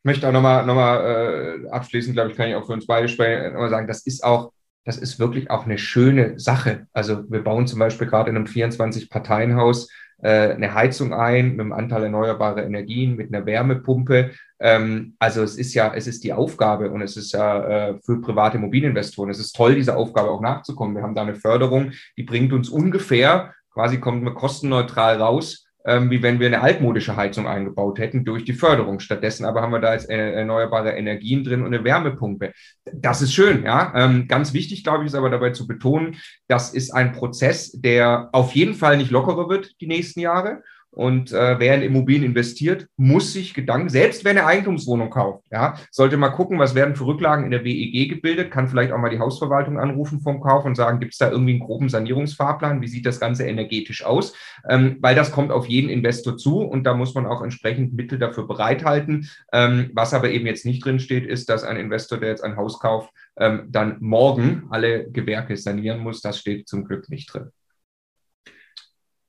[0.00, 2.86] Ich möchte auch nochmal noch mal, äh, abschließend, glaube ich, kann ich auch für uns
[2.86, 4.52] beide sprechen, nochmal sagen, das ist auch
[4.88, 6.86] das ist wirklich auch eine schöne Sache.
[6.94, 9.90] Also wir bauen zum Beispiel gerade in einem 24-Parteien-Haus
[10.22, 14.30] äh, eine Heizung ein mit einem Anteil erneuerbarer Energien, mit einer Wärmepumpe.
[14.58, 18.22] Ähm, also es ist ja, es ist die Aufgabe und es ist ja äh, für
[18.22, 19.30] private Immobilieninvestoren.
[19.30, 20.96] Es ist toll, dieser Aufgabe auch nachzukommen.
[20.96, 26.10] Wir haben da eine Förderung, die bringt uns ungefähr, quasi kommt man kostenneutral raus, ähm,
[26.10, 29.00] wie wenn wir eine altmodische Heizung eingebaut hätten durch die Förderung.
[29.00, 32.52] Stattdessen aber haben wir da jetzt äh, erneuerbare Energien drin und eine Wärmepumpe.
[32.92, 33.92] Das ist schön, ja.
[33.96, 36.16] Ähm, ganz wichtig, glaube ich, ist aber dabei zu betonen,
[36.46, 40.62] das ist ein Prozess, der auf jeden Fall nicht lockerer wird die nächsten Jahre.
[40.98, 45.76] Und äh, wer in Immobilien investiert, muss sich Gedanken, selbst wenn er Eigentumswohnung kauft, ja,
[45.92, 49.08] sollte mal gucken, was werden für Rücklagen in der WEG gebildet, kann vielleicht auch mal
[49.08, 52.88] die Hausverwaltung anrufen vom Kauf und sagen, gibt es da irgendwie einen groben Sanierungsfahrplan, wie
[52.88, 54.34] sieht das Ganze energetisch aus?
[54.68, 58.18] Ähm, weil das kommt auf jeden Investor zu und da muss man auch entsprechend Mittel
[58.18, 59.30] dafür bereithalten.
[59.52, 62.56] Ähm, was aber eben jetzt nicht drin steht, ist, dass ein Investor, der jetzt ein
[62.56, 66.22] Haus kauft, ähm, dann morgen alle Gewerke sanieren muss.
[66.22, 67.52] Das steht zum Glück nicht drin.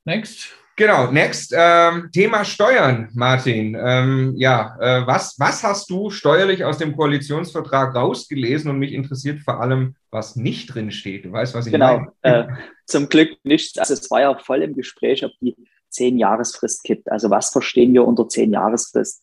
[0.03, 0.55] Next.
[0.79, 1.53] Genau, next.
[1.53, 3.75] Ähm, Thema Steuern, Martin.
[3.77, 8.71] Ähm, ja, äh, was, was hast du steuerlich aus dem Koalitionsvertrag rausgelesen?
[8.71, 11.25] Und mich interessiert vor allem, was nicht drin steht.
[11.25, 12.11] Du weißt, was ich genau, meine.
[12.23, 12.47] Genau, äh,
[12.85, 13.77] zum Glück nichts.
[13.77, 15.53] Also es war ja voll im Gespräch, ob die
[15.89, 17.11] Zehn-Jahresfrist gibt.
[17.11, 19.21] Also was verstehen wir unter Zehn-Jahresfrist?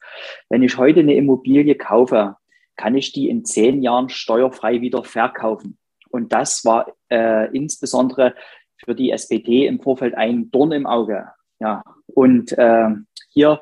[0.51, 2.37] Wenn ich heute eine Immobilie kaufe,
[2.77, 5.79] kann ich die in zehn Jahren steuerfrei wieder verkaufen.
[6.11, 8.35] Und das war äh, insbesondere
[8.77, 11.29] für die SPD im Vorfeld ein Dorn im Auge.
[11.59, 12.89] Ja, und äh,
[13.31, 13.61] hier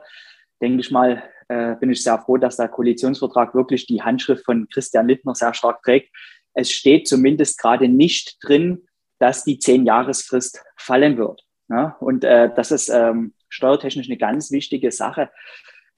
[0.60, 4.68] denke ich mal, äh, bin ich sehr froh, dass der Koalitionsvertrag wirklich die Handschrift von
[4.68, 6.14] Christian Lindner sehr stark trägt.
[6.54, 8.86] Es steht zumindest gerade nicht drin,
[9.18, 11.44] dass die Zehn-Jahresfrist fallen wird.
[11.68, 11.96] Ja?
[12.00, 15.30] Und äh, das ist ähm, steuertechnisch eine ganz wichtige Sache,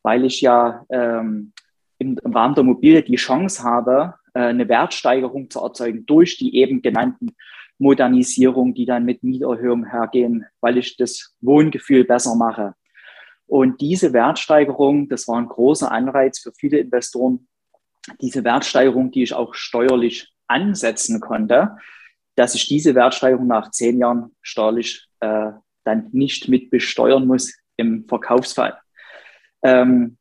[0.02, 1.52] weil ich ja ähm,
[1.98, 6.82] im, Rahmen der Immobilie die Chance habe, äh, eine Wertsteigerung zu erzeugen durch die eben
[6.82, 7.34] genannten
[7.78, 12.74] Modernisierungen, die dann mit Mieterhöhung hergehen, weil ich das Wohngefühl besser mache.
[13.46, 17.46] Und diese Wertsteigerung, das war ein großer Anreiz für viele Investoren,
[18.20, 21.76] diese Wertsteigerung, die ich auch steuerlich ansetzen konnte,
[22.34, 25.52] dass ich diese Wertsteigerung nach zehn Jahren steuerlich äh,
[25.84, 28.78] dann nicht mit besteuern muss im Verkaufsfall.
[29.62, 30.18] Ähm,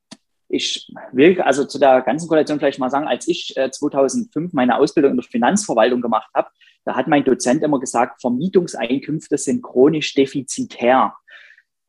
[0.47, 4.77] ich will also zu der ganzen Koalition vielleicht mal sagen, als ich äh, 2005 meine
[4.77, 6.49] Ausbildung in der Finanzverwaltung gemacht habe,
[6.85, 11.15] da hat mein Dozent immer gesagt, Vermietungseinkünfte sind chronisch defizitär.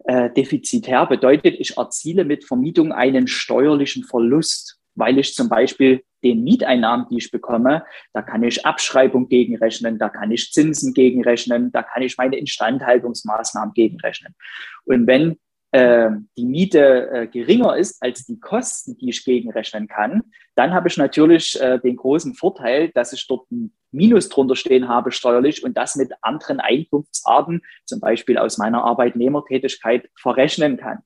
[0.05, 6.43] Äh, defizitär bedeutet, ich erziele mit Vermietung einen steuerlichen Verlust, weil ich zum Beispiel den
[6.43, 11.83] Mieteinnahmen, die ich bekomme, da kann ich Abschreibung gegenrechnen, da kann ich Zinsen gegenrechnen, da
[11.83, 14.35] kann ich meine Instandhaltungsmaßnahmen gegenrechnen.
[14.85, 15.37] Und wenn
[15.73, 20.23] äh, die Miete äh, geringer ist als die Kosten, die ich gegenrechnen kann,
[20.55, 24.89] dann habe ich natürlich äh, den großen Vorteil, dass ich dort ein Minus drunter stehen
[24.89, 30.99] habe steuerlich und das mit anderen Einkunftsarten, zum Beispiel aus meiner Arbeitnehmertätigkeit, verrechnen kann.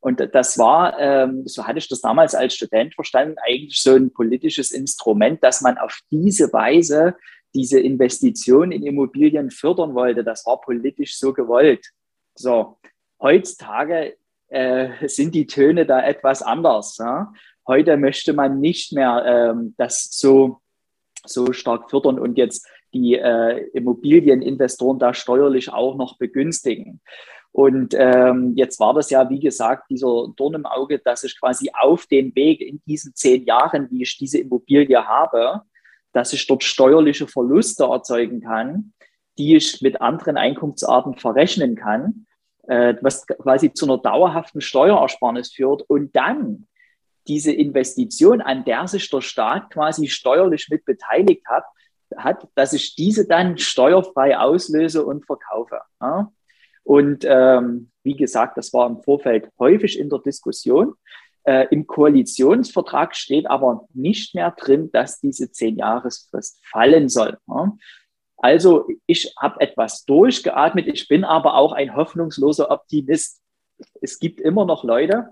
[0.00, 4.12] Und das war, ähm, so hatte ich das damals als Student verstanden, eigentlich so ein
[4.12, 7.16] politisches Instrument, dass man auf diese Weise
[7.54, 10.22] diese Investition in Immobilien fördern wollte.
[10.22, 11.90] Das war politisch so gewollt.
[12.34, 12.78] So,
[13.20, 14.16] heutzutage
[14.48, 16.98] äh, sind die Töne da etwas anders.
[16.98, 17.32] Ja?
[17.66, 20.58] Heute möchte man nicht mehr ähm, das so,
[21.24, 27.00] so stark fördern und jetzt die äh, Immobilieninvestoren da steuerlich auch noch begünstigen.
[27.52, 31.70] Und ähm, jetzt war das ja, wie gesagt, dieser Dorn im Auge, dass ich quasi
[31.72, 35.62] auf den Weg in diesen zehn Jahren, wie ich diese Immobilie habe,
[36.12, 38.92] dass ich dort steuerliche Verluste erzeugen kann,
[39.38, 42.25] die ich mit anderen Einkunftsarten verrechnen kann
[43.00, 46.66] was quasi zu einer dauerhaften Steuerersparnis führt und dann
[47.28, 51.64] diese Investition, an der sich der Staat quasi steuerlich mit beteiligt hat,
[52.16, 55.80] hat dass ich diese dann steuerfrei auslöse und verkaufe.
[56.00, 56.32] Ja?
[56.84, 60.94] Und ähm, wie gesagt, das war im Vorfeld häufig in der Diskussion.
[61.42, 67.38] Äh, Im Koalitionsvertrag steht aber nicht mehr drin, dass diese Zehn-Jahresfrist fallen soll.
[67.48, 67.72] Ja?
[68.38, 73.40] Also ich habe etwas durchgeatmet, ich bin aber auch ein hoffnungsloser Optimist.
[74.00, 75.30] Es gibt immer noch Leute,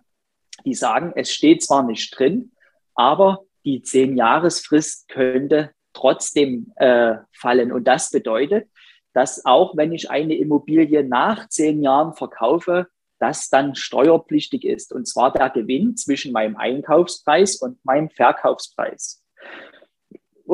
[0.64, 2.52] die sagen, es steht zwar nicht drin,
[2.94, 7.72] aber die Zehn-Jahresfrist könnte trotzdem äh, fallen.
[7.72, 8.68] Und das bedeutet,
[9.12, 12.88] dass auch wenn ich eine Immobilie nach zehn Jahren verkaufe,
[13.20, 14.92] das dann steuerpflichtig ist.
[14.92, 19.22] Und zwar der Gewinn zwischen meinem Einkaufspreis und meinem Verkaufspreis.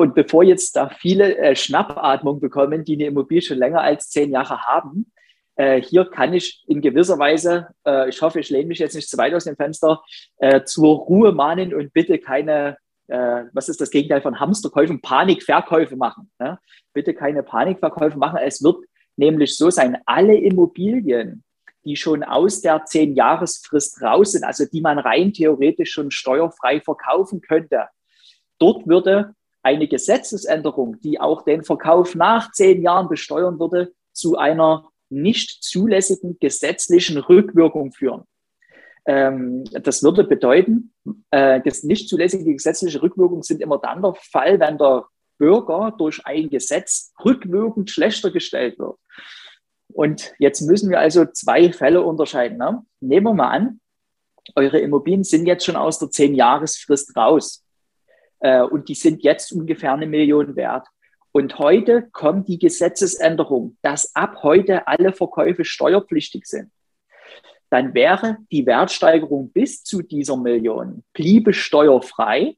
[0.01, 4.31] Und bevor jetzt da viele äh, Schnappatmung bekommen, die eine Immobilie schon länger als zehn
[4.31, 5.11] Jahre haben,
[5.57, 9.07] äh, hier kann ich in gewisser Weise, äh, ich hoffe, ich lehne mich jetzt nicht
[9.07, 10.01] zu weit aus dem Fenster,
[10.37, 12.77] äh, zur Ruhe mahnen und bitte keine,
[13.09, 16.31] äh, was ist das Gegenteil von Hamsterkäufen, Panikverkäufe machen.
[16.39, 16.57] Ne?
[16.93, 18.39] Bitte keine Panikverkäufe machen.
[18.43, 18.77] Es wird
[19.17, 21.43] nämlich so sein, alle Immobilien,
[21.85, 27.41] die schon aus der zehn-Jahresfrist raus sind, also die man rein theoretisch schon steuerfrei verkaufen
[27.41, 27.83] könnte,
[28.57, 34.89] dort würde eine Gesetzesänderung, die auch den Verkauf nach zehn Jahren besteuern würde, zu einer
[35.09, 38.23] nicht zulässigen gesetzlichen Rückwirkung führen.
[39.05, 40.93] Ähm, das würde bedeuten,
[41.31, 45.05] äh, das nicht zulässige gesetzliche Rückwirkungen sind immer dann der Fall, wenn der
[45.37, 48.97] Bürger durch ein Gesetz rückwirkend schlechter gestellt wird.
[49.93, 52.57] Und jetzt müssen wir also zwei Fälle unterscheiden.
[52.57, 52.85] Ne?
[52.99, 53.81] Nehmen wir mal an,
[54.55, 57.60] eure Immobilien sind jetzt schon aus der Zehn-Jahresfrist raus.
[58.41, 60.87] Äh, und die sind jetzt ungefähr eine Million wert.
[61.31, 66.71] Und heute kommt die Gesetzesänderung, dass ab heute alle Verkäufe steuerpflichtig sind.
[67.69, 72.57] Dann wäre die Wertsteigerung bis zu dieser Million bliebe steuerfrei.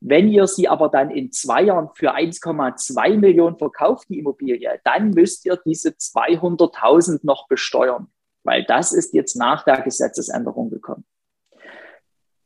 [0.00, 5.10] Wenn ihr sie aber dann in zwei Jahren für 1,2 Millionen verkauft, die Immobilie, dann
[5.10, 8.08] müsst ihr diese 200.000 noch besteuern,
[8.44, 11.04] weil das ist jetzt nach der Gesetzesänderung gekommen.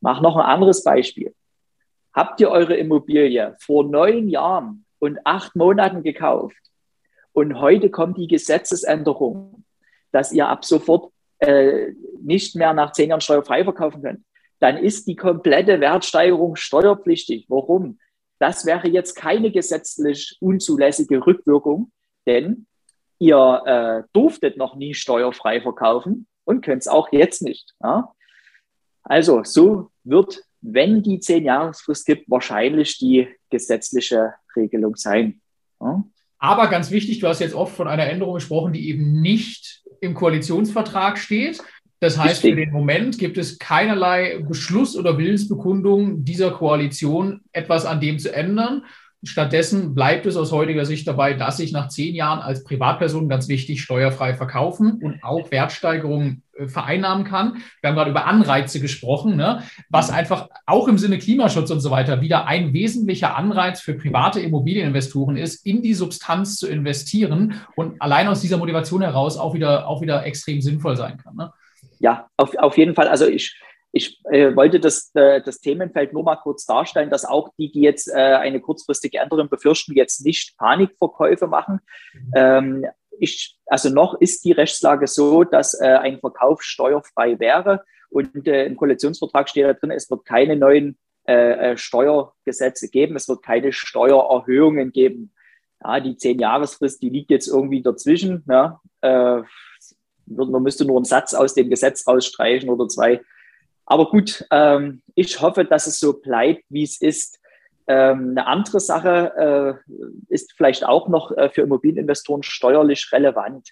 [0.01, 1.33] Mach noch ein anderes Beispiel.
[2.13, 6.57] Habt ihr eure Immobilie vor neun Jahren und acht Monaten gekauft
[7.33, 9.63] und heute kommt die Gesetzesänderung,
[10.11, 14.25] dass ihr ab sofort äh, nicht mehr nach zehn Jahren steuerfrei verkaufen könnt,
[14.59, 17.45] dann ist die komplette Wertsteigerung steuerpflichtig.
[17.47, 17.99] Warum?
[18.39, 21.91] Das wäre jetzt keine gesetzlich unzulässige Rückwirkung,
[22.25, 22.67] denn
[23.19, 27.73] ihr äh, durftet noch nie steuerfrei verkaufen und könnt es auch jetzt nicht.
[27.81, 28.13] Ja?
[29.03, 35.41] Also so wird, wenn die zehn Jahresfrist gibt, wahrscheinlich die gesetzliche Regelung sein.
[35.81, 36.03] Ja?
[36.37, 40.13] Aber ganz wichtig, du hast jetzt oft von einer Änderung gesprochen, die eben nicht im
[40.13, 41.61] Koalitionsvertrag steht.
[41.99, 47.99] Das heißt, für den Moment gibt es keinerlei Beschluss oder Willensbekundung dieser Koalition, etwas an
[47.99, 48.85] dem zu ändern.
[49.21, 53.49] Stattdessen bleibt es aus heutiger Sicht dabei, dass ich nach zehn Jahren als Privatperson ganz
[53.49, 57.57] wichtig steuerfrei verkaufen und auch Wertsteigerungen äh, vereinnahmen kann.
[57.81, 59.63] Wir haben gerade über Anreize gesprochen, ne?
[59.89, 64.39] was einfach auch im Sinne Klimaschutz und so weiter wieder ein wesentlicher Anreiz für private
[64.39, 69.89] Immobilieninvestoren ist, in die Substanz zu investieren und allein aus dieser Motivation heraus auch wieder,
[69.89, 71.35] auch wieder extrem sinnvoll sein kann.
[71.35, 71.51] Ne?
[71.99, 73.09] Ja, auf, auf jeden Fall.
[73.09, 73.59] Also ich,
[73.91, 77.81] ich äh, wollte das, äh, das Themenfeld nur mal kurz darstellen, dass auch die, die
[77.81, 81.79] jetzt äh, eine kurzfristige Änderung befürchten, jetzt nicht Panikverkäufe machen.
[82.35, 82.85] Ähm,
[83.19, 88.65] ich, also noch ist die Rechtslage so, dass äh, ein Verkauf steuerfrei wäre und äh,
[88.65, 93.71] im Koalitionsvertrag steht da drin, es wird keine neuen äh, Steuergesetze geben, es wird keine
[93.71, 95.33] Steuererhöhungen geben.
[95.83, 98.43] Ja, die Zehn-Jahresfrist, die liegt jetzt irgendwie dazwischen.
[98.49, 103.21] Ja, man müsste nur einen Satz aus dem Gesetz rausstreichen oder zwei
[103.89, 107.39] aber gut, ähm, ich hoffe, dass es so bleibt, wie es ist.
[107.87, 109.93] Ähm, eine andere Sache äh,
[110.31, 113.69] ist vielleicht auch noch äh, für Immobilieninvestoren steuerlich relevant.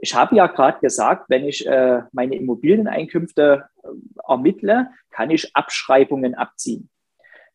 [0.00, 3.88] Ich habe ja gerade gesagt, wenn ich äh, meine Immobilieneinkünfte äh,
[4.26, 6.90] ermittle, kann ich Abschreibungen abziehen.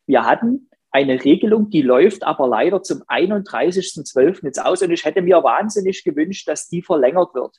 [0.06, 4.42] Wir hatten eine Regelung, die läuft aber leider zum 31.12.
[4.42, 7.56] jetzt aus und ich hätte mir wahnsinnig gewünscht, dass die verlängert wird.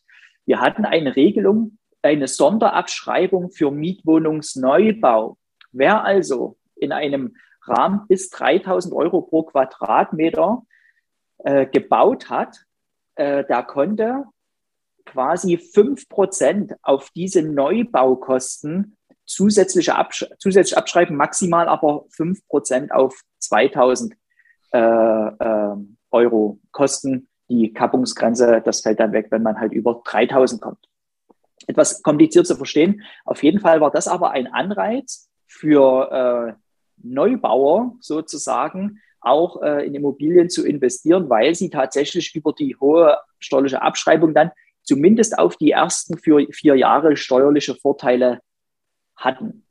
[0.48, 5.38] Wir hatten eine Regelung, eine Sonderabschreibung für Mietwohnungsneubau.
[5.72, 10.64] Wer also in einem Rahmen bis 3000 Euro pro Quadratmeter
[11.40, 12.66] äh, gebaut hat,
[13.16, 14.26] äh, der konnte
[15.06, 23.20] quasi 5 Prozent auf diese Neubaukosten zusätzlich, absch zusätzlich abschreiben, maximal aber 5 Prozent auf
[23.40, 24.14] 2000
[24.72, 25.76] äh, äh,
[26.12, 27.28] Euro Kosten.
[27.50, 30.88] Die Kappungsgrenze, das fällt dann weg, wenn man halt über 3000 kommt
[31.68, 33.04] etwas kompliziert zu verstehen.
[33.26, 36.62] Auf jeden Fall war das aber ein Anreiz für äh,
[37.04, 43.82] Neubauer sozusagen, auch äh, in Immobilien zu investieren, weil sie tatsächlich über die hohe steuerliche
[43.82, 44.52] Abschreibung dann
[44.84, 48.40] zumindest auf die ersten vier, vier Jahre steuerliche Vorteile
[49.16, 49.66] hatten.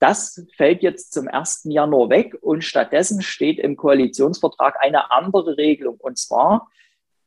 [0.00, 1.62] Das fällt jetzt zum 1.
[1.64, 5.96] Januar weg und stattdessen steht im Koalitionsvertrag eine andere Regelung.
[5.98, 6.68] Und zwar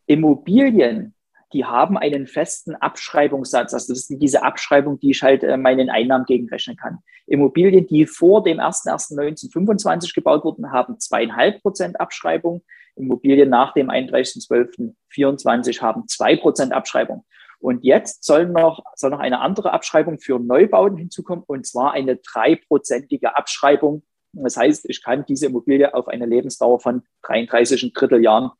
[0.05, 1.13] Immobilien,
[1.53, 3.73] die haben einen festen Abschreibungssatz.
[3.73, 6.99] Also das ist diese Abschreibung, die ich halt äh, meinen Einnahmen gegenrechnen kann.
[7.27, 12.63] Immobilien, die vor dem 01.01.1925 gebaut wurden, haben zweieinhalb Prozent Abschreibung.
[12.95, 17.25] Immobilien nach dem 31.12.24 haben zwei Prozent Abschreibung.
[17.59, 22.17] Und jetzt soll noch, soll noch eine andere Abschreibung für Neubauten hinzukommen, und zwar eine
[22.17, 24.03] dreiprozentige Abschreibung.
[24.33, 28.51] Das heißt, ich kann diese Immobilie auf eine Lebensdauer von 33 Drittel Jahren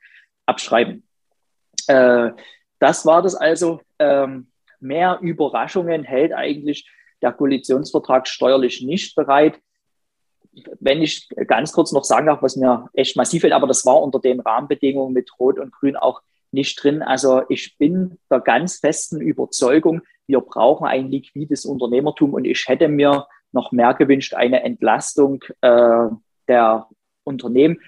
[0.45, 1.03] abschreiben.
[1.87, 2.31] Äh,
[2.81, 3.79] das war das also.
[3.99, 4.47] Ähm,
[4.79, 6.89] mehr Überraschungen hält eigentlich
[7.21, 9.59] der Koalitionsvertrag steuerlich nicht bereit.
[10.79, 14.01] Wenn ich ganz kurz noch sagen darf, was mir echt massiv fällt, aber das war
[14.01, 16.21] unter den Rahmenbedingungen mit Rot und Grün auch
[16.51, 17.03] nicht drin.
[17.03, 22.87] Also ich bin der ganz festen Überzeugung, wir brauchen ein liquides Unternehmertum und ich hätte
[22.87, 26.07] mir noch mehr gewünscht, eine Entlastung äh,
[26.47, 26.87] der
[27.23, 27.79] Unternehmen.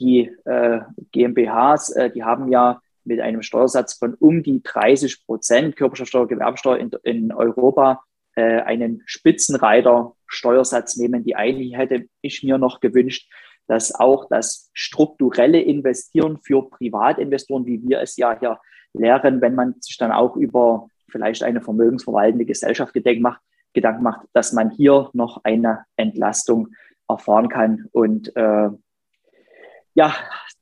[0.00, 0.80] Die äh,
[1.12, 2.80] GmbHs, äh, die haben ja
[3.10, 8.04] mit einem Steuersatz von um die 30 Prozent Körperschaftsteuer, Gewerbesteuer in, in Europa
[8.36, 11.24] äh, einen Spitzenreiter Steuersatz nehmen.
[11.24, 13.28] Die eigentlich hätte ich mir noch gewünscht,
[13.66, 18.60] dass auch das strukturelle Investieren für Privatinvestoren, wie wir es ja hier
[18.92, 23.40] lehren, wenn man sich dann auch über vielleicht eine vermögensverwaltende Gesellschaft Gedanken macht,
[23.72, 26.68] Gedanken macht dass man hier noch eine Entlastung
[27.08, 27.86] erfahren kann.
[27.90, 28.70] Und äh,
[29.94, 30.14] ja,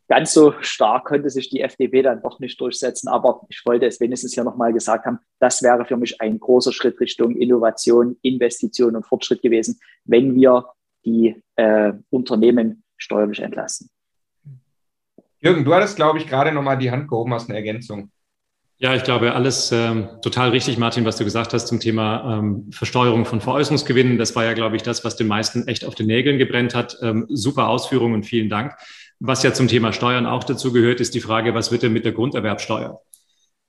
[0.09, 3.09] ganz so stark konnte sich die FDP dann doch nicht durchsetzen.
[3.09, 6.72] Aber ich wollte es wenigstens hier nochmal gesagt haben, das wäre für mich ein großer
[6.72, 10.66] Schritt Richtung Innovation, Investition und Fortschritt gewesen, wenn wir
[11.04, 13.90] die äh, Unternehmen steuerlich entlassen.
[15.40, 18.11] Jürgen, du hattest, glaube ich, gerade nochmal die Hand gehoben, hast eine Ergänzung.
[18.80, 22.70] Ja, ich glaube, alles ähm, total richtig, Martin, was du gesagt hast zum Thema ähm,
[22.70, 24.18] Versteuerung von Veräußerungsgewinnen.
[24.18, 26.96] Das war ja, glaube ich, das, was den meisten echt auf den Nägeln gebrennt hat.
[27.02, 28.74] Ähm, super Ausführungen und vielen Dank.
[29.20, 32.04] Was ja zum Thema Steuern auch dazu gehört, ist die Frage, was wird denn mit
[32.04, 33.00] der Grunderwerbsteuer?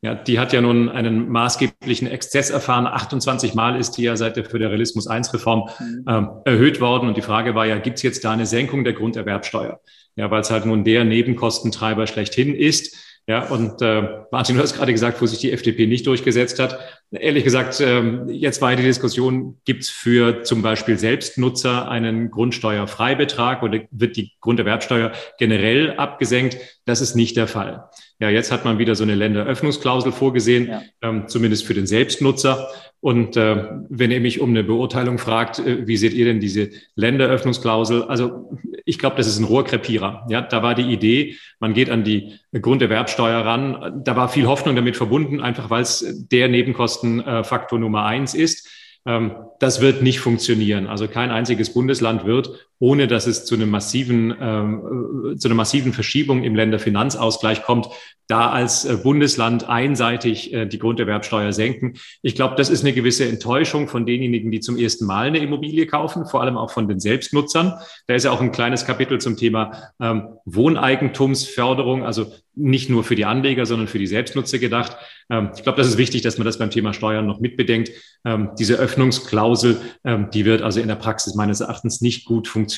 [0.01, 2.87] Ja, die hat ja nun einen maßgeblichen Exzess erfahren.
[2.87, 6.05] 28 Mal ist die ja seit der Föderalismus I-Reform mhm.
[6.07, 7.09] ähm, erhöht worden.
[7.09, 9.81] Und die Frage war ja, gibt es jetzt da eine Senkung der Grunderwerbsteuer?
[10.15, 12.95] Ja, weil es halt nun der Nebenkostentreiber schlechthin ist.
[13.27, 16.79] Ja, und äh, Martin, du hast gerade gesagt, wo sich die FDP nicht durchgesetzt hat.
[17.11, 23.61] Ehrlich gesagt, äh, jetzt war die Diskussion, gibt es für zum Beispiel Selbstnutzer einen Grundsteuerfreibetrag
[23.61, 26.57] oder wird die Grunderwerbsteuer generell abgesenkt?
[26.85, 27.89] Das ist nicht der Fall.
[28.19, 30.81] Ja, jetzt hat man wieder so eine Länderöffnungsklausel vorgesehen, ja.
[31.01, 32.67] ähm, zumindest für den Selbstnutzer.
[33.01, 36.69] Und äh, wenn ihr mich um eine Beurteilung fragt, äh, wie seht ihr denn diese
[36.95, 38.03] Länderöffnungsklausel?
[38.03, 38.51] Also
[38.85, 40.25] ich glaube, das ist ein Rohrkrepierer.
[40.29, 44.01] Ja, da war die Idee, man geht an die Grunderwerbsteuer ran.
[44.03, 48.67] Da war viel Hoffnung damit verbunden, einfach weil es der Nebenkostenfaktor Nummer eins ist.
[49.05, 50.87] Ähm, das wird nicht funktionieren.
[50.87, 55.93] Also kein einziges Bundesland wird, ohne dass es zu einem massiven, ähm, zu einer massiven
[55.93, 57.89] Verschiebung im Länderfinanzausgleich kommt,
[58.29, 61.95] da als äh, Bundesland einseitig äh, die Grunderwerbsteuer senken.
[62.21, 65.87] Ich glaube, das ist eine gewisse Enttäuschung von denjenigen, die zum ersten Mal eine Immobilie
[65.87, 67.73] kaufen, vor allem auch von den Selbstnutzern.
[68.07, 73.15] Da ist ja auch ein kleines Kapitel zum Thema ähm, Wohneigentumsförderung, also nicht nur für
[73.15, 74.95] die Anleger, sondern für die Selbstnutzer gedacht.
[75.31, 77.89] Ähm, ich glaube, das ist wichtig, dass man das beim Thema Steuern noch mitbedenkt.
[78.25, 82.68] Ähm, diese Öffnungsklausel, ähm, die wird also in der Praxis meines Erachtens nicht gut funktionieren.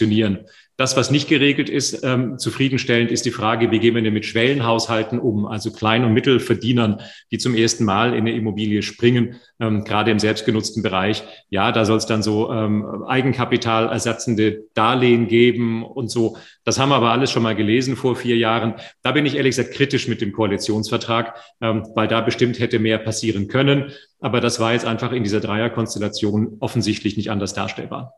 [0.82, 4.26] Das, was nicht geregelt ist, ähm, zufriedenstellend, ist die Frage, wie gehen wir denn mit
[4.26, 9.84] Schwellenhaushalten um, also Klein- und Mittelverdienern, die zum ersten Mal in eine Immobilie springen, ähm,
[9.84, 11.24] gerade im selbstgenutzten Bereich.
[11.52, 16.38] Ja, da soll es dann so ähm, Eigenkapitalersatzende Darlehen geben und so.
[16.64, 18.74] Das haben wir aber alles schon mal gelesen vor vier Jahren.
[19.04, 22.98] Da bin ich ehrlich gesagt kritisch mit dem Koalitionsvertrag, ähm, weil da bestimmt hätte mehr
[22.98, 23.92] passieren können.
[24.20, 28.16] Aber das war jetzt einfach in dieser Dreierkonstellation offensichtlich nicht anders darstellbar.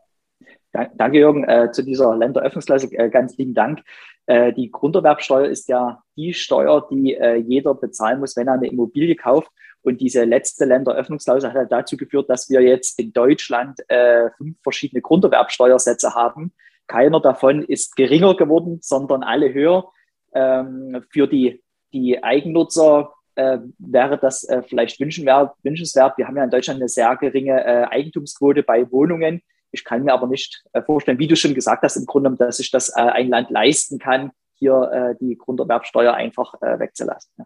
[0.74, 2.92] Danke, Jürgen, äh, zu dieser Länderöffnungsklasse.
[2.92, 3.80] Äh, ganz lieben Dank.
[4.26, 8.66] Äh, die Grunderwerbsteuer ist ja die Steuer, die äh, jeder bezahlen muss, wenn er eine
[8.66, 9.50] Immobilie kauft.
[9.82, 15.00] Und diese letzte Länderöffnungsklausel hat dazu geführt, dass wir jetzt in Deutschland äh, fünf verschiedene
[15.00, 16.52] Grunderwerbsteuersätze haben.
[16.88, 19.90] Keiner davon ist geringer geworden, sondern alle höher.
[20.34, 21.62] Ähm, für die,
[21.92, 26.18] die Eigennutzer äh, wäre das vielleicht wünschenswert, wünschenswert.
[26.18, 29.42] Wir haben ja in Deutschland eine sehr geringe Eigentumsquote bei Wohnungen.
[29.74, 32.56] Ich kann mir aber nicht äh, vorstellen, wie du schon gesagt hast, im Grunde, dass
[32.56, 37.44] sich das äh, ein Land leisten kann, hier äh, die Grunderwerbsteuer einfach wegzulassen.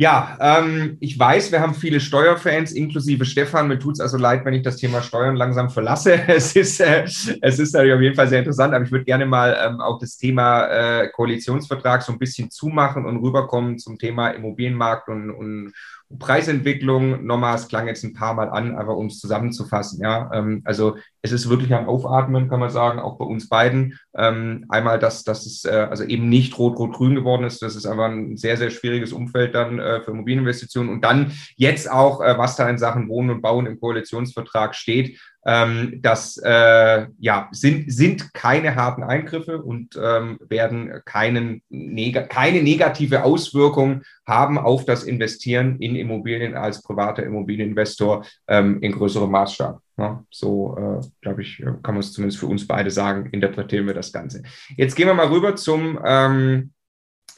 [0.00, 3.66] Ja, ähm, ich weiß, wir haben viele Steuerfans, inklusive Stefan.
[3.66, 6.20] Mir tut es also leid, wenn ich das Thema Steuern langsam verlasse.
[6.28, 9.26] Es ist, äh, es ist natürlich auf jeden Fall sehr interessant, aber ich würde gerne
[9.26, 14.28] mal ähm, auch das Thema äh, Koalitionsvertrag so ein bisschen zumachen und rüberkommen zum Thema
[14.28, 15.74] Immobilienmarkt und, und,
[16.18, 20.62] Preisentwicklung, nochmal, es klang jetzt ein paar Mal an, aber um es zusammenzufassen, ja, ähm,
[20.64, 23.98] also es ist wirklich am Aufatmen, kann man sagen, auch bei uns beiden.
[24.16, 28.06] Ähm, einmal, dass, dass es äh, also eben nicht rot-rot-grün geworden ist, das ist einfach
[28.06, 32.56] ein sehr, sehr schwieriges Umfeld dann äh, für Immobilieninvestitionen und dann jetzt auch, äh, was
[32.56, 35.18] da in Sachen Wohnen und Bauen im Koalitionsvertrag steht,
[35.48, 42.62] ähm, das äh, ja, sind, sind keine harten Eingriffe und ähm, werden keinen, neg keine
[42.62, 49.80] negative Auswirkung haben auf das Investieren in Immobilien als privater Immobilieninvestor ähm, in größerem Maßstab.
[49.96, 53.94] Ja, so, äh, glaube ich, kann man es zumindest für uns beide sagen, interpretieren wir
[53.94, 54.42] das Ganze.
[54.76, 56.72] Jetzt gehen wir mal rüber zum ähm,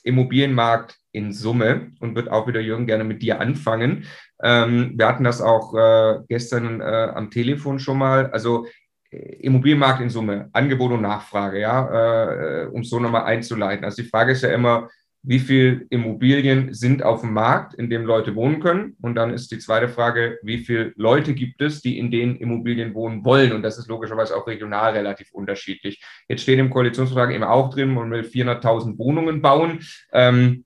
[0.02, 4.04] Immobilienmarkt in Summe und wird auch wieder, Jürgen, gerne mit dir anfangen.
[4.42, 6.84] Ähm, wir hatten das auch äh, gestern äh,
[7.14, 8.30] am Telefon schon mal.
[8.30, 8.66] Also
[9.10, 13.84] äh, Immobilienmarkt in Summe, Angebot und Nachfrage, ja, äh, um so nochmal einzuleiten.
[13.84, 14.88] Also die Frage ist ja immer,
[15.22, 18.96] wie viele Immobilien sind auf dem Markt, in dem Leute wohnen können?
[19.02, 22.94] Und dann ist die zweite Frage, wie viele Leute gibt es, die in den Immobilien
[22.94, 23.52] wohnen wollen?
[23.52, 26.02] Und das ist logischerweise auch regional relativ unterschiedlich.
[26.26, 29.80] Jetzt steht im Koalitionsvertrag eben auch drin, man will 400.000 Wohnungen bauen.
[30.12, 30.62] Ähm,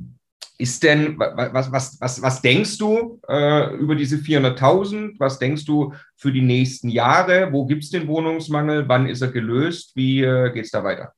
[0.65, 5.17] ist denn, was, was, was, was denkst du äh, über diese 400.000?
[5.19, 7.53] Was denkst du für die nächsten Jahre?
[7.53, 8.89] Wo gibt es den Wohnungsmangel?
[8.89, 9.93] Wann ist er gelöst?
[9.95, 11.13] Wie äh, geht es da weiter?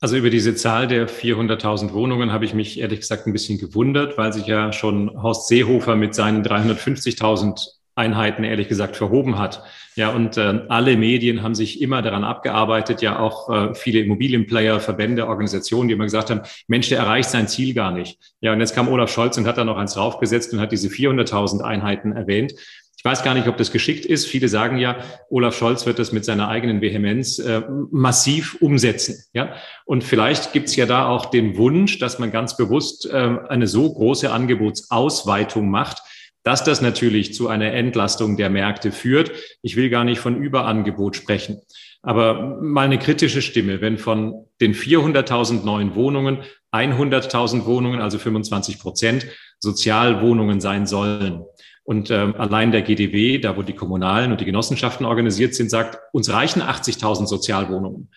[0.00, 4.16] Also über diese Zahl der 400.000 Wohnungen habe ich mich ehrlich gesagt ein bisschen gewundert,
[4.16, 9.62] weil sich ja schon Horst Seehofer mit seinen 350.000 Einheiten ehrlich gesagt verhoben hat.
[9.96, 14.80] Ja, und äh, alle Medien haben sich immer daran abgearbeitet, ja auch äh, viele Immobilienplayer,
[14.80, 18.18] Verbände, Organisationen, die immer gesagt haben, Mensch, der erreicht sein Ziel gar nicht.
[18.40, 20.88] Ja, und jetzt kam Olaf Scholz und hat da noch eins draufgesetzt und hat diese
[20.88, 22.54] 400.000 Einheiten erwähnt.
[22.98, 24.26] Ich weiß gar nicht, ob das geschickt ist.
[24.26, 24.96] Viele sagen ja,
[25.30, 29.22] Olaf Scholz wird das mit seiner eigenen Vehemenz äh, massiv umsetzen.
[29.32, 33.36] Ja, und vielleicht gibt es ja da auch den Wunsch, dass man ganz bewusst äh,
[33.48, 36.02] eine so große Angebotsausweitung macht,
[36.48, 39.32] dass das natürlich zu einer Entlastung der Märkte führt.
[39.60, 41.60] Ich will gar nicht von Überangebot sprechen.
[42.00, 46.38] Aber mal eine kritische Stimme, wenn von den 400.000 neuen Wohnungen
[46.72, 49.26] 100.000 Wohnungen, also 25 Prozent,
[49.60, 51.42] Sozialwohnungen sein sollen.
[51.84, 55.98] Und ähm, allein der GDW, da wo die Kommunalen und die Genossenschaften organisiert sind, sagt,
[56.14, 58.10] uns reichen 80.000 Sozialwohnungen.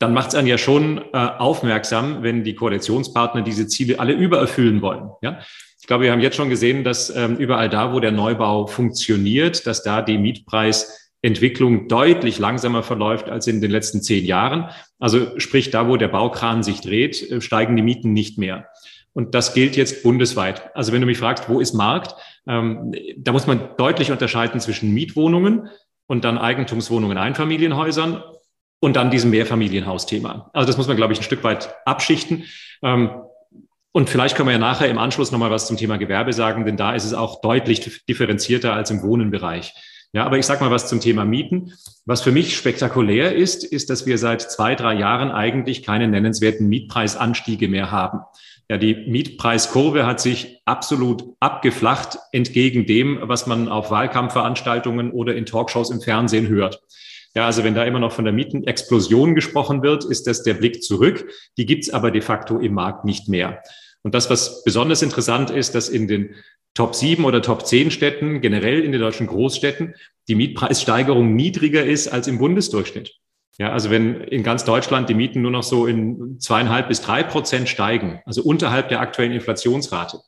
[0.00, 4.82] Dann macht es einen ja schon äh, aufmerksam, wenn die Koalitionspartner diese Ziele alle übererfüllen
[4.82, 5.10] wollen.
[5.22, 5.38] Ja?
[5.90, 9.82] Glaube, wir haben jetzt schon gesehen, dass ähm, überall da, wo der Neubau funktioniert, dass
[9.82, 14.70] da die Mietpreisentwicklung deutlich langsamer verläuft als in den letzten zehn Jahren.
[15.00, 18.68] Also sprich, da, wo der Baukran sich dreht, äh, steigen die Mieten nicht mehr.
[19.14, 20.70] Und das gilt jetzt bundesweit.
[20.76, 22.14] Also wenn du mich fragst, wo ist Markt,
[22.46, 25.70] ähm, da muss man deutlich unterscheiden zwischen Mietwohnungen
[26.06, 28.22] und dann Eigentumswohnungen, Einfamilienhäusern
[28.78, 30.50] und dann diesem Mehrfamilienhausthema.
[30.52, 32.44] Also das muss man, glaube ich, ein Stück weit abschichten.
[32.80, 33.10] Ähm,
[33.92, 36.76] und vielleicht können wir ja nachher im Anschluss nochmal was zum Thema Gewerbe sagen, denn
[36.76, 39.74] da ist es auch deutlich differenzierter als im Wohnenbereich.
[40.12, 41.72] Ja, aber ich sage mal was zum Thema Mieten.
[42.04, 46.68] Was für mich spektakulär ist, ist, dass wir seit zwei, drei Jahren eigentlich keine nennenswerten
[46.68, 48.20] Mietpreisanstiege mehr haben.
[48.68, 55.46] Ja, die Mietpreiskurve hat sich absolut abgeflacht entgegen dem, was man auf Wahlkampfveranstaltungen oder in
[55.46, 56.80] Talkshows im Fernsehen hört.
[57.34, 60.82] Ja, also wenn da immer noch von der Mietenexplosion gesprochen wird, ist das der Blick
[60.82, 61.28] zurück.
[61.56, 63.62] Die gibt's aber de facto im Markt nicht mehr.
[64.02, 66.34] Und das, was besonders interessant ist, dass in den
[66.74, 69.94] Top 7 oder Top 10 Städten, generell in den deutschen Großstädten,
[70.28, 73.12] die Mietpreissteigerung niedriger ist als im Bundesdurchschnitt.
[73.58, 77.22] Ja, also wenn in ganz Deutschland die Mieten nur noch so in zweieinhalb bis drei
[77.22, 80.20] Prozent steigen, also unterhalb der aktuellen Inflationsrate.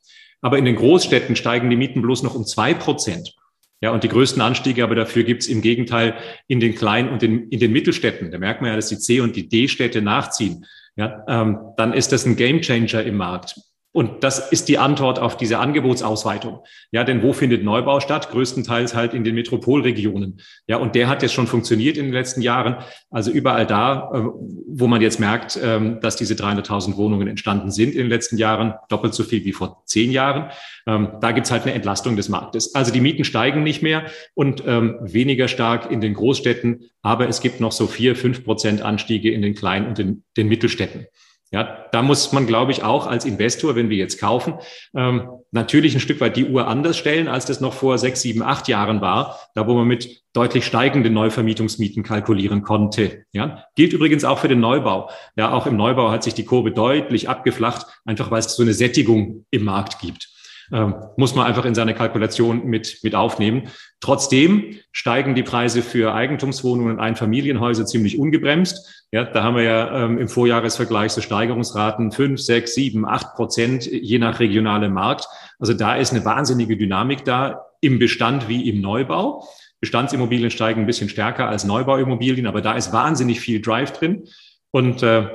[0.42, 3.34] Aber in den Großstädten steigen die Mieten bloß noch um zwei Prozent.
[3.82, 6.14] Ja, und die größten Anstiege aber dafür gibt es im Gegenteil
[6.46, 8.30] in den kleinen und in, in den Mittelstädten.
[8.30, 10.64] Da merkt man ja, dass die C- und die D-Städte nachziehen.
[10.94, 13.56] Ja, ähm, dann ist das ein Gamechanger im Markt.
[13.92, 16.60] Und das ist die Antwort auf diese Angebotsausweitung.
[16.92, 18.30] Ja, denn wo findet Neubau statt?
[18.30, 20.40] Größtenteils halt in den Metropolregionen.
[20.66, 22.76] Ja, und der hat jetzt schon funktioniert in den letzten Jahren.
[23.10, 24.22] Also überall da, äh,
[24.66, 28.72] wo man jetzt merkt, ähm, dass diese 300.000 Wohnungen entstanden sind in den letzten Jahren,
[28.88, 30.50] doppelt so viel wie vor zehn Jahren,
[30.86, 32.74] ähm, da gibt's halt eine Entlastung des Marktes.
[32.74, 37.42] Also die Mieten steigen nicht mehr und ähm, weniger stark in den Großstädten, aber es
[37.42, 41.06] gibt noch so vier, fünf Prozent Anstiege in den kleinen und den, den Mittelstädten.
[41.52, 44.54] Ja, da muss man, glaube ich, auch als Investor, wenn wir jetzt kaufen,
[44.96, 48.42] ähm, natürlich ein Stück weit die Uhr anders stellen, als das noch vor sechs, sieben,
[48.42, 53.26] acht Jahren war, da wo man mit deutlich steigenden Neuvermietungsmieten kalkulieren konnte.
[53.32, 55.10] Ja, gilt übrigens auch für den Neubau.
[55.36, 58.72] Ja, auch im Neubau hat sich die Kurve deutlich abgeflacht, einfach weil es so eine
[58.72, 60.31] Sättigung im Markt gibt.
[60.72, 63.68] Ähm, muss man einfach in seine Kalkulation mit, mit aufnehmen.
[64.00, 69.04] Trotzdem steigen die Preise für Eigentumswohnungen und Einfamilienhäuser ziemlich ungebremst.
[69.12, 73.84] Ja, da haben wir ja ähm, im Vorjahresvergleich so Steigerungsraten fünf, sechs, sieben, acht Prozent,
[73.84, 75.26] je nach regionalem Markt.
[75.58, 79.46] Also da ist eine wahnsinnige Dynamik da im Bestand wie im Neubau.
[79.80, 84.26] Bestandsimmobilien steigen ein bisschen stärker als Neubauimmobilien, aber da ist wahnsinnig viel Drive drin.
[84.70, 85.28] Und äh,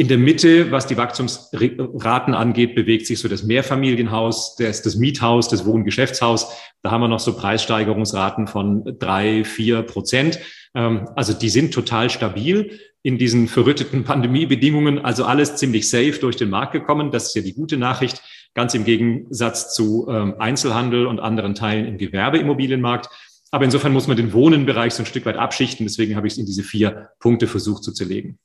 [0.00, 5.48] in der Mitte, was die Wachstumsraten angeht, bewegt sich so das Mehrfamilienhaus, das, das Miethaus,
[5.48, 6.56] das Wohngeschäftshaus.
[6.82, 10.38] Da haben wir noch so Preissteigerungsraten von drei, vier Prozent.
[10.74, 15.04] Ähm, also die sind total stabil in diesen verrütteten Pandemiebedingungen.
[15.04, 17.10] Also alles ziemlich safe durch den Markt gekommen.
[17.10, 18.22] Das ist ja die gute Nachricht.
[18.54, 23.10] Ganz im Gegensatz zu ähm, Einzelhandel und anderen Teilen im Gewerbeimmobilienmarkt.
[23.50, 25.84] Aber insofern muss man den Wohnenbereich so ein Stück weit abschichten.
[25.84, 28.38] Deswegen habe ich es in diese vier Punkte versucht zu zerlegen.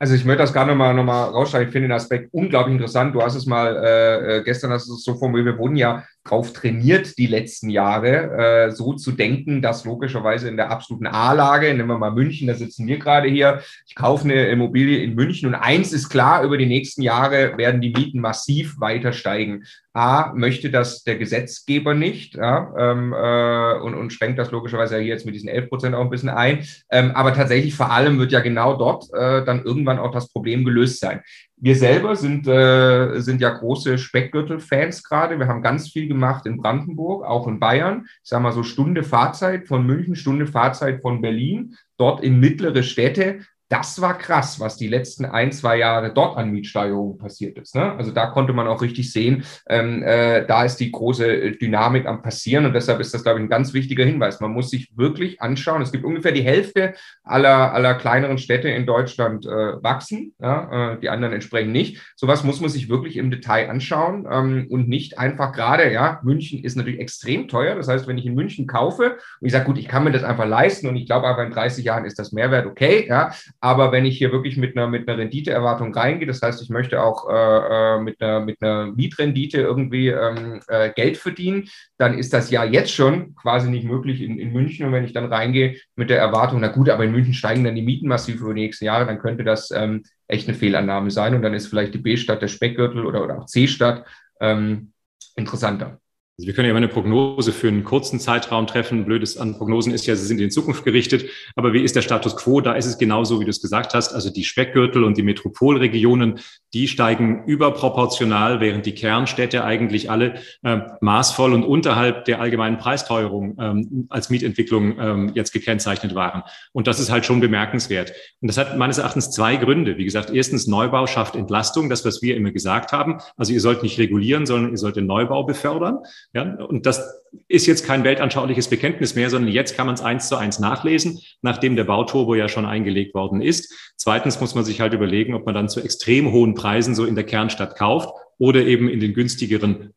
[0.00, 1.66] Also ich möchte das nochmal noch mal rausstellen.
[1.66, 3.14] Ich finde den Aspekt unglaublich interessant.
[3.14, 6.04] Du hast es mal, äh, äh, gestern hast du es so formuliert, wir wurden ja
[6.28, 11.72] drauf trainiert, die letzten Jahre, äh, so zu denken, dass logischerweise in der absoluten A-Lage,
[11.74, 15.48] nehmen wir mal München, da sitzen wir gerade hier, ich kaufe eine Immobilie in München
[15.48, 19.64] und eins ist klar, über die nächsten Jahre werden die Mieten massiv weiter steigen.
[19.94, 25.08] A, möchte das der Gesetzgeber nicht ja, ähm, äh, und, und schränkt das logischerweise hier
[25.08, 26.64] jetzt mit diesen 11 Prozent auch ein bisschen ein.
[26.90, 30.64] Ähm, aber tatsächlich vor allem wird ja genau dort äh, dann irgendwann auch das Problem
[30.64, 31.22] gelöst sein.
[31.60, 35.38] Wir selber sind, äh, sind ja große Speckgürtel-Fans gerade.
[35.38, 38.06] Wir haben ganz viel gemacht in Brandenburg, auch in Bayern.
[38.22, 42.84] Ich sage mal so Stunde Fahrzeit von München, Stunde Fahrzeit von Berlin, dort in mittlere
[42.84, 47.74] Städte das war krass, was die letzten ein, zwei Jahre dort an Mietsteigerungen passiert ist.
[47.74, 47.92] Ne?
[47.92, 52.22] Also da konnte man auch richtig sehen, ähm, äh, da ist die große Dynamik am
[52.22, 54.40] passieren und deshalb ist das, glaube ich, ein ganz wichtiger Hinweis.
[54.40, 55.82] Man muss sich wirklich anschauen.
[55.82, 60.92] Es gibt ungefähr die Hälfte aller, aller kleineren Städte in Deutschland äh, wachsen, ja?
[60.92, 62.00] äh, die anderen entsprechend nicht.
[62.16, 66.64] Sowas muss man sich wirklich im Detail anschauen ähm, und nicht einfach gerade, ja, München
[66.64, 67.74] ist natürlich extrem teuer.
[67.74, 70.24] Das heißt, wenn ich in München kaufe und ich sage, gut, ich kann mir das
[70.24, 73.90] einfach leisten und ich glaube aber in 30 Jahren ist das Mehrwert okay, ja, Aber
[73.90, 77.28] wenn ich hier wirklich mit einer, mit einer Renditeerwartung reingehe, das heißt, ich möchte auch
[77.28, 82.50] äh, äh, mit, einer, mit einer Mietrendite irgendwie ähm, äh, Geld verdienen, dann ist das
[82.50, 84.86] ja jetzt schon quasi nicht möglich in, in München.
[84.86, 87.74] Und wenn ich dann reingehe mit der Erwartung, na gut, aber in München steigen dann
[87.74, 91.34] die Mieten massiv über die nächsten Jahre, dann könnte das ähm, echt eine Fehlannahme sein.
[91.34, 94.04] Und dann ist vielleicht die B-Stadt der Speckgürtel oder, oder auch C-Stadt
[94.40, 94.92] ähm,
[95.34, 95.98] interessanter.
[96.38, 99.04] Also wir können ja immer eine Prognose für einen kurzen Zeitraum treffen.
[99.04, 101.28] Blödes an Prognosen ist ja, sie sind in Zukunft gerichtet.
[101.56, 102.60] Aber wie ist der Status quo?
[102.60, 104.12] Da ist es genauso, wie du es gesagt hast.
[104.12, 106.38] Also die Speckgürtel und die Metropolregionen,
[106.74, 113.56] die steigen überproportional, während die Kernstädte eigentlich alle äh, maßvoll und unterhalb der allgemeinen Preisteuerung
[113.58, 116.42] ähm, als Mietentwicklung ähm, jetzt gekennzeichnet waren.
[116.72, 118.12] Und das ist halt schon bemerkenswert.
[118.40, 119.96] Und das hat meines Erachtens zwei Gründe.
[119.96, 123.18] Wie gesagt, erstens Neubau schafft Entlastung, das, was wir immer gesagt haben.
[123.36, 125.98] Also ihr sollt nicht regulieren, sondern ihr sollt den Neubau befördern.
[126.34, 130.28] Ja, und das ist jetzt kein weltanschauliches Bekenntnis mehr, sondern jetzt kann man es eins
[130.28, 133.92] zu eins nachlesen, nachdem der Bauturbo ja schon eingelegt worden ist.
[133.96, 137.14] Zweitens muss man sich halt überlegen, ob man dann zu extrem hohen Preisen so in
[137.14, 139.94] der Kernstadt kauft oder eben in den günstigeren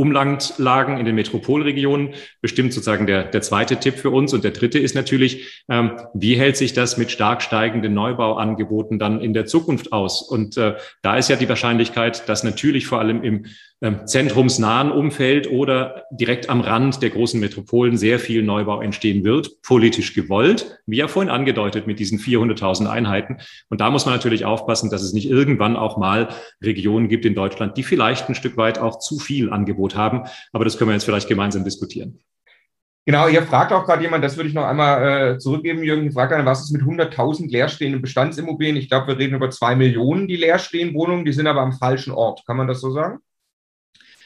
[0.00, 4.32] Umlandlagen in den Metropolregionen bestimmt sozusagen der, der zweite Tipp für uns.
[4.32, 9.20] Und der dritte ist natürlich, ähm, wie hält sich das mit stark steigenden Neubauangeboten dann
[9.20, 10.22] in der Zukunft aus?
[10.22, 13.44] Und äh, da ist ja die Wahrscheinlichkeit, dass natürlich vor allem im
[14.04, 20.14] zentrumsnahen Umfeld oder direkt am Rand der großen Metropolen sehr viel Neubau entstehen wird, politisch
[20.14, 23.38] gewollt, wie ja vorhin angedeutet mit diesen 400.000 Einheiten.
[23.70, 26.28] Und da muss man natürlich aufpassen, dass es nicht irgendwann auch mal
[26.62, 30.24] Regionen gibt in Deutschland, die vielleicht ein Stück weit auch zu viel Angebot haben.
[30.52, 32.18] Aber das können wir jetzt vielleicht gemeinsam diskutieren.
[33.06, 36.32] Genau, hier fragt auch gerade jemand, das würde ich noch einmal äh, zurückgeben, Jürgen, fragt
[36.32, 38.76] dann, was ist mit 100.000 leerstehenden Bestandsimmobilien?
[38.76, 42.12] Ich glaube, wir reden über zwei Millionen, die leerstehen, Wohnungen, die sind aber am falschen
[42.12, 42.44] Ort.
[42.46, 43.20] Kann man das so sagen?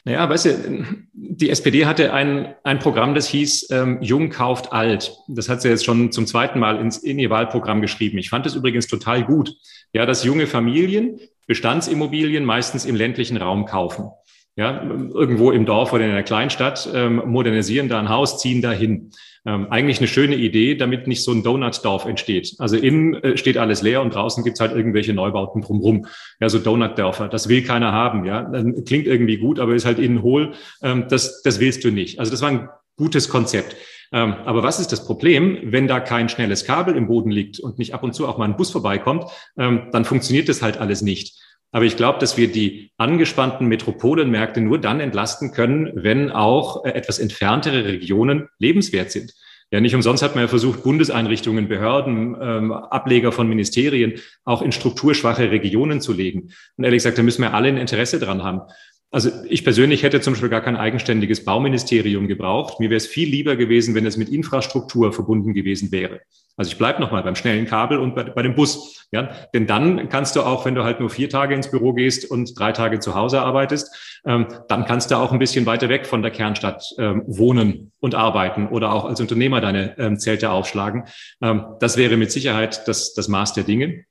[0.05, 5.17] Naja, weißt du, die SPD hatte ein, ein Programm, das hieß ähm, Jung kauft alt.
[5.27, 8.19] Das hat sie jetzt schon zum zweiten Mal ins, in ihr Wahlprogramm geschrieben.
[8.19, 9.55] Ich fand es übrigens total gut.
[9.93, 14.09] Ja, dass junge Familien Bestandsimmobilien meistens im ländlichen Raum kaufen.
[14.55, 19.11] Ja, irgendwo im Dorf oder in einer Kleinstadt ähm, modernisieren da ein Haus, ziehen dahin.
[19.45, 22.55] Ähm, eigentlich eine schöne Idee, damit nicht so ein Donutdorf entsteht.
[22.57, 26.07] Also innen äh, steht alles leer und draußen gibt's halt irgendwelche Neubauten drumherum.
[26.39, 27.27] Ja, so Donutdörfer.
[27.27, 28.25] Das will keiner haben.
[28.25, 28.51] Ja,
[28.85, 30.53] klingt irgendwie gut, aber ist halt innen hohl.
[30.81, 32.19] Ähm, das, das willst du nicht.
[32.19, 33.75] Also das war ein gutes Konzept.
[34.11, 37.77] Ähm, aber was ist das Problem, wenn da kein schnelles Kabel im Boden liegt und
[37.77, 39.25] nicht ab und zu auch mal ein Bus vorbeikommt?
[39.57, 41.37] Ähm, dann funktioniert das halt alles nicht.
[41.71, 46.91] Aber ich glaube, dass wir die angespannten Metropolenmärkte nur dann entlasten können, wenn auch äh,
[46.91, 49.33] etwas entferntere Regionen lebenswert sind.
[49.71, 54.71] Ja, nicht umsonst hat man ja versucht, Bundeseinrichtungen, Behörden, ähm, Ableger von Ministerien auch in
[54.71, 56.51] strukturschwache Regionen zu legen.
[56.77, 58.61] Und ehrlich gesagt, da müssen wir alle ein Interesse dran haben.
[59.15, 62.81] Also ich persönlich hätte zum Beispiel gar kein eigenständiges Bauministerium gebraucht.
[62.81, 66.19] Mir wäre es viel lieber gewesen, wenn es mit Infrastruktur verbunden gewesen wäre.
[66.57, 69.07] Also ich bleibe nochmal beim schnellen Kabel und bei, bei, dem Bus.
[69.13, 69.29] Ja?
[69.53, 72.59] Denn dann kannst du auch, wenn du halt nur vier Tage ins Büro gehst und
[72.59, 76.21] drei Tage zu Hause arbeitest, ähm, dann kannst du auch ein bisschen weiter weg von
[76.21, 81.05] der Kernstadt ähm, wohnen und arbeiten oder auch als Unternehmer deine ähm, Zelte aufschlagen.
[81.41, 84.03] Ähm, das wäre mit Sicherheit das, das Maß der Dinge.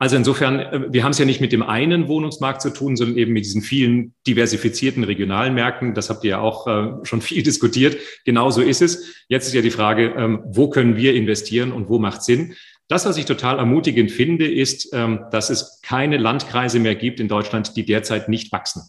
[0.00, 3.18] Also insofern, äh, wir haben es ja nicht mit dem einen Wohnungsmarkt zu tun, sondern
[3.18, 5.94] eben mit diesen vielen diversifizierten regionalen Märkten.
[5.94, 7.96] Das habt ihr ja auch äh, schon viel diskutiert.
[8.24, 9.24] Genauso ist es.
[9.28, 12.54] Jetzt ist ja die Frage, ähm, wo können wir investieren und wo macht Sinn?
[12.86, 17.28] Das, was ich total ermutigend finde, ist, ähm, dass es keine Landkreise mehr gibt in
[17.28, 18.82] Deutschland, die derzeit nicht wachsen.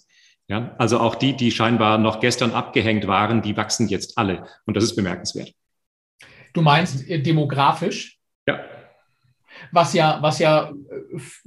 [0.47, 4.45] Ja, also auch die, die scheinbar noch gestern abgehängt waren, die wachsen jetzt alle.
[4.65, 5.53] Und das ist bemerkenswert.
[6.53, 8.18] Du meinst äh, demografisch?
[9.71, 10.71] Was ja, was ja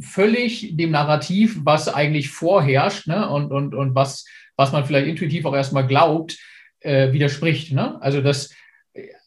[0.00, 5.44] völlig dem Narrativ, was eigentlich vorherrscht ne, und, und, und was, was man vielleicht intuitiv
[5.44, 6.38] auch erstmal glaubt,
[6.80, 7.72] äh, widerspricht.
[7.72, 8.00] Ne?
[8.00, 8.50] Also das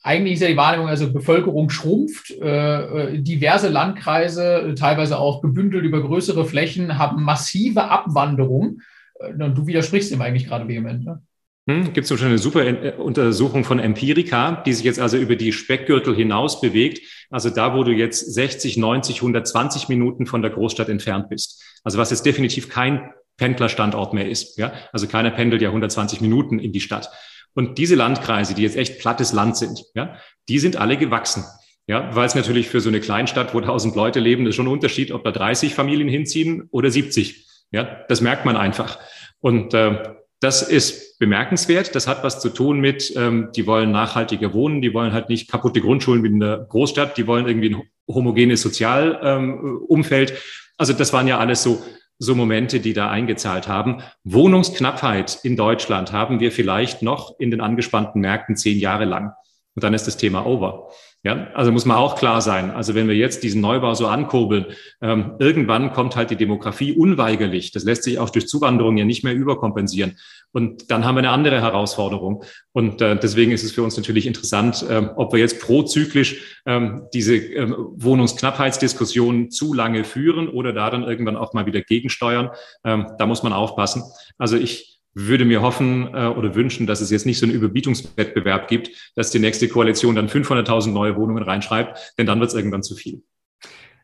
[0.04, 5.84] eigentlich ist ja die Wahrnehmung, also Bevölkerung schrumpft, äh, äh diverse Landkreise, teilweise auch gebündelt
[5.84, 8.82] über größere Flächen, haben massive Abwanderung.
[9.20, 11.06] Äh, und du widersprichst dem eigentlich gerade vehement.
[11.06, 11.22] Ne?
[11.68, 15.36] Hm, Gibt es schon eine super äh, Untersuchung von Empirica, die sich jetzt also über
[15.36, 17.02] die Speckgürtel hinaus bewegt.
[17.32, 21.64] Also da, wo du jetzt 60, 90, 120 Minuten von der Großstadt entfernt bist.
[21.84, 24.60] Also was jetzt definitiv kein Pendlerstandort mehr ist.
[24.60, 24.74] Ja?
[24.92, 27.10] Also keiner pendelt ja 120 Minuten in die Stadt.
[27.56, 30.18] Und diese Landkreise, die jetzt echt plattes Land sind, ja,
[30.50, 31.46] die sind alle gewachsen.
[31.88, 34.72] Ja, weil es natürlich für so eine Kleinstadt, wo 1000 Leute leben, ist schon ein
[34.72, 37.48] Unterschied, ob da 30 Familien hinziehen oder 70.
[37.72, 38.98] Ja, das merkt man einfach.
[39.40, 41.96] Und äh, das ist bemerkenswert.
[41.96, 45.50] Das hat was zu tun mit, ähm, die wollen nachhaltiger wohnen, die wollen halt nicht
[45.50, 50.32] kaputte Grundschulen wie in der Großstadt, die wollen irgendwie ein homogenes Sozialumfeld.
[50.32, 50.38] Ähm,
[50.78, 51.82] also das waren ja alles so,
[52.20, 54.02] so Momente, die da eingezahlt haben.
[54.24, 59.34] Wohnungsknappheit in Deutschland haben wir vielleicht noch in den angespannten Märkten zehn Jahre lang.
[59.76, 60.90] Und dann ist das Thema over.
[61.26, 62.70] Ja, also muss man auch klar sein.
[62.70, 64.68] Also wenn wir jetzt diesen Neubau so ankurbeln,
[65.02, 67.72] ähm, irgendwann kommt halt die Demografie unweigerlich.
[67.72, 70.20] Das lässt sich auch durch Zuwanderung ja nicht mehr überkompensieren.
[70.52, 72.44] Und dann haben wir eine andere Herausforderung.
[72.74, 77.08] Und äh, deswegen ist es für uns natürlich interessant, äh, ob wir jetzt prozyklisch ähm,
[77.12, 82.52] diese äh, Wohnungsknappheitsdiskussion zu lange führen oder da dann irgendwann auch mal wieder gegensteuern.
[82.84, 84.04] Ähm, da muss man aufpassen.
[84.38, 88.68] Also ich würde mir hoffen äh, oder wünschen, dass es jetzt nicht so einen Überbietungswettbewerb
[88.68, 92.84] gibt, dass die nächste Koalition dann 500.000 neue Wohnungen reinschreibt, denn dann wird es irgendwann
[92.84, 93.24] zu viel.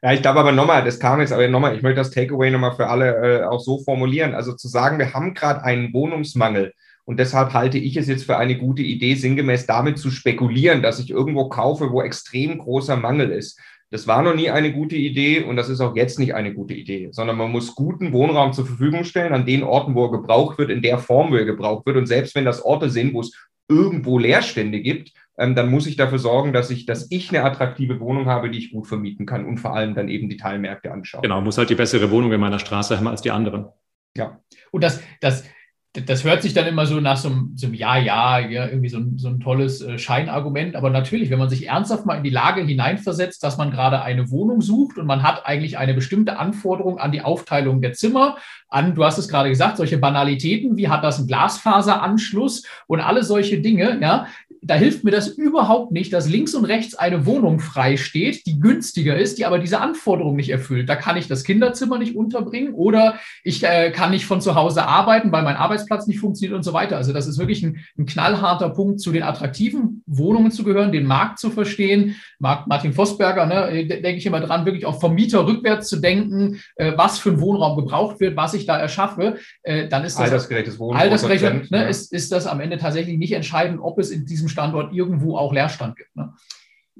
[0.01, 2.75] Ja, ich glaube aber nochmal, das kam jetzt aber nochmal, ich möchte das Takeaway nochmal
[2.75, 4.33] für alle äh, auch so formulieren.
[4.33, 6.73] Also zu sagen, wir haben gerade einen Wohnungsmangel
[7.05, 10.99] und deshalb halte ich es jetzt für eine gute Idee, sinngemäß damit zu spekulieren, dass
[10.99, 13.59] ich irgendwo kaufe, wo extrem großer Mangel ist.
[13.91, 16.73] Das war noch nie eine gute Idee und das ist auch jetzt nicht eine gute
[16.73, 20.57] Idee, sondern man muss guten Wohnraum zur Verfügung stellen an den Orten, wo er gebraucht
[20.57, 21.97] wird, in der Form, wo er gebraucht wird.
[21.97, 23.33] Und selbst wenn das Orte sind, wo es
[23.67, 27.99] irgendwo Leerstände gibt, ähm, dann muss ich dafür sorgen, dass ich, dass ich eine attraktive
[27.99, 31.21] Wohnung habe, die ich gut vermieten kann und vor allem dann eben die Teilmärkte anschauen.
[31.21, 33.65] Genau, muss halt die bessere Wohnung in meiner Straße haben als die anderen.
[34.15, 34.39] Ja.
[34.71, 35.43] Und das, das,
[35.93, 38.87] das hört sich dann immer so nach so einem, so einem Ja, ja, ja, irgendwie
[38.87, 40.77] so ein, so ein tolles äh, Scheinargument.
[40.77, 44.31] Aber natürlich, wenn man sich ernsthaft mal in die Lage hineinversetzt, dass man gerade eine
[44.31, 48.37] Wohnung sucht und man hat eigentlich eine bestimmte Anforderung an die Aufteilung der Zimmer,
[48.69, 53.23] an, du hast es gerade gesagt, solche Banalitäten, wie hat das einen Glasfaseranschluss und alle
[53.23, 54.27] solche Dinge, ja,
[54.63, 58.59] da hilft mir das überhaupt nicht, dass links und rechts eine Wohnung frei steht, die
[58.59, 60.87] günstiger ist, die aber diese Anforderung nicht erfüllt.
[60.87, 64.85] Da kann ich das Kinderzimmer nicht unterbringen oder ich äh, kann nicht von zu Hause
[64.85, 66.97] arbeiten, weil mein Arbeitsplatz nicht funktioniert und so weiter.
[66.97, 71.07] Also das ist wirklich ein, ein knallharter Punkt, zu den attraktiven Wohnungen zu gehören, den
[71.07, 72.15] Markt zu verstehen.
[72.41, 76.93] Martin Vosberger, ne, denke ich immer dran, wirklich auch vom Mieter rückwärts zu denken, äh,
[76.95, 79.37] was für ein Wohnraum gebraucht wird, was ich da erschaffe.
[79.63, 80.99] Äh, dann ist das altersgerechtes Wohnen.
[80.99, 84.93] Altersgerecht, ne, ist, ist das am Ende tatsächlich nicht entscheidend, ob es in diesem Standort
[84.93, 86.15] irgendwo auch Leerstand gibt.
[86.15, 86.33] Ne?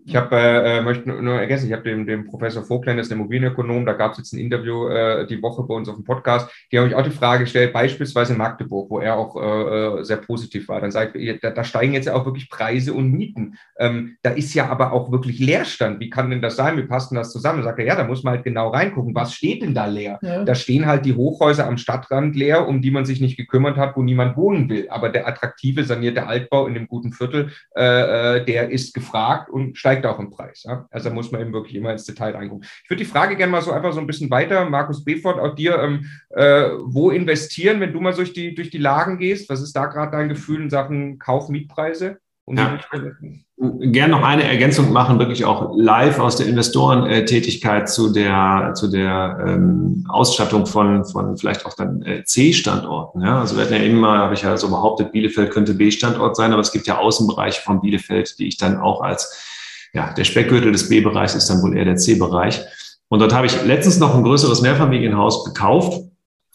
[0.05, 3.11] Ich habe, äh, äh, möchte nur ergänzen, ich habe dem, dem Professor Vogtländer, das ist
[3.11, 6.03] ein Immobilienökonom, da gab es jetzt ein Interview äh, die Woche bei uns auf dem
[6.03, 9.99] Podcast, die haben mich auch die Frage gestellt, beispielsweise in Magdeburg, wo er auch äh,
[9.99, 10.81] äh sehr positiv war.
[10.81, 13.57] Dann sagt er, da, da, steigen jetzt ja auch wirklich Preise und Mieten.
[13.77, 15.99] Ähm, da ist ja aber auch wirklich Leerstand.
[15.99, 16.77] Wie kann denn das sein?
[16.77, 17.63] Wie passt denn das zusammen?
[17.63, 19.13] Sagt er, ja, da muss man halt genau reingucken.
[19.13, 20.17] Was steht denn da leer?
[20.21, 20.43] Ja.
[20.43, 23.95] Da stehen halt die Hochhäuser am Stadtrand leer, um die man sich nicht gekümmert hat,
[23.95, 24.87] wo niemand wohnen will.
[24.89, 29.90] Aber der attraktive, sanierte Altbau in dem guten Viertel, äh, der ist gefragt und steigt
[29.91, 30.63] steigt auch im Preis.
[30.63, 30.85] Ja?
[30.89, 32.65] Also da muss man eben wirklich immer ins Detail reingucken.
[32.83, 35.55] Ich würde die Frage gerne mal so einfach so ein bisschen weiter, Markus Befort, auch
[35.55, 39.49] dir, ähm, äh, wo investieren, wenn du mal durch die, durch die Lagen gehst?
[39.49, 42.17] Was ist da gerade dein Gefühl in Sachen Kauf-Mietpreise?
[42.47, 42.79] Ja.
[43.57, 49.37] Gerne noch eine Ergänzung machen, wirklich auch live aus der Investorentätigkeit zu der, zu der
[49.45, 53.21] ähm, Ausstattung von, von vielleicht auch dann äh, C-Standorten.
[53.21, 53.39] Ja?
[53.39, 56.61] Also wir hatten ja immer, habe ich ja so behauptet, Bielefeld könnte B-Standort sein, aber
[56.61, 59.51] es gibt ja Außenbereiche von Bielefeld, die ich dann auch als
[59.93, 62.61] ja, der Speckgürtel des B-Bereichs ist dann wohl eher der C-Bereich.
[63.09, 66.10] Und dort habe ich letztens noch ein größeres Mehrfamilienhaus gekauft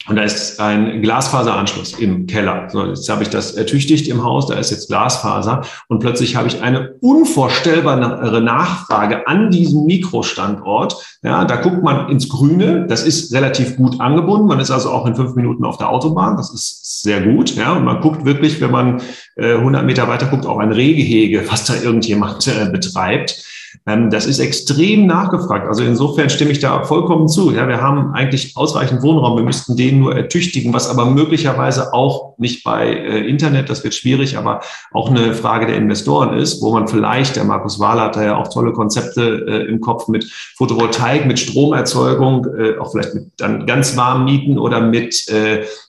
[0.09, 2.69] und da ist ein Glasfaseranschluss im Keller.
[2.71, 6.49] So, jetzt habe ich das ertüchtigt im Haus, da ist jetzt Glasfaser und plötzlich habe
[6.49, 11.19] ich eine unvorstellbare Nachfrage an diesem Mikrostandort.
[11.23, 14.47] Ja, da guckt man ins Grüne, das ist relativ gut angebunden.
[14.47, 17.57] Man ist also auch in fünf Minuten auf der Autobahn, das ist sehr gut.
[17.57, 19.03] Ja, und man guckt wirklich, wenn man
[19.37, 23.45] äh, 100 Meter weiter guckt, auch ein Rehgehege, was da irgendjemand äh, betreibt.
[23.87, 25.67] Ähm, das ist extrem nachgefragt.
[25.67, 27.53] Also insofern stimme ich da vollkommen zu.
[27.53, 29.37] Ja, wir haben eigentlich ausreichend Wohnraum.
[29.37, 33.95] Wir müssten den nur ertüchtigen, was aber möglicherweise auch nicht bei äh, Internet, das wird
[33.95, 34.61] schwierig, aber
[34.93, 38.37] auch eine Frage der Investoren ist, wo man vielleicht, der Markus Wahler hat da ja
[38.37, 40.25] auch tolle Konzepte äh, im Kopf mit
[40.57, 45.27] Photovoltaik, mit Stromerzeugung, äh, auch vielleicht mit dann ganz warmen Mieten oder mit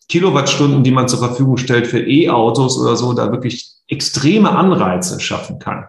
[0.09, 5.59] Kilowattstunden, die man zur Verfügung stellt für E-Autos oder so, da wirklich extreme Anreize schaffen
[5.59, 5.85] kann.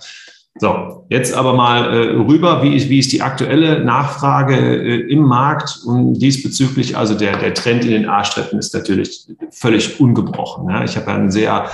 [0.59, 5.22] So, jetzt aber mal äh, rüber, wie ist, wie ist die aktuelle Nachfrage äh, im
[5.22, 10.68] Markt und diesbezüglich, also der, der Trend in den A-Städten ist natürlich völlig ungebrochen.
[10.68, 10.82] Ja.
[10.82, 11.66] Ich habe ein sehr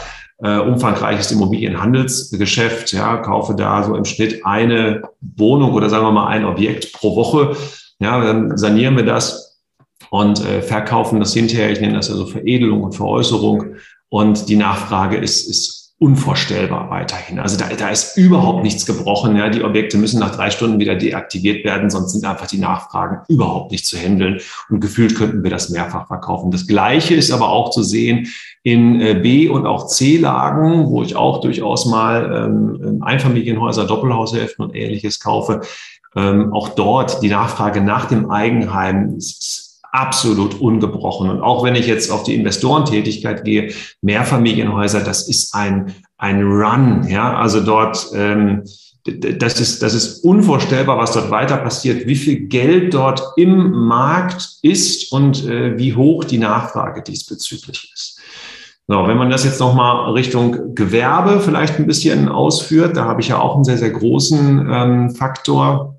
[0.43, 6.28] äh, umfangreiches Immobilienhandelsgeschäft, ja, kaufe da so im Schnitt eine Wohnung oder sagen wir mal
[6.28, 7.56] ein Objekt pro Woche.
[8.01, 9.61] Ja, dann sanieren wir das
[10.11, 11.70] und äh, verkaufen das hinterher.
[11.70, 13.77] Ich nenne das also Veredelung und Veräußerung.
[14.09, 17.39] Und die Nachfrage ist, ist unvorstellbar weiterhin.
[17.39, 19.36] Also da, da ist überhaupt nichts gebrochen.
[19.36, 19.48] Ja.
[19.48, 23.72] Die Objekte müssen nach drei Stunden wieder deaktiviert werden, sonst sind einfach die Nachfragen überhaupt
[23.72, 24.40] nicht zu handeln.
[24.68, 26.51] Und gefühlt könnten wir das mehrfach verkaufen.
[26.51, 28.28] Das Gleiche ist aber auch zu sehen
[28.62, 34.76] in äh, B- und auch C-Lagen, wo ich auch durchaus mal ähm, Einfamilienhäuser, Doppelhaushälften und
[34.76, 35.62] ähnliches kaufe.
[36.14, 39.64] Ähm, auch dort die Nachfrage nach dem Eigenheim ist
[39.94, 41.30] absolut ungebrochen.
[41.30, 43.72] Und auch wenn ich jetzt auf die Investorentätigkeit gehe,
[44.02, 47.06] Mehrfamilienhäuser, das ist ein, ein Run.
[47.08, 48.64] Ja, also dort, ähm,
[49.04, 54.58] das ist, das ist unvorstellbar, was dort weiter passiert, wie viel Geld dort im Markt
[54.62, 58.18] ist und äh, wie hoch die Nachfrage diesbezüglich ist.
[58.88, 63.28] So, wenn man das jetzt nochmal Richtung Gewerbe vielleicht ein bisschen ausführt, da habe ich
[63.28, 65.93] ja auch einen sehr, sehr großen ähm, Faktor.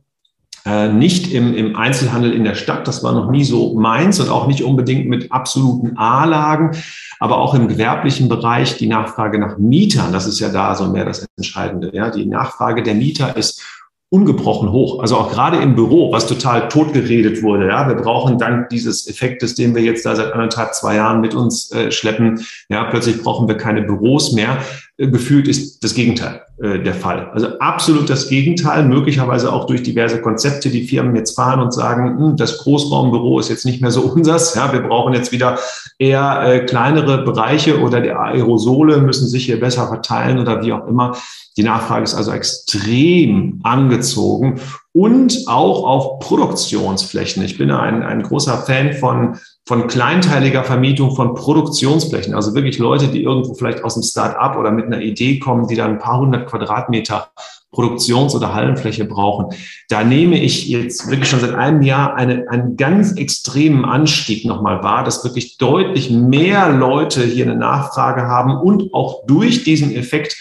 [0.66, 4.30] Äh, nicht im, im Einzelhandel in der Stadt, das war noch nie so meins und
[4.30, 6.72] auch nicht unbedingt mit absoluten A-Lagen,
[7.20, 11.06] aber auch im gewerblichen Bereich die Nachfrage nach Mietern, das ist ja da so mehr
[11.06, 11.92] das Entscheidende.
[11.94, 13.62] Ja, die Nachfrage der Mieter ist
[14.10, 15.02] ungebrochen hoch.
[15.02, 17.68] Also auch gerade im Büro, was total totgeredet wurde.
[17.68, 21.34] Ja, wir brauchen dank dieses Effektes, den wir jetzt da seit anderthalb, zwei Jahren mit
[21.34, 24.58] uns äh, schleppen, ja, plötzlich brauchen wir keine Büros mehr.
[24.98, 27.30] Äh, gefühlt ist das Gegenteil äh, der Fall.
[27.34, 32.18] Also absolut das Gegenteil, möglicherweise auch durch diverse Konzepte, die Firmen jetzt fahren und sagen,
[32.18, 34.56] hm, das Großraumbüro ist jetzt nicht mehr so unsers.
[34.56, 35.60] Ja, wir brauchen jetzt wieder
[36.00, 40.88] eher äh, kleinere Bereiche oder die Aerosole müssen sich hier besser verteilen oder wie auch
[40.88, 41.18] immer.
[41.58, 44.60] Die Nachfrage ist also extrem angezogen
[44.92, 47.44] und auch auf Produktionsflächen.
[47.44, 49.38] Ich bin ein, ein großer Fan von,
[49.68, 52.36] von kleinteiliger Vermietung von Produktionsflächen.
[52.36, 55.76] Also wirklich Leute, die irgendwo vielleicht aus dem Start-up oder mit einer Idee kommen, die
[55.76, 57.30] dann ein paar hundert Quadratmeter
[57.72, 59.56] Produktions- oder Hallenfläche brauchen.
[59.90, 64.82] Da nehme ich jetzt wirklich schon seit einem Jahr eine, einen ganz extremen Anstieg nochmal
[64.84, 70.38] wahr, dass wirklich deutlich mehr Leute hier eine Nachfrage haben und auch durch diesen Effekt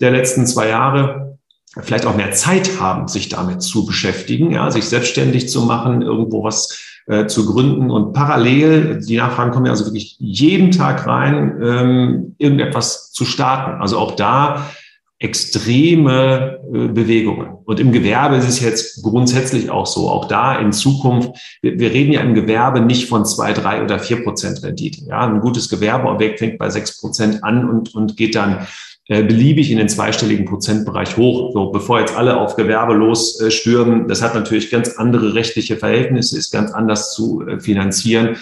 [0.00, 1.38] der letzten zwei Jahre
[1.80, 6.44] vielleicht auch mehr Zeit haben, sich damit zu beschäftigen, ja, sich selbstständig zu machen, irgendwo
[6.44, 11.60] was äh, zu gründen und parallel, die Nachfragen kommen ja also wirklich jeden Tag rein,
[11.62, 13.80] ähm, irgendetwas zu starten.
[13.80, 14.70] Also auch da
[15.18, 17.56] extreme äh, Bewegungen.
[17.64, 20.10] Und im Gewerbe ist es jetzt grundsätzlich auch so.
[20.10, 21.30] Auch da in Zukunft,
[21.62, 25.04] wir, wir, reden ja im Gewerbe nicht von zwei, drei oder vier Prozent Rendite.
[25.06, 28.66] Ja, ein gutes Gewerbeobjekt fängt bei sechs Prozent an und, und geht dann
[29.06, 31.52] beliebig in den zweistelligen Prozentbereich hoch.
[31.52, 36.50] So, bevor jetzt alle auf Gewerbe losstürmen, das hat natürlich ganz andere rechtliche Verhältnisse, ist
[36.50, 38.36] ganz anders zu äh, finanzieren,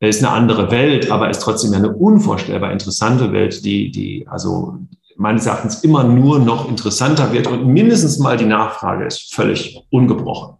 [0.00, 4.78] ist eine andere Welt, aber ist trotzdem eine unvorstellbar interessante Welt, die, die also
[5.16, 10.56] meines Erachtens immer nur noch interessanter wird und mindestens mal die Nachfrage ist völlig ungebrochen.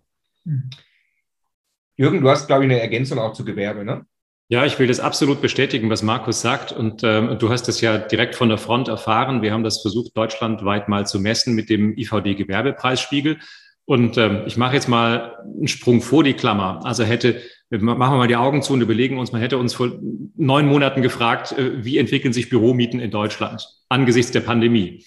[1.96, 4.04] Jürgen, du hast, glaube ich, eine Ergänzung auch zu Gewerbe, ne?
[4.50, 6.72] Ja, ich will das absolut bestätigen, was Markus sagt.
[6.72, 9.42] Und ähm, du hast es ja direkt von der Front erfahren.
[9.42, 13.38] Wir haben das versucht, deutschlandweit mal zu messen mit dem IVD-Gewerbepreisspiegel.
[13.84, 16.80] Und ähm, ich mache jetzt mal einen Sprung vor die Klammer.
[16.84, 19.90] Also hätte, machen wir mal die Augen zu und überlegen uns, man hätte uns vor
[20.36, 25.04] neun Monaten gefragt, äh, wie entwickeln sich Büromieten in Deutschland angesichts der Pandemie.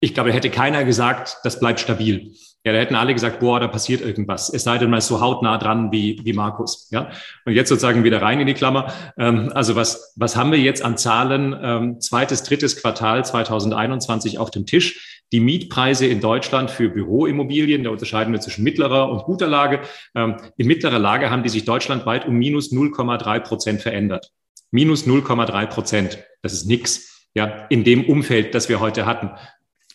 [0.00, 2.32] Ich glaube, hätte keiner gesagt, das bleibt stabil.
[2.68, 4.52] Ja, da hätten alle gesagt, boah, da passiert irgendwas.
[4.52, 6.90] Es sei denn, man ist so hautnah dran wie, wie Markus.
[6.90, 7.10] Ja,
[7.46, 8.92] und jetzt sozusagen wieder rein in die Klammer.
[9.16, 11.58] Ähm, also was, was haben wir jetzt an Zahlen?
[11.62, 15.22] Ähm, zweites, drittes Quartal 2021 auf dem Tisch.
[15.32, 19.80] Die Mietpreise in Deutschland für Büroimmobilien, da unterscheiden wir zwischen mittlerer und guter Lage.
[20.14, 24.30] Ähm, in mittlerer Lage haben die sich deutschlandweit um minus 0,3 Prozent verändert.
[24.70, 26.18] Minus 0,3 Prozent.
[26.42, 27.28] Das ist nix.
[27.34, 29.30] Ja, in dem Umfeld, das wir heute hatten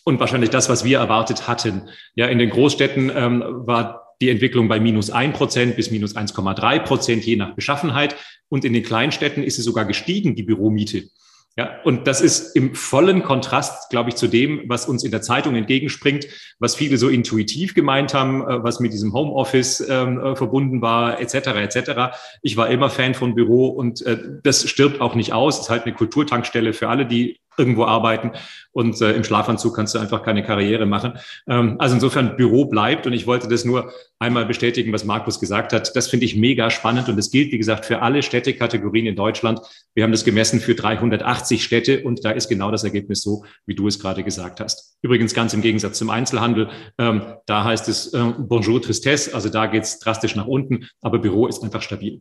[0.04, 1.88] und wahrscheinlich das, was wir erwartet hatten.
[2.14, 6.78] Ja, in den Großstädten ähm, war die Entwicklung bei minus ein Prozent bis minus 1,3
[6.80, 8.16] Prozent, je nach Beschaffenheit.
[8.48, 11.04] Und in den Kleinstädten ist sie sogar gestiegen, die Büromiete.
[11.56, 15.22] Ja, und das ist im vollen Kontrast, glaube ich, zu dem, was uns in der
[15.22, 16.26] Zeitung entgegenspringt,
[16.58, 21.20] was viele so intuitiv gemeint haben, äh, was mit diesem Homeoffice ähm, äh, verbunden war,
[21.20, 21.34] etc.
[21.34, 22.16] etc.
[22.42, 25.56] Ich war immer Fan von Büro und äh, das stirbt auch nicht aus.
[25.56, 28.32] Es ist halt eine Kulturtankstelle für alle, die irgendwo arbeiten
[28.72, 31.14] und äh, im Schlafanzug kannst du einfach keine Karriere machen.
[31.48, 35.72] Ähm, also insofern Büro bleibt und ich wollte das nur einmal bestätigen, was Markus gesagt
[35.72, 35.94] hat.
[35.94, 39.60] Das finde ich mega spannend und es gilt, wie gesagt, für alle Städtekategorien in Deutschland.
[39.94, 43.74] Wir haben das gemessen für 380 Städte und da ist genau das Ergebnis so, wie
[43.74, 44.96] du es gerade gesagt hast.
[45.02, 46.68] Übrigens ganz im Gegensatz zum Einzelhandel.
[46.98, 51.18] Ähm, da heißt es äh, Bonjour Tristesse, also da geht es drastisch nach unten, aber
[51.18, 52.20] Büro ist einfach stabil.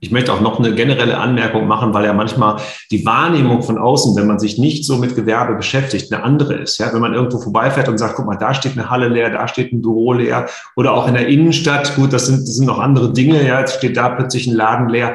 [0.00, 2.56] Ich möchte auch noch eine generelle Anmerkung machen, weil ja manchmal
[2.90, 6.78] die Wahrnehmung von außen, wenn man sich nicht so mit Gewerbe beschäftigt, eine andere ist.
[6.78, 9.46] Ja, wenn man irgendwo vorbeifährt und sagt, guck mal, da steht eine Halle leer, da
[9.46, 12.78] steht ein Büro leer oder auch in der Innenstadt, gut, das sind, das sind noch
[12.78, 13.46] andere Dinge.
[13.46, 15.14] Ja, jetzt steht da plötzlich ein Laden leer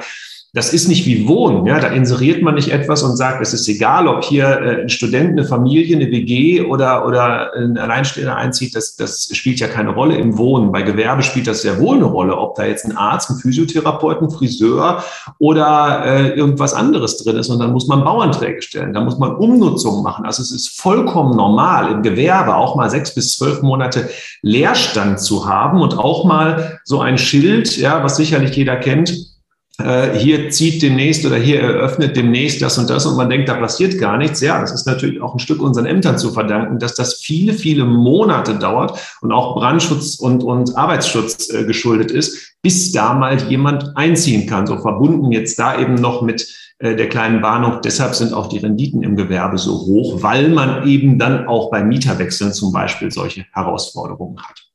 [0.58, 1.68] das ist nicht wie Wohnen.
[1.68, 1.80] Ja?
[1.80, 5.34] Da inseriert man nicht etwas und sagt, es ist egal, ob hier äh, ein Student,
[5.38, 8.76] eine Familie, eine WG oder, oder ein Alleinstehender einzieht.
[8.76, 10.72] Das, das spielt ja keine Rolle im Wohnen.
[10.72, 14.20] Bei Gewerbe spielt das sehr wohl eine Rolle, ob da jetzt ein Arzt, ein Physiotherapeut,
[14.20, 15.04] ein Friseur
[15.38, 17.50] oder äh, irgendwas anderes drin ist.
[17.50, 20.26] Und dann muss man Bauanträge stellen, da muss man Umnutzungen machen.
[20.26, 24.10] Also es ist vollkommen normal im Gewerbe auch mal sechs bis zwölf Monate
[24.42, 29.37] Leerstand zu haben und auch mal so ein Schild, ja, was sicherlich jeder kennt,
[29.80, 33.99] hier zieht demnächst oder hier eröffnet demnächst das und das und man denkt, da passiert
[33.99, 34.41] gar nichts.
[34.41, 37.86] Ja, das ist natürlich auch ein Stück unseren Ämtern zu verdanken, dass das viele, viele
[37.86, 43.95] Monate dauert und auch Brandschutz und, und Arbeitsschutz äh, geschuldet ist, bis da mal jemand
[43.95, 44.66] einziehen kann.
[44.66, 46.48] So verbunden jetzt da eben noch mit
[46.80, 47.82] äh, der kleinen Warnung.
[47.84, 51.84] Deshalb sind auch die Renditen im Gewerbe so hoch, weil man eben dann auch bei
[51.84, 54.66] Mieterwechseln zum Beispiel solche Herausforderungen hat.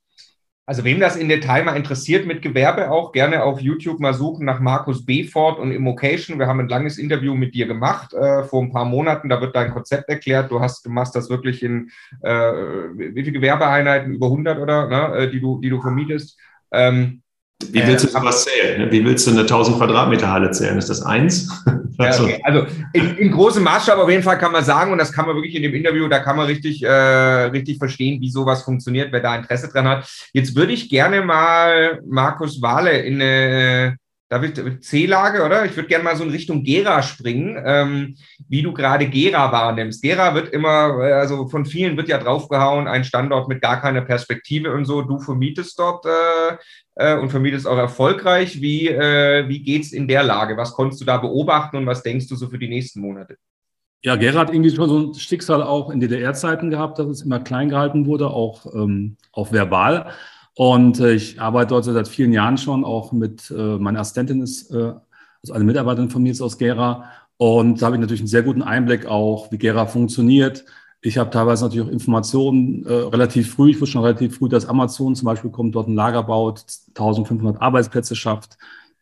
[0.65, 4.47] Also wem das in Detail mal interessiert mit Gewerbe auch, gerne auf YouTube mal suchen
[4.47, 6.39] nach Markus Befort und Immocation.
[6.39, 9.29] Wir haben ein langes Interview mit dir gemacht äh, vor ein paar Monaten.
[9.29, 10.53] Da wird dein Konzept erklärt.
[10.53, 11.91] Du hast, du machst das wirklich in
[12.23, 14.15] äh, wie viele Gewerbeeinheiten?
[14.15, 16.39] Über 100 oder, ne, äh, die du, die du vermietest.
[16.71, 17.22] Ähm,
[17.73, 18.91] wie willst du äh, sowas zählen?
[18.91, 20.79] Wie willst du eine 1000 Quadratmeter Halle zählen?
[20.79, 21.49] Ist das eins?
[21.99, 22.41] Ja, okay.
[22.43, 25.37] Also in, in, großem Maßstab auf jeden Fall kann man sagen, und das kann man
[25.37, 29.21] wirklich in dem Interview, da kann man richtig, äh, richtig verstehen, wie sowas funktioniert, wer
[29.21, 30.11] da Interesse dran hat.
[30.33, 33.99] Jetzt würde ich gerne mal Markus Wahle in eine
[34.33, 35.67] Darf ich C-Lage, oder?
[35.67, 38.15] Ich würde gerne mal so in Richtung Gera springen, ähm,
[38.49, 40.01] wie du gerade Gera wahrnimmst.
[40.03, 44.73] Gera wird immer, also von vielen wird ja draufgehauen, ein Standort mit gar keiner Perspektive
[44.73, 45.03] und so.
[45.03, 46.57] Du vermietest dort äh,
[46.95, 48.63] äh, und vermietest auch erfolgreich.
[48.63, 50.57] Wie, äh, wie geht es in der Lage?
[50.57, 53.37] Was konntest du da beobachten und was denkst du so für die nächsten Monate?
[54.03, 57.41] Ja, Gera hat irgendwie schon so ein Schicksal auch in DDR-Zeiten gehabt, dass es immer
[57.41, 60.15] klein gehalten wurde, auch, ähm, auch verbal.
[60.55, 64.70] Und äh, ich arbeite dort seit vielen Jahren schon, auch mit, äh, meine Assistentin ist,
[64.70, 64.93] äh,
[65.43, 67.05] also eine Mitarbeiterin von mir ist aus Gera.
[67.37, 70.65] Und da habe ich natürlich einen sehr guten Einblick auch, wie Gera funktioniert.
[71.01, 73.70] Ich habe teilweise natürlich auch Informationen äh, relativ früh.
[73.70, 77.61] Ich wusste schon relativ früh, dass Amazon zum Beispiel kommt, dort ein Lager baut, 1500
[77.61, 78.57] Arbeitsplätze schafft.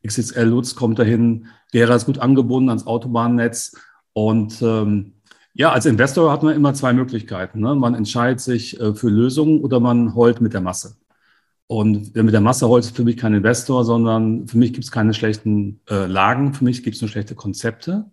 [0.06, 1.48] XXL Lutz kommt dahin.
[1.72, 3.76] Gera ist gut angebunden ans Autobahnnetz.
[4.14, 5.12] Und ähm,
[5.52, 7.60] ja, als Investor hat man immer zwei Möglichkeiten.
[7.60, 7.74] Ne?
[7.74, 10.96] Man entscheidet sich äh, für Lösungen oder man heult mit der Masse.
[11.70, 14.90] Und mit der Masse Holz ist für mich kein Investor, sondern für mich gibt es
[14.90, 18.06] keine schlechten äh, Lagen, für mich gibt es nur schlechte Konzepte.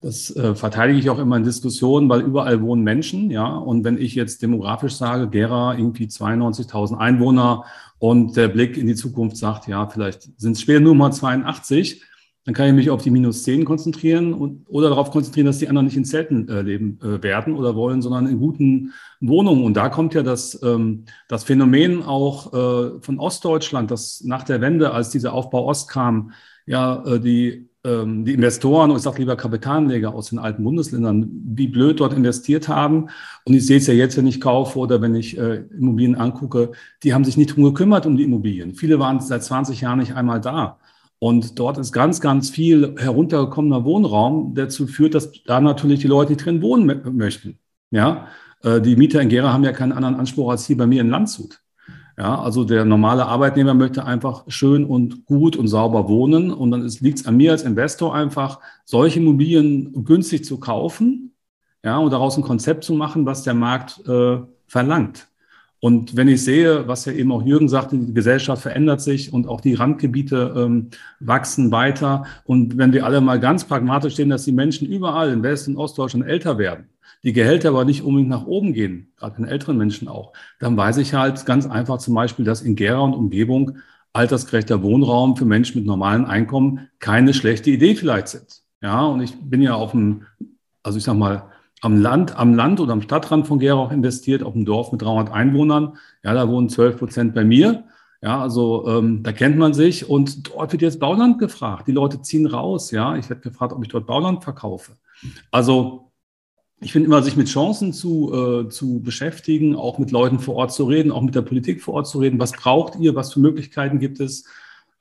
[0.00, 3.46] Das äh, verteidige ich auch immer in Diskussionen, weil überall wohnen Menschen, ja.
[3.46, 7.66] Und wenn ich jetzt demografisch sage, Gera irgendwie 92.000 Einwohner
[8.00, 12.02] und der Blick in die Zukunft sagt, ja, vielleicht sind es später nur mal 82,
[12.44, 15.68] dann kann ich mich auf die minus 10 konzentrieren und, oder darauf konzentrieren, dass die
[15.68, 18.92] anderen nicht in Zelten äh, leben äh, werden oder wollen, sondern in guten
[19.28, 19.64] Wohnungen.
[19.64, 24.60] Und da kommt ja das, ähm, das Phänomen auch äh, von Ostdeutschland, dass nach der
[24.60, 26.32] Wende, als dieser Aufbau Ost kam,
[26.66, 31.30] ja, äh, die, ähm, die Investoren, und ich sage lieber Kapitalanleger aus den alten Bundesländern,
[31.44, 33.08] wie blöd dort investiert haben.
[33.44, 36.72] Und ich sehe es ja jetzt, wenn ich kaufe oder wenn ich äh, Immobilien angucke,
[37.02, 38.74] die haben sich nicht drum gekümmert um die Immobilien.
[38.74, 40.78] Viele waren seit 20 Jahren nicht einmal da.
[41.18, 46.08] Und dort ist ganz, ganz viel heruntergekommener Wohnraum, der dazu führt, dass da natürlich die
[46.08, 47.60] Leute nicht drin wohnen möchten.
[47.92, 48.26] Ja,
[48.64, 51.60] die Mieter in Gera haben ja keinen anderen Anspruch als hier bei mir in Landshut.
[52.18, 56.50] Ja, also der normale Arbeitnehmer möchte einfach schön und gut und sauber wohnen.
[56.50, 61.32] Und dann liegt es an mir als Investor einfach, solche Immobilien günstig zu kaufen,
[61.84, 65.28] ja, und daraus ein Konzept zu machen, was der Markt äh, verlangt.
[65.80, 69.48] Und wenn ich sehe, was ja eben auch Jürgen sagte, die Gesellschaft verändert sich und
[69.48, 72.24] auch die Randgebiete ähm, wachsen weiter.
[72.44, 75.76] Und wenn wir alle mal ganz pragmatisch sehen, dass die Menschen überall in West- und
[75.76, 76.86] Ostdeutschland älter werden,
[77.24, 80.96] die Gehälter aber nicht unbedingt nach oben gehen, gerade den älteren Menschen auch, dann weiß
[80.98, 83.78] ich halt ganz einfach zum Beispiel, dass in Gera und Umgebung
[84.12, 88.62] altersgerechter Wohnraum für Menschen mit normalen Einkommen keine schlechte Idee vielleicht sind.
[88.82, 90.26] Ja, und ich bin ja auf dem,
[90.82, 91.50] also ich sag mal,
[91.80, 95.02] am Land, am Land oder am Stadtrand von Gera auch investiert, auf einem Dorf mit
[95.02, 95.96] 300 Einwohnern.
[96.22, 97.84] Ja, da wohnen 12 Prozent bei mir.
[98.20, 101.88] Ja, also ähm, da kennt man sich und dort wird jetzt Bauland gefragt.
[101.88, 102.92] Die Leute ziehen raus.
[102.92, 104.92] Ja, ich werde gefragt, ob ich dort Bauland verkaufe.
[105.50, 106.11] Also
[106.82, 110.72] ich finde immer, sich mit Chancen zu, äh, zu beschäftigen, auch mit Leuten vor Ort
[110.72, 112.38] zu reden, auch mit der Politik vor Ort zu reden.
[112.38, 113.14] Was braucht ihr?
[113.14, 114.44] Was für Möglichkeiten gibt es?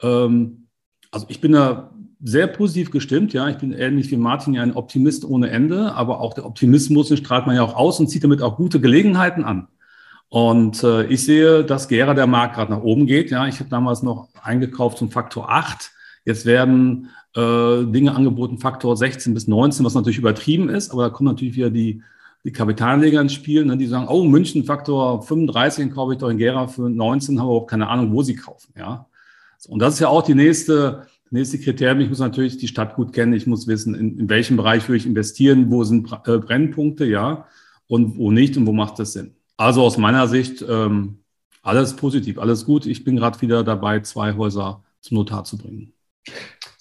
[0.02, 0.68] Ähm,
[1.12, 1.92] also ich bin da
[2.24, 3.34] sehr positiv gestimmt.
[3.34, 7.08] Ja, ich bin ähnlich wie Martin ja ein Optimist ohne Ende, aber auch der Optimismus
[7.08, 9.68] den strahlt man ja auch aus und zieht damit auch gute Gelegenheiten an.
[10.30, 13.32] Und äh, ich sehe, dass Gera der Markt gerade nach oben geht.
[13.32, 15.92] Ja, ich habe damals noch eingekauft zum Faktor 8.
[16.24, 21.10] Jetzt werden äh, Dinge angeboten, Faktor 16 bis 19, was natürlich übertrieben ist, aber da
[21.10, 22.02] kommen natürlich wieder die,
[22.44, 26.30] die Kapitalanleger ins Spiel, ne, die sagen, oh, München Faktor 35, den kaufe ich doch
[26.30, 28.74] in Gera für 19, haben aber auch keine Ahnung, wo sie kaufen.
[28.78, 29.08] Ja.
[29.68, 32.02] Und das ist ja auch die nächste, nächste Kriterium.
[32.02, 33.34] Ich muss natürlich die Stadt gut kennen.
[33.34, 37.46] Ich muss wissen, in, in welchem Bereich will ich investieren, wo sind äh, Brennpunkte, ja,
[37.88, 39.36] und wo nicht und wo macht das Sinn.
[39.58, 41.20] Also aus meiner Sicht ähm,
[41.62, 42.86] alles positiv, alles gut.
[42.86, 45.94] Ich bin gerade wieder dabei, zwei Häuser zum Notar zu bringen.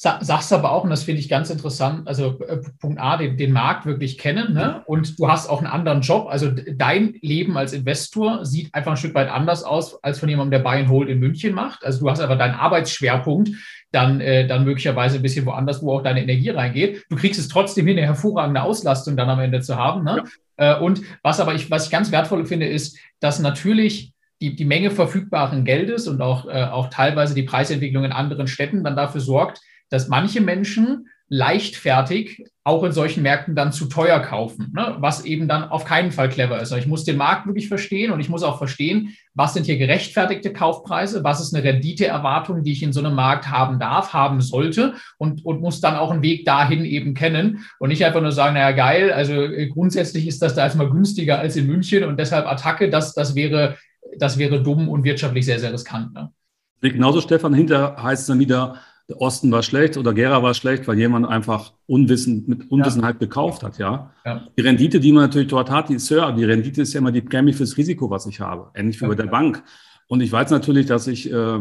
[0.03, 3.53] Sagst aber auch, und das finde ich ganz interessant, also äh, Punkt A, den, den
[3.53, 4.83] Markt wirklich kennen, ne?
[4.87, 6.27] und du hast auch einen anderen Job.
[6.31, 10.53] Also dein Leben als Investor sieht einfach ein Stück weit anders aus, als von jemandem,
[10.53, 11.85] der Buy and Hold in München macht.
[11.85, 13.51] Also du hast aber deinen Arbeitsschwerpunkt
[13.93, 17.05] dann, äh, dann möglicherweise ein bisschen woanders, wo auch deine Energie reingeht.
[17.11, 20.03] Du kriegst es trotzdem hin, eine hervorragende Auslastung dann am Ende zu haben.
[20.05, 20.25] Ne?
[20.59, 20.79] Ja.
[20.79, 24.65] Äh, und was aber ich, was ich ganz wertvoll finde, ist, dass natürlich die, die
[24.65, 29.21] Menge verfügbaren Geldes und auch, äh, auch teilweise die Preisentwicklung in anderen Städten dann dafür
[29.21, 29.61] sorgt,
[29.91, 34.97] dass manche Menschen leichtfertig auch in solchen Märkten dann zu teuer kaufen, ne?
[34.99, 36.73] was eben dann auf keinen Fall clever ist.
[36.73, 40.53] Ich muss den Markt wirklich verstehen und ich muss auch verstehen, was sind hier gerechtfertigte
[40.53, 44.95] Kaufpreise, was ist eine Renditeerwartung, die ich in so einem Markt haben darf, haben sollte
[45.19, 48.55] und, und muss dann auch einen Weg dahin eben kennen und nicht einfach nur sagen,
[48.55, 52.47] naja, geil, also äh, grundsätzlich ist das da erstmal günstiger als in München und deshalb
[52.47, 53.77] Attacke, das, das, wäre,
[54.19, 56.13] das wäre dumm und wirtschaftlich sehr, sehr riskant.
[56.13, 56.33] Ne?
[56.81, 58.81] Genauso, Stefan, hinter heißt es dann wieder,
[59.11, 63.19] der Osten war schlecht oder Gera war schlecht, weil jemand einfach unwissend, mit Unwissenheit ja.
[63.19, 64.15] gekauft hat, ja?
[64.25, 64.47] ja.
[64.57, 66.31] Die Rendite, die man natürlich dort hat, die ist höher.
[66.31, 68.71] Die Rendite ist ja immer die Prämie fürs Risiko, was ich habe.
[68.73, 69.65] Ähnlich wie bei der Bank.
[70.07, 71.59] Und ich weiß natürlich, dass ich äh,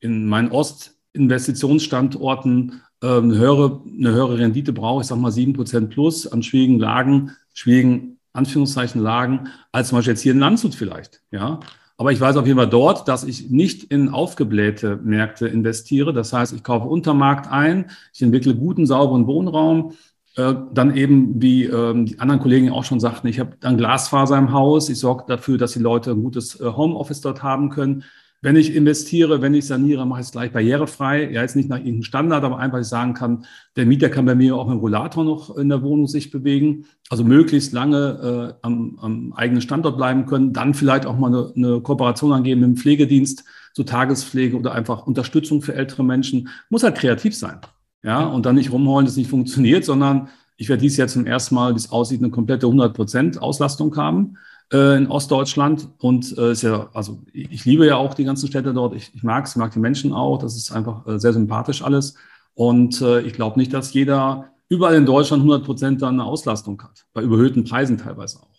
[0.00, 5.90] in meinen Ostinvestitionsstandorten äh, eine, höhere, eine höhere Rendite brauche, ich sage mal sieben Prozent
[5.90, 11.22] plus an schwierigen Lagen, schwierigen Anführungszeichen Lagen, als zum Beispiel jetzt hier in Landshut vielleicht,
[11.30, 11.60] ja?
[12.00, 16.12] Aber ich weiß auf jeden Fall dort, dass ich nicht in aufgeblähte Märkte investiere.
[16.12, 19.94] Das heißt, ich kaufe Untermarkt ein, ich entwickle guten, sauberen Wohnraum.
[20.36, 24.38] Äh, dann eben, wie ähm, die anderen Kollegen auch schon sagten, ich habe dann Glasfaser
[24.38, 24.88] im Haus.
[24.88, 28.04] Ich sorge dafür, dass die Leute ein gutes äh, Homeoffice dort haben können.
[28.40, 31.28] Wenn ich investiere, wenn ich saniere, mache ich es gleich barrierefrei.
[31.32, 33.44] Ja, jetzt nicht nach irgendeinem Standard, aber einfach, ich sagen kann,
[33.74, 36.84] der Mieter kann bei mir auch mit dem Rollator noch in der Wohnung sich bewegen.
[37.10, 40.52] Also möglichst lange äh, am, am, eigenen Standort bleiben können.
[40.52, 43.42] Dann vielleicht auch mal eine, eine Kooperation angeben mit dem Pflegedienst,
[43.72, 46.48] so Tagespflege oder einfach Unterstützung für ältere Menschen.
[46.70, 47.58] Muss halt kreativ sein.
[48.04, 51.26] Ja, und dann nicht rumheulen, dass es nicht funktioniert, sondern ich werde dies jetzt zum
[51.26, 54.36] ersten Mal, wie es aussieht, eine komplette 100 Prozent Auslastung haben
[54.72, 55.88] äh, in Ostdeutschland.
[55.98, 58.94] Und äh, ist ja, also ich liebe ja auch die ganzen Städte dort.
[58.94, 60.38] Ich, ich mag es, mag die Menschen auch.
[60.38, 62.14] Das ist einfach äh, sehr sympathisch alles.
[62.54, 66.82] Und äh, ich glaube nicht, dass jeder überall in Deutschland 100 Prozent dann eine Auslastung
[66.82, 68.58] hat, bei überhöhten Preisen teilweise auch.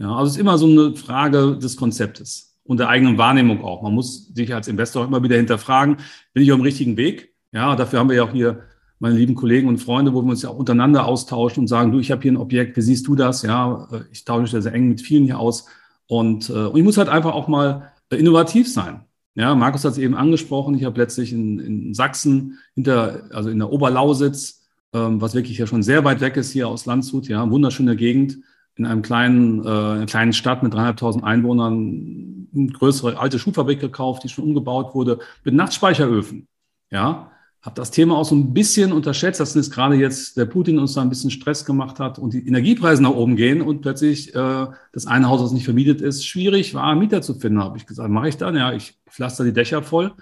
[0.00, 3.82] Ja, also es ist immer so eine Frage des Konzeptes und der eigenen Wahrnehmung auch.
[3.82, 5.98] Man muss sich als Investor immer wieder hinterfragen,
[6.32, 7.34] bin ich auf dem richtigen Weg?
[7.52, 8.64] Ja, dafür haben wir ja auch hier
[8.98, 11.98] meine lieben Kollegen und Freunde, wo wir uns ja auch untereinander austauschen und sagen, du,
[11.98, 13.42] ich habe hier ein Objekt, wie siehst du das?
[13.42, 15.66] Ja, äh, ich tausche mich sehr eng mit vielen hier aus.
[16.06, 19.00] Und, äh, und ich muss halt einfach auch mal äh, innovativ sein.
[19.34, 20.74] Ja, Markus hat es eben angesprochen.
[20.74, 25.66] Ich habe letztlich in, in Sachsen, hinter, also in der Oberlausitz, ähm, was wirklich ja
[25.66, 28.38] schon sehr weit weg ist hier aus Landshut, ja, wunderschöne Gegend,
[28.74, 34.24] in einem kleinen, äh, einer kleinen Stadt mit dreieinhalbtausend Einwohnern eine größere alte Schuhfabrik gekauft,
[34.24, 36.48] die schon umgebaut wurde, mit Nachtspeicheröfen.
[36.90, 37.30] Ja,
[37.62, 40.94] habe das Thema auch so ein bisschen unterschätzt, dass jetzt gerade jetzt der Putin uns
[40.94, 44.66] da ein bisschen Stress gemacht hat und die Energiepreise nach oben gehen und plötzlich äh,
[44.92, 47.62] das eine Haus, das nicht vermietet ist, schwierig war, Mieter zu finden.
[47.62, 48.54] Habe ich gesagt, mache ich dann?
[48.54, 50.12] Ja, ich pflaster die Dächer voll,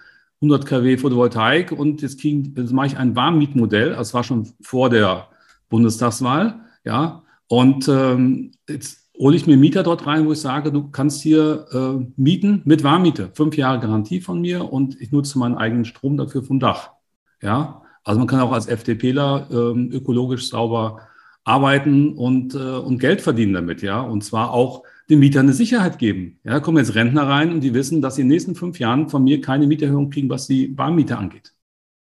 [0.41, 3.91] 100 kW Photovoltaik und jetzt, kriegen, jetzt mache ich ein Warmmietmodell.
[3.91, 5.29] Das war schon vor der
[5.69, 7.23] Bundestagswahl, ja.
[7.49, 11.67] Und ähm, jetzt hole ich mir Mieter dort rein, wo ich sage, du kannst hier
[11.71, 16.17] äh, mieten mit Warmmiete, fünf Jahre Garantie von mir und ich nutze meinen eigenen Strom
[16.17, 16.96] dafür vom Dach.
[17.43, 21.01] Ja, also man kann auch als FDPler ähm, ökologisch sauber
[21.45, 25.99] arbeiten und, äh, und Geld verdienen damit, ja, und zwar auch den Mietern eine Sicherheit
[25.99, 26.41] geben.
[26.45, 28.79] Ja, da kommen jetzt Rentner rein und die wissen, dass sie in den nächsten fünf
[28.79, 31.53] Jahren von mir keine Mieterhöhung kriegen, was die Barmiete angeht.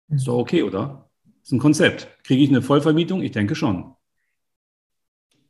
[0.08, 1.08] Ist doch okay, oder?
[1.42, 2.08] Ist ein Konzept.
[2.24, 3.22] Kriege ich eine Vollvermietung?
[3.22, 3.92] Ich denke schon.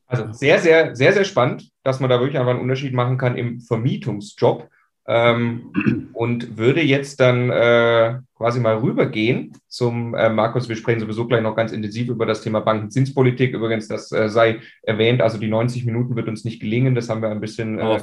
[0.07, 3.37] Also sehr, sehr, sehr, sehr spannend, dass man da wirklich einfach einen Unterschied machen kann
[3.37, 4.69] im Vermietungsjob
[5.09, 10.69] ähm, und würde jetzt dann äh, quasi mal rübergehen zum äh, Markus.
[10.69, 13.55] Wir sprechen sowieso gleich noch ganz intensiv über das Thema Bankenzinspolitik.
[13.55, 16.95] Übrigens, das äh, sei erwähnt, also die 90 Minuten wird uns nicht gelingen.
[16.95, 18.01] Das haben wir ein bisschen äh,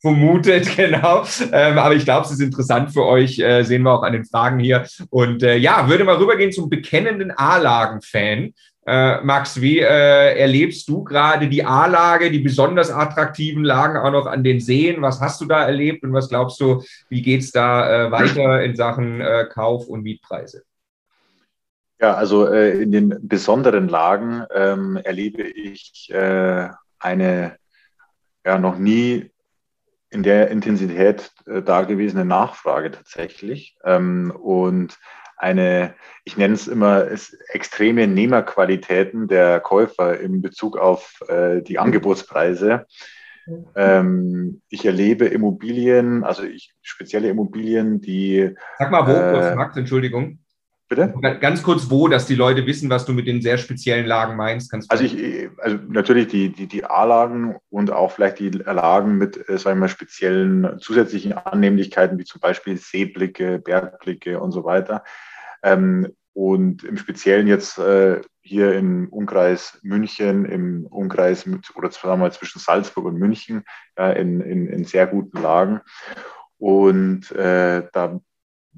[0.00, 1.24] vermutet, genau.
[1.52, 4.24] Ähm, aber ich glaube, es ist interessant für euch, äh, sehen wir auch an den
[4.24, 4.86] Fragen hier.
[5.10, 8.52] Und äh, ja, würde mal rübergehen zum bekennenden A-Lagen-Fan.
[8.88, 14.24] Äh, Max, wie äh, erlebst du gerade die A-Lage, die besonders attraktiven Lagen auch noch
[14.24, 15.02] an den Seen?
[15.02, 18.62] Was hast du da erlebt und was glaubst du, wie geht es da äh, weiter
[18.64, 20.62] in Sachen äh, Kauf- und Mietpreise?
[22.00, 27.56] Ja, also äh, in den besonderen Lagen ähm, erlebe ich äh, eine
[28.46, 29.30] ja noch nie
[30.08, 33.76] in der Intensität dagewesene Nachfrage tatsächlich.
[33.84, 34.98] Ähm, und
[35.38, 35.94] eine,
[36.24, 42.86] ich nenne es immer, es extreme Nehmerqualitäten der Käufer in Bezug auf äh, die Angebotspreise.
[43.74, 48.54] Ähm, ich erlebe Immobilien, also ich, spezielle Immobilien, die.
[48.78, 50.40] Sag mal, wo, äh, Max, Entschuldigung.
[50.88, 51.12] Bitte?
[51.40, 54.70] Ganz kurz, wo, dass die Leute wissen, was du mit den sehr speziellen Lagen meinst.
[54.70, 59.36] Kannst also, ich, also natürlich die, die, die A-Lagen und auch vielleicht die Lagen mit,
[59.50, 65.04] äh, sagen wir mal, speziellen zusätzlichen Annehmlichkeiten, wie zum Beispiel Seeblicke, Bergblicke und so weiter.
[65.62, 72.12] Ähm, und im Speziellen jetzt äh, hier im Umkreis München, im Umkreis mit, oder sagen
[72.12, 73.64] wir mal zwischen Salzburg und München,
[73.98, 75.80] ja, in, in, in sehr guten Lagen.
[76.56, 78.20] Und äh, da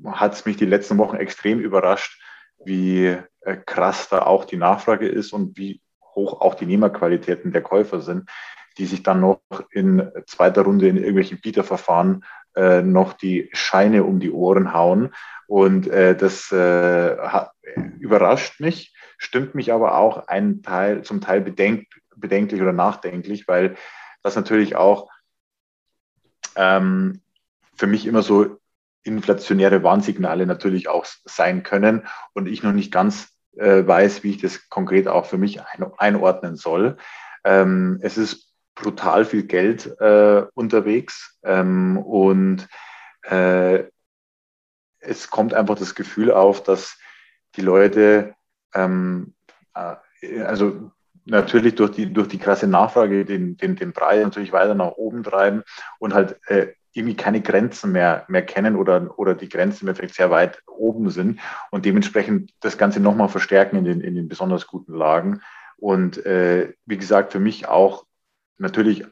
[0.06, 2.20] hat es mich die letzten Wochen extrem überrascht,
[2.64, 5.80] wie äh, krass da auch die Nachfrage ist und wie
[6.14, 8.28] hoch auch die Nehmerqualitäten der Käufer sind,
[8.78, 9.40] die sich dann noch
[9.70, 12.24] in zweiter Runde in irgendwelchen Bieterverfahren
[12.56, 15.14] äh, noch die Scheine um die Ohren hauen.
[15.46, 17.52] Und äh, das äh, hat,
[17.98, 21.86] überrascht mich, stimmt mich aber auch ein Teil, zum Teil bedenk,
[22.16, 23.76] bedenklich oder nachdenklich, weil
[24.22, 25.10] das natürlich auch
[26.56, 27.20] ähm,
[27.76, 28.59] für mich immer so
[29.02, 34.40] inflationäre Warnsignale natürlich auch sein können und ich noch nicht ganz äh, weiß, wie ich
[34.40, 36.96] das konkret auch für mich ein, einordnen soll.
[37.44, 42.68] Ähm, es ist brutal viel Geld äh, unterwegs ähm, und
[43.22, 43.84] äh,
[45.00, 46.98] es kommt einfach das Gefühl auf, dass
[47.56, 48.34] die Leute,
[48.74, 49.34] ähm,
[49.74, 50.92] äh, also
[51.24, 55.22] natürlich durch die, durch die krasse Nachfrage den, den, den Preis natürlich weiter nach oben
[55.22, 55.62] treiben
[55.98, 60.14] und halt äh, irgendwie keine Grenzen mehr, mehr kennen oder, oder die Grenzen im Endeffekt
[60.14, 61.40] sehr weit oben sind
[61.70, 65.40] und dementsprechend das Ganze nochmal verstärken in den, in den besonders guten Lagen.
[65.76, 68.04] Und äh, wie gesagt, für mich auch
[68.58, 69.04] natürlich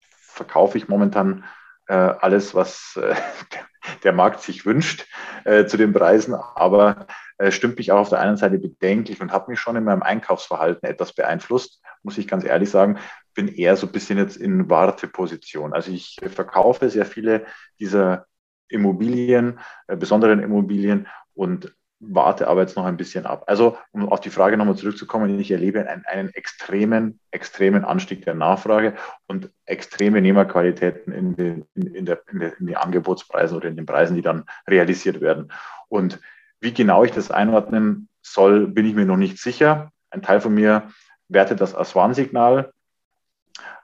[0.00, 1.44] verkaufe ich momentan
[1.88, 3.14] äh, alles, was äh,
[4.04, 5.06] der Markt sich wünscht
[5.44, 7.06] äh, zu den Preisen, aber
[7.38, 10.02] äh, stimmt mich auch auf der einen Seite bedenklich und hat mich schon in meinem
[10.02, 12.98] Einkaufsverhalten etwas beeinflusst, muss ich ganz ehrlich sagen.
[13.38, 15.72] Bin eher so ein bisschen jetzt in Warteposition.
[15.72, 17.46] Also ich verkaufe sehr viele
[17.78, 18.26] dieser
[18.68, 23.44] Immobilien, äh, besonderen Immobilien und warte aber jetzt noch ein bisschen ab.
[23.46, 28.34] Also, um auf die Frage nochmal zurückzukommen, ich erlebe einen, einen extremen, extremen Anstieg der
[28.34, 28.94] Nachfrage
[29.28, 33.86] und extreme Nehmerqualitäten in den, in, der, in, der, in den Angebotspreisen oder in den
[33.86, 35.52] Preisen, die dann realisiert werden.
[35.88, 36.20] Und
[36.60, 39.92] wie genau ich das einordnen soll, bin ich mir noch nicht sicher.
[40.10, 40.90] Ein Teil von mir
[41.28, 42.72] wertet das als Warnsignal.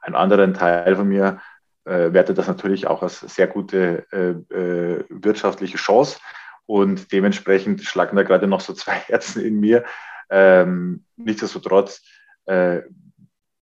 [0.00, 1.40] Ein anderer Teil von mir
[1.84, 6.18] äh, wertet das natürlich auch als sehr gute äh, äh, wirtschaftliche Chance.
[6.66, 9.84] Und dementsprechend schlagen da gerade noch so zwei Herzen in mir.
[10.30, 12.02] Ähm, nichtsdestotrotz
[12.46, 12.80] äh,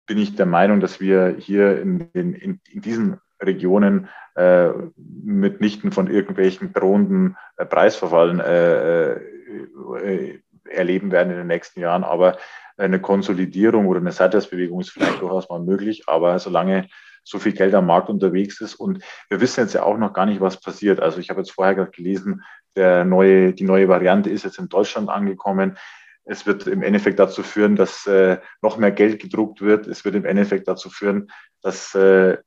[0.07, 6.07] bin ich der Meinung, dass wir hier in, in, in diesen Regionen äh, mitnichten von
[6.07, 10.39] irgendwelchen drohenden äh, Preisverfallen äh, äh,
[10.69, 12.03] erleben werden in den nächsten Jahren.
[12.03, 12.37] Aber
[12.77, 16.03] eine Konsolidierung oder eine Seitwärtsbewegung ist vielleicht durchaus mal möglich.
[16.07, 16.87] Aber solange
[17.23, 20.25] so viel Geld am Markt unterwegs ist und wir wissen jetzt ja auch noch gar
[20.25, 21.01] nicht, was passiert.
[21.01, 22.43] Also ich habe jetzt vorher gerade gelesen,
[22.75, 25.77] der neue, die neue Variante ist jetzt in Deutschland angekommen.
[26.23, 29.87] Es wird im Endeffekt dazu führen, dass äh, noch mehr Geld gedruckt wird.
[29.87, 31.29] Es wird im Endeffekt dazu führen,
[31.61, 32.37] dass äh,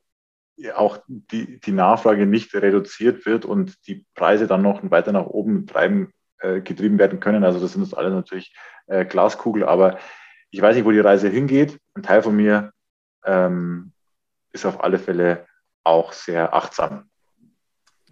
[0.74, 5.66] auch die, die Nachfrage nicht reduziert wird und die Preise dann noch weiter nach oben
[5.66, 7.44] treiben, äh, getrieben werden können.
[7.44, 8.54] Also das sind jetzt alles natürlich
[8.86, 9.98] äh, Glaskugel, aber
[10.50, 11.78] ich weiß nicht, wo die Reise hingeht.
[11.94, 12.72] Ein Teil von mir
[13.24, 13.92] ähm,
[14.52, 15.46] ist auf alle Fälle
[15.84, 17.10] auch sehr achtsam.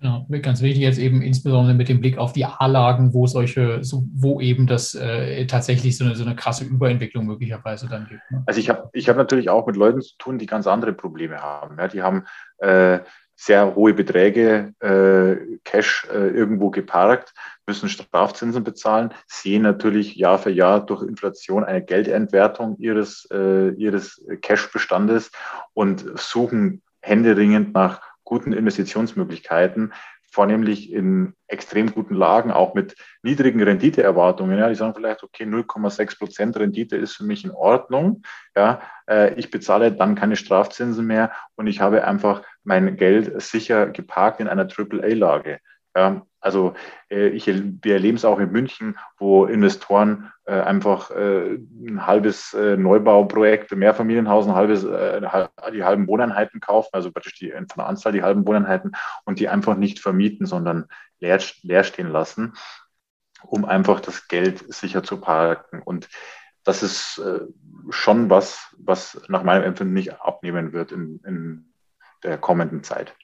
[0.01, 4.05] Ja, ganz wichtig jetzt eben insbesondere mit dem Blick auf die A-Lagen, wo solche, so,
[4.15, 8.21] wo eben das äh, tatsächlich so eine, so eine krasse Überentwicklung möglicherweise dann gibt.
[8.31, 8.45] Ne?
[8.47, 11.39] Also ich habe ich hab natürlich auch mit Leuten zu tun, die ganz andere Probleme
[11.39, 11.79] haben.
[11.79, 12.27] Ja, die haben
[12.59, 13.01] äh,
[13.41, 17.33] sehr hohe Beträge äh, Cash äh, irgendwo geparkt,
[17.69, 24.25] müssen Strafzinsen bezahlen, sehen natürlich Jahr für Jahr durch Inflation eine Geldentwertung ihres, äh, ihres
[24.43, 25.31] Cash-Bestandes
[25.73, 29.93] und suchen händeringend nach guten Investitionsmöglichkeiten,
[30.31, 34.59] vornehmlich in extrem guten Lagen, auch mit niedrigen Renditeerwartungen.
[34.59, 38.23] Ja, die sagen vielleicht, okay, 0,6 Prozent Rendite ist für mich in Ordnung.
[38.55, 43.89] Ja, äh, ich bezahle dann keine Strafzinsen mehr und ich habe einfach mein Geld sicher
[43.89, 45.61] geparkt in einer AAA-Lage.
[45.97, 46.75] Ja, also
[47.11, 52.55] äh, ich, wir erleben es auch in München, wo Investoren äh, einfach äh, ein halbes
[52.55, 55.21] äh, Neubauprojekt, Mehrfamilienhaus, ein halbes, äh,
[55.73, 58.93] die halben Wohneinheiten kaufen, also praktisch die, von der Anzahl die halben Wohneinheiten
[59.25, 60.87] und die einfach nicht vermieten, sondern
[61.21, 62.55] leer, leer stehen lassen,
[63.43, 65.83] um einfach das Geld sicher zu parken.
[65.83, 66.09] Und
[66.63, 67.41] das ist äh,
[67.91, 71.73] schon was, was nach meinem Empfinden nicht abnehmen wird in, in
[72.23, 73.15] der kommenden Zeit.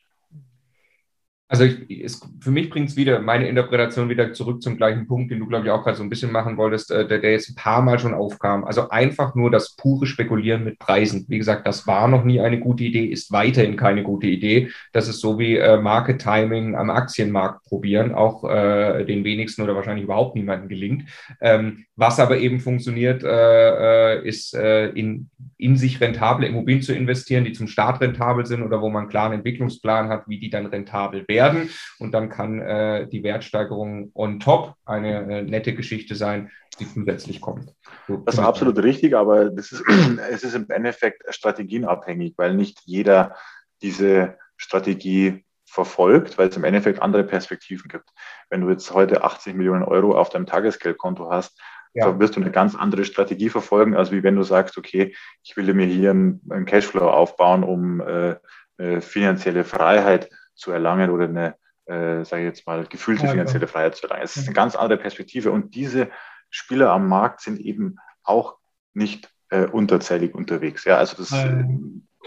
[1.47, 5.31] Also ich, es, für mich bringt es wieder meine Interpretation wieder zurück zum gleichen Punkt,
[5.31, 7.51] den du, glaube ich, auch gerade so ein bisschen machen wolltest, äh, der, der, jetzt
[7.51, 8.65] ein paar Mal schon aufkam.
[8.65, 11.27] Also einfach nur das pure Spekulieren mit Preisen.
[11.29, 14.71] Wie gesagt, das war noch nie eine gute Idee, ist weiterhin keine gute Idee.
[14.93, 19.75] Das ist so wie äh, Market Timing am Aktienmarkt probieren, auch äh, den wenigsten oder
[19.75, 21.05] wahrscheinlich überhaupt niemandem gelingt.
[21.43, 26.95] Ähm, was aber eben funktioniert, äh, äh ist äh, in, in sich rentable Immobilien zu
[26.95, 30.49] investieren, die zum Start rentabel sind oder wo man einen klaren Entwicklungsplan hat, wie die
[30.49, 31.71] dann rentabel werden werden.
[31.99, 36.51] Und dann kann äh, die Wertsteigerung on top eine äh, nette Geschichte sein,
[36.81, 37.75] die zusätzlich kommt.
[38.09, 39.85] So, das ist absolut richtig, aber das ist,
[40.31, 43.37] es ist im Endeffekt strategienabhängig, weil nicht jeder
[43.83, 48.09] diese Strategie verfolgt, weil es im Endeffekt andere Perspektiven gibt.
[48.49, 51.61] Wenn du jetzt heute 80 Millionen Euro auf deinem Tagesgeldkonto hast,
[51.95, 52.19] ja.
[52.19, 55.73] wirst du eine ganz andere Strategie verfolgen, als wie wenn du sagst, okay, ich will
[55.75, 58.37] mir hier einen, einen Cashflow aufbauen, um äh,
[58.79, 61.57] äh, finanzielle Freiheit zu erlangen oder eine,
[61.87, 64.25] äh, sage ich jetzt mal, gefühlte finanzielle Freiheit zu erlangen.
[64.25, 66.11] Es ist eine ganz andere Perspektive und diese
[66.51, 68.59] Spieler am Markt sind eben auch
[68.93, 70.85] nicht äh, unterzählig unterwegs.
[70.85, 71.65] Ja, also das, äh,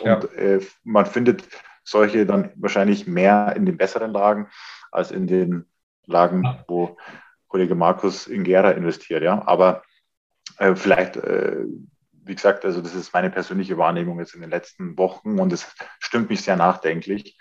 [0.02, 1.48] und, äh, man findet
[1.84, 4.50] solche dann wahrscheinlich mehr in den besseren Lagen
[4.92, 5.66] als in den
[6.06, 6.98] Lagen, wo
[7.48, 9.24] Kollege Markus in Gera investiert.
[9.24, 9.84] Ja, aber
[10.58, 11.64] äh, vielleicht äh,
[12.28, 15.74] wie gesagt, also das ist meine persönliche Wahrnehmung jetzt in den letzten Wochen und es
[16.00, 17.40] stimmt mich sehr nachdenklich.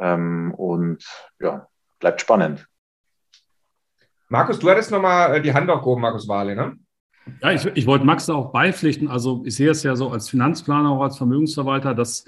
[0.00, 1.04] Ähm, und
[1.40, 1.68] ja,
[1.98, 2.66] bleibt spannend.
[4.28, 6.76] Markus, du hattest nochmal äh, die Hand aufgehoben, Markus Wahle, ne?
[7.42, 9.08] Ja, ich, ich wollte Max da auch beipflichten.
[9.08, 12.24] Also ich sehe es ja so als Finanzplaner, auch als Vermögensverwalter, dass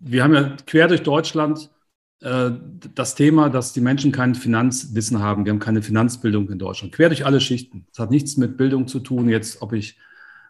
[0.00, 1.70] wir haben ja quer durch Deutschland
[2.20, 2.50] äh,
[2.94, 5.44] das Thema, dass die Menschen kein Finanzwissen haben.
[5.44, 6.92] Wir haben keine Finanzbildung in Deutschland.
[6.94, 7.86] Quer durch alle Schichten.
[7.90, 9.98] Das hat nichts mit Bildung zu tun, jetzt ob ich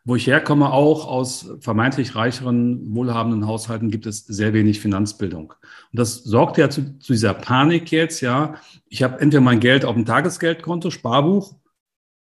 [0.05, 5.55] wo ich herkomme, auch aus vermeintlich reicheren, wohlhabenden Haushalten, gibt es sehr wenig Finanzbildung.
[5.93, 8.57] Und das sorgt ja zu, zu dieser Panik jetzt, ja.
[8.89, 11.55] Ich habe entweder mein Geld auf dem Tagesgeldkonto, Sparbuch,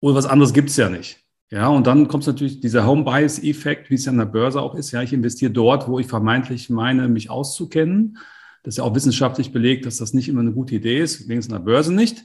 [0.01, 1.21] oder was anderes gibt's ja nicht.
[1.51, 4.61] Ja, und dann kommt natürlich dieser Home Bias Effekt, wie es ja an der Börse
[4.61, 4.93] auch ist.
[4.93, 8.19] Ja, ich investiere dort, wo ich vermeintlich meine, mich auszukennen.
[8.63, 11.55] Das ist ja auch wissenschaftlich belegt, dass das nicht immer eine gute Idee ist, wenigstens
[11.55, 12.25] an der Börse nicht.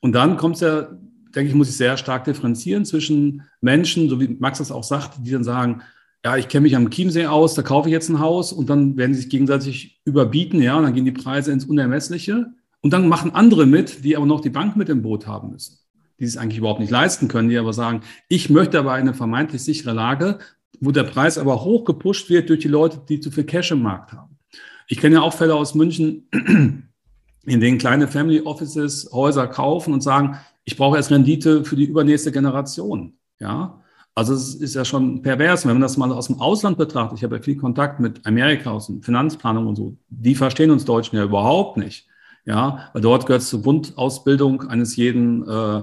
[0.00, 0.88] Und dann kommt es ja
[1.34, 5.18] denke ich, muss ich sehr stark differenzieren zwischen Menschen, so wie Max das auch sagt,
[5.24, 5.82] die dann sagen,
[6.24, 8.96] ja, ich kenne mich am Chiemsee aus, da kaufe ich jetzt ein Haus und dann
[8.96, 12.46] werden sie sich gegenseitig überbieten, ja, und dann gehen die Preise ins Unermessliche.
[12.80, 15.78] Und dann machen andere mit, die aber noch die Bank mit im Boot haben müssen,
[16.18, 19.62] die es eigentlich überhaupt nicht leisten können, die aber sagen, ich möchte aber eine vermeintlich
[19.62, 20.38] sichere Lage,
[20.80, 23.82] wo der Preis aber hoch gepusht wird durch die Leute, die zu viel Cash im
[23.82, 24.38] Markt haben.
[24.88, 30.02] Ich kenne ja auch Fälle aus München, in denen kleine Family Offices Häuser kaufen und
[30.02, 33.18] sagen, ich brauche erst Rendite für die übernächste Generation.
[33.38, 33.82] Ja,
[34.14, 37.18] also es ist ja schon pervers, wenn man das mal aus dem Ausland betrachtet.
[37.18, 39.96] Ich habe ja viel Kontakt mit Amerika aus der Finanzplanung und so.
[40.08, 42.06] Die verstehen uns Deutschen ja überhaupt nicht.
[42.46, 45.82] Ja, weil dort gehört es zur Grundausbildung eines jeden äh,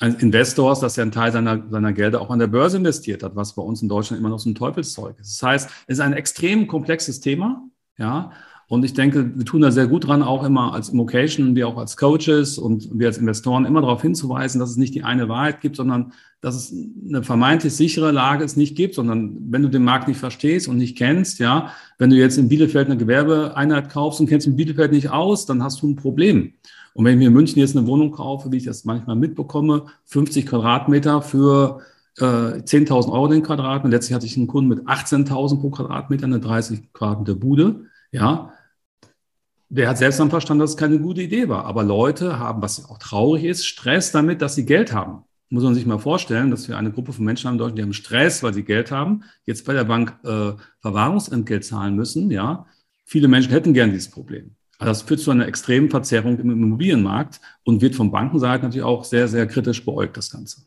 [0.00, 3.34] eines Investors, dass er einen Teil seiner, seiner Gelder auch an der Börse investiert hat,
[3.34, 5.42] was bei uns in Deutschland immer noch so ein Teufelszeug ist.
[5.42, 7.62] Das heißt, es ist ein extrem komplexes Thema.
[7.98, 8.30] Ja,
[8.68, 11.78] und ich denke, wir tun da sehr gut dran, auch immer als Immocation, wie auch
[11.78, 15.62] als Coaches und wir als Investoren immer darauf hinzuweisen, dass es nicht die eine Wahrheit
[15.62, 16.12] gibt, sondern
[16.42, 16.74] dass es
[17.08, 20.76] eine vermeintlich sichere Lage es nicht gibt, sondern wenn du den Markt nicht verstehst und
[20.76, 24.92] nicht kennst, ja, wenn du jetzt in Bielefeld eine Gewerbeeinheit kaufst und kennst in Bielefeld
[24.92, 26.52] nicht aus, dann hast du ein Problem.
[26.92, 29.86] Und wenn ich mir in München jetzt eine Wohnung kaufe, wie ich das manchmal mitbekomme,
[30.04, 31.80] 50 Quadratmeter für
[32.18, 33.96] äh, 10.000 Euro den Quadratmeter.
[33.96, 37.86] Letztlich hatte ich einen Kunden mit 18.000 pro Quadratmeter, eine 30 Quadratmeter Bude.
[38.10, 38.52] Ja,
[39.68, 41.64] der hat selbst dann verstanden, dass es keine gute Idee war.
[41.64, 45.24] Aber Leute haben, was auch traurig ist, Stress damit, dass sie Geld haben.
[45.50, 47.82] Muss man sich mal vorstellen, dass wir eine Gruppe von Menschen haben in Deutschland, die
[47.82, 52.30] haben Stress, weil sie Geld haben, jetzt bei der Bank äh, Verwahrungsentgelt zahlen müssen.
[52.30, 52.66] Ja,
[53.04, 54.56] viele Menschen hätten gern dieses Problem.
[54.78, 59.04] Aber das führt zu einer extremen Verzerrung im Immobilienmarkt und wird von Bankenseite natürlich auch
[59.04, 60.62] sehr, sehr kritisch beäugt, das Ganze.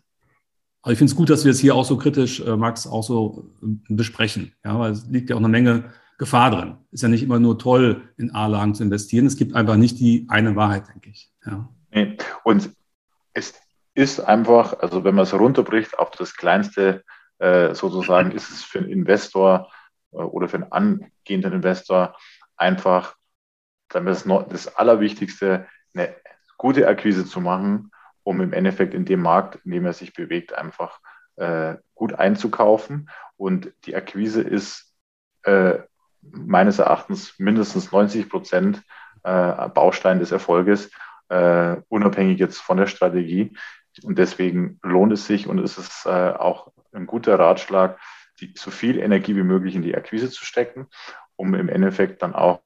[0.82, 3.04] Aber ich finde es gut, dass wir es hier auch so kritisch, äh, Max, auch
[3.04, 4.54] so äh, besprechen.
[4.66, 5.86] Ja, weil es liegt ja auch eine Menge
[6.22, 6.78] Gefahr drin.
[6.92, 9.26] Ist ja nicht immer nur toll, in A-Lagen zu investieren.
[9.26, 11.32] Es gibt einfach nicht die eine Wahrheit, denke ich.
[11.44, 11.68] Ja.
[12.44, 12.70] Und
[13.34, 13.60] es
[13.96, 17.04] ist einfach, also wenn man es runterbricht auf das Kleinste,
[17.40, 19.72] äh, sozusagen, ist es für einen Investor
[20.12, 22.16] äh, oder für einen angehenden Investor
[22.56, 23.16] einfach
[23.90, 25.66] das, das Allerwichtigste,
[25.96, 26.16] eine
[26.60, 27.90] gute Akquise zu machen,
[28.22, 31.00] um im Endeffekt in dem Markt, in dem er sich bewegt, einfach
[31.38, 33.10] äh, gut einzukaufen.
[33.38, 34.94] Und die Akquise ist
[35.42, 35.80] äh,
[36.22, 38.84] meines Erachtens mindestens 90 Prozent
[39.24, 40.92] äh, Baustein des Erfolges,
[41.30, 43.56] äh, unabhängig jetzt von der Strategie.
[44.04, 48.00] Und deswegen lohnt es sich und es ist äh, auch ein guter Ratschlag,
[48.40, 50.88] die, so viel Energie wie möglich in die Akquise zu stecken,
[51.36, 52.62] um im Endeffekt dann auch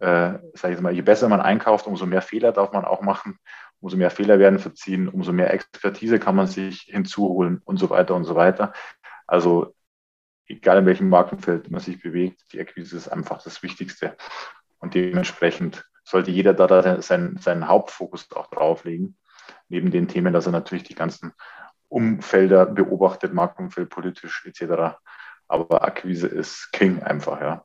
[0.00, 3.38] äh, sage ich mal, je besser man einkauft, umso mehr Fehler darf man auch machen,
[3.80, 8.14] umso mehr Fehler werden verziehen, umso mehr Expertise kann man sich hinzuholen und so weiter
[8.14, 8.72] und so weiter.
[9.26, 9.74] Also
[10.50, 14.16] egal in welchem Markenfeld man sich bewegt, die Akquise ist einfach das Wichtigste.
[14.78, 19.16] Und dementsprechend sollte jeder da seinen, seinen Hauptfokus auch drauflegen,
[19.68, 21.32] neben den Themen, dass er natürlich die ganzen
[21.88, 24.96] Umfelder beobachtet, Markenumfeld, politisch etc.
[25.48, 27.64] Aber Akquise ist King einfach, ja.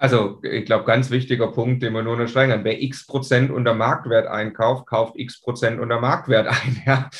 [0.00, 2.64] Also ich glaube, ganz wichtiger Punkt, den wir nur noch steigen kann.
[2.64, 6.82] Wer x Prozent unter Marktwert einkauft, kauft x Prozent unter Marktwert ein.
[6.86, 7.10] Ja?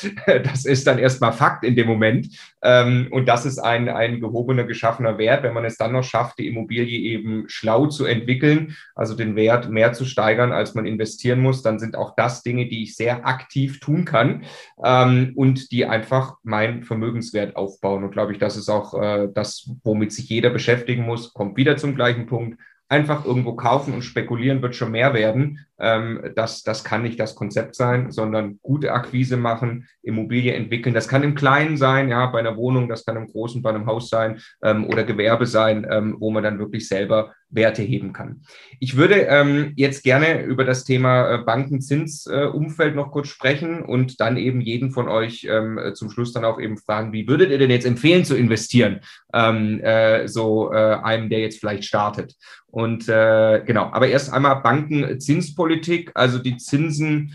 [0.43, 2.29] Das ist dann erstmal Fakt in dem Moment.
[2.61, 5.43] Ähm, und das ist ein, ein gehobener, geschaffener Wert.
[5.43, 9.69] Wenn man es dann noch schafft, die Immobilie eben schlau zu entwickeln, also den Wert
[9.69, 13.27] mehr zu steigern, als man investieren muss, dann sind auch das Dinge, die ich sehr
[13.27, 14.43] aktiv tun kann
[14.81, 18.05] ähm, und die einfach meinen Vermögenswert aufbauen.
[18.05, 21.33] Und glaube ich, das ist auch äh, das, womit sich jeder beschäftigen muss.
[21.33, 22.57] Kommt wieder zum gleichen Punkt
[22.89, 25.65] einfach irgendwo kaufen und spekulieren wird schon mehr werden.
[25.79, 30.93] Ähm, das, das kann nicht das Konzept sein, sondern gute Akquise machen, Immobilie entwickeln.
[30.93, 33.85] Das kann im Kleinen sein, ja, bei einer Wohnung, das kann im Großen, bei einem
[33.85, 38.41] Haus sein ähm, oder Gewerbe sein, ähm, wo man dann wirklich selber Werte heben kann.
[38.79, 44.19] Ich würde ähm, jetzt gerne über das Thema äh, Bankenzinsumfeld äh, noch kurz sprechen und
[44.19, 47.57] dann eben jeden von euch ähm, zum Schluss dann auch eben fragen, wie würdet ihr
[47.57, 48.99] denn jetzt empfehlen zu investieren?
[49.33, 52.35] Ähm, äh, so äh, einem, der jetzt vielleicht startet.
[52.71, 55.68] Und äh, genau, aber erst einmal Bankenzinspolitik,
[56.15, 57.33] also die Zinsen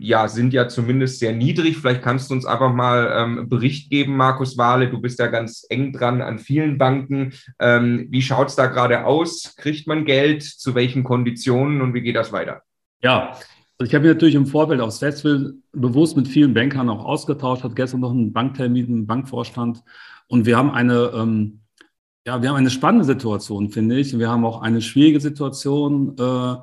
[0.00, 1.76] ja, sind ja zumindest sehr niedrig.
[1.76, 4.90] Vielleicht kannst du uns einfach mal ähm, Bericht geben, Markus Wahle.
[4.90, 7.32] Du bist ja ganz eng dran an vielen Banken.
[7.60, 9.54] Ähm, wie schaut es da gerade aus?
[9.56, 10.42] Kriegt man Geld?
[10.42, 12.62] Zu welchen Konditionen und wie geht das weiter?
[13.02, 13.38] Ja,
[13.78, 17.62] also ich habe mich natürlich im Vorfeld aufs Festival bewusst mit vielen Bankern auch ausgetauscht,
[17.62, 19.84] hatte gestern noch einen Banktermin mit Bankvorstand
[20.26, 21.60] und wir haben eine, ähm,
[22.26, 24.18] ja, wir haben eine spannende Situation, finde ich.
[24.18, 26.56] Wir haben auch eine schwierige Situation äh,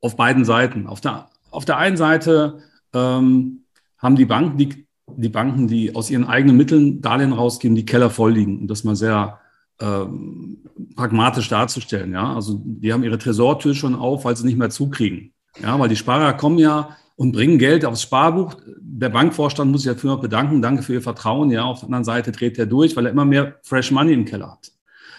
[0.00, 0.86] auf beiden Seiten.
[0.86, 2.58] Auf der auf der einen Seite
[2.92, 3.64] ähm,
[3.98, 8.10] haben die Banken, die, die Banken, die aus ihren eigenen Mitteln Darlehen rausgeben, die Keller
[8.10, 9.38] voll liegen, um das mal sehr
[9.80, 10.58] ähm,
[10.94, 12.12] pragmatisch darzustellen.
[12.12, 12.34] Ja?
[12.34, 15.32] Also die haben ihre Tresortür schon auf, weil sie nicht mehr zukriegen.
[15.60, 18.56] Ja, weil die Sparer kommen ja und bringen Geld aufs Sparbuch.
[18.80, 20.62] Der Bankvorstand muss sich dafür noch bedanken.
[20.62, 21.50] Danke für Ihr Vertrauen.
[21.50, 24.24] Ja, auf der anderen Seite dreht er durch, weil er immer mehr Fresh Money im
[24.24, 24.70] Keller hat.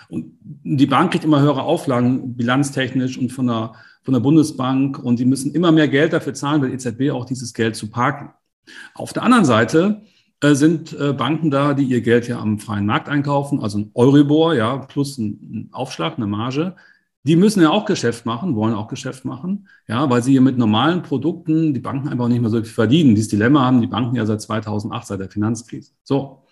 [0.07, 3.73] Und die Bank kriegt immer höhere Auflagen, bilanztechnisch und von der
[4.09, 7.53] von der Bundesbank und die müssen immer mehr Geld dafür zahlen, weil EZB auch dieses
[7.53, 8.31] Geld zu parken.
[8.95, 10.01] Auf der anderen Seite
[10.41, 13.91] äh, sind äh, Banken da, die ihr Geld ja am freien Markt einkaufen, also ein
[13.93, 16.75] Euribor, ja, plus ein, Aufschlag, eine Marge.
[17.21, 20.57] Die müssen ja auch Geschäft machen, wollen auch Geschäft machen, ja, weil sie hier mit
[20.57, 23.13] normalen Produkten die Banken einfach nicht mehr so viel verdienen.
[23.13, 25.91] Dieses Dilemma haben die Banken ja seit 2008, seit der Finanzkrise.
[26.03, 26.47] So.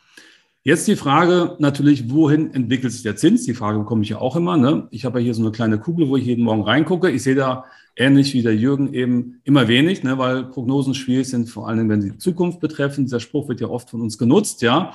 [0.68, 3.46] Jetzt die Frage natürlich, wohin entwickelt sich der Zins?
[3.46, 4.58] Die Frage bekomme ich ja auch immer.
[4.58, 4.90] Ne?
[4.92, 7.10] Ich habe ja hier so eine kleine Kugel, wo ich jeden Morgen reingucke.
[7.10, 7.64] Ich sehe da
[7.96, 10.18] ähnlich wie der Jürgen eben immer wenig, ne?
[10.18, 13.06] weil Prognosen schwierig sind, vor allem wenn sie die Zukunft betreffen.
[13.06, 14.62] Dieser Spruch wird ja oft von uns genutzt.
[14.62, 14.92] Ja,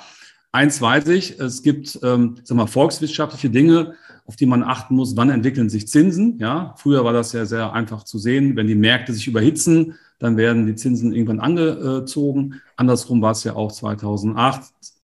[0.53, 3.95] eins weiß ich: Es gibt, ähm, sag mal, volkswirtschaftliche Dinge,
[4.27, 5.17] auf die man achten muss.
[5.17, 6.37] Wann entwickeln sich Zinsen?
[6.39, 8.57] Ja, früher war das ja sehr einfach zu sehen.
[8.57, 12.61] Wenn die Märkte sich überhitzen, dann werden die Zinsen irgendwann angezogen.
[12.77, 14.65] Andersrum war es ja auch 2008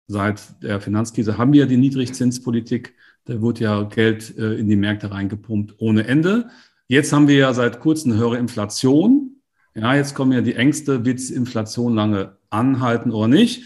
[0.07, 2.93] Seit der Finanzkrise haben wir die Niedrigzinspolitik.
[3.25, 6.49] Da wird ja Geld äh, in die Märkte reingepumpt ohne Ende.
[6.87, 9.41] Jetzt haben wir ja seit kurzem eine höhere Inflation.
[9.73, 13.63] Ja, jetzt kommen ja die Ängste, wird Inflation lange anhalten oder nicht?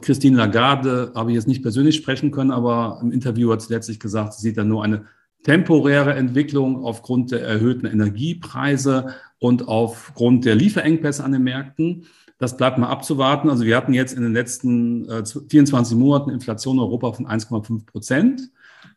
[0.00, 4.00] Christine Lagarde habe ich jetzt nicht persönlich sprechen können, aber im Interview hat sie letztlich
[4.00, 5.06] gesagt, sie sieht da nur eine
[5.42, 12.06] temporäre Entwicklung aufgrund der erhöhten Energiepreise und aufgrund der Lieferengpässe an den Märkten.
[12.44, 13.48] Das bleibt mal abzuwarten.
[13.48, 17.86] Also wir hatten jetzt in den letzten äh, 24 Monaten Inflation in Europa von 1,5
[17.86, 18.50] Prozent.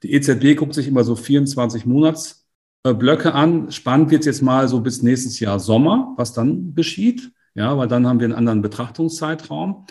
[0.03, 3.71] Die EZB guckt sich immer so 24 Monatsblöcke an.
[3.71, 7.31] Spannend wird jetzt mal so bis nächstes Jahr Sommer, was dann geschieht.
[7.55, 9.85] Ja, weil dann haben wir einen anderen Betrachtungszeitraum.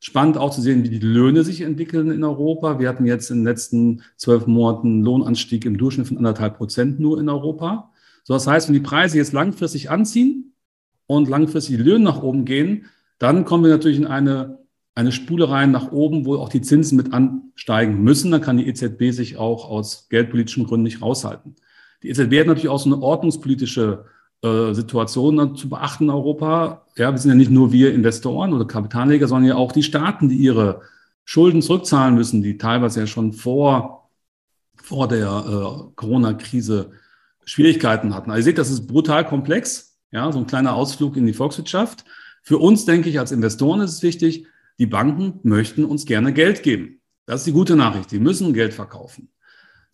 [0.00, 2.78] Spannend auch zu sehen, wie die Löhne sich entwickeln in Europa.
[2.78, 7.20] Wir hatten jetzt in den letzten zwölf Monaten Lohnanstieg im Durchschnitt von anderthalb Prozent nur
[7.20, 7.92] in Europa.
[8.24, 10.52] So, das heißt, wenn die Preise jetzt langfristig anziehen,
[11.06, 12.86] und langfristig die Löhne nach oben gehen,
[13.22, 14.58] dann kommen wir natürlich in eine,
[14.96, 18.32] eine Spule rein nach oben, wo auch die Zinsen mit ansteigen müssen.
[18.32, 21.54] Dann kann die EZB sich auch aus geldpolitischen Gründen nicht raushalten.
[22.02, 24.06] Die EZB hat natürlich auch so eine ordnungspolitische
[24.42, 26.84] äh, Situation zu beachten in Europa.
[26.96, 30.28] Ja, wir sind ja nicht nur wir Investoren oder Kapitalleger, sondern ja auch die Staaten,
[30.28, 30.80] die ihre
[31.24, 34.10] Schulden zurückzahlen müssen, die teilweise ja schon vor,
[34.74, 36.90] vor der äh, Corona-Krise
[37.44, 38.32] Schwierigkeiten hatten.
[38.32, 40.00] Also ihr seht, das ist brutal komplex.
[40.10, 42.04] Ja, so ein kleiner Ausflug in die Volkswirtschaft.
[42.42, 44.46] Für uns, denke ich, als Investoren ist es wichtig,
[44.78, 47.00] die Banken möchten uns gerne Geld geben.
[47.26, 48.10] Das ist die gute Nachricht.
[48.10, 49.28] Die müssen Geld verkaufen.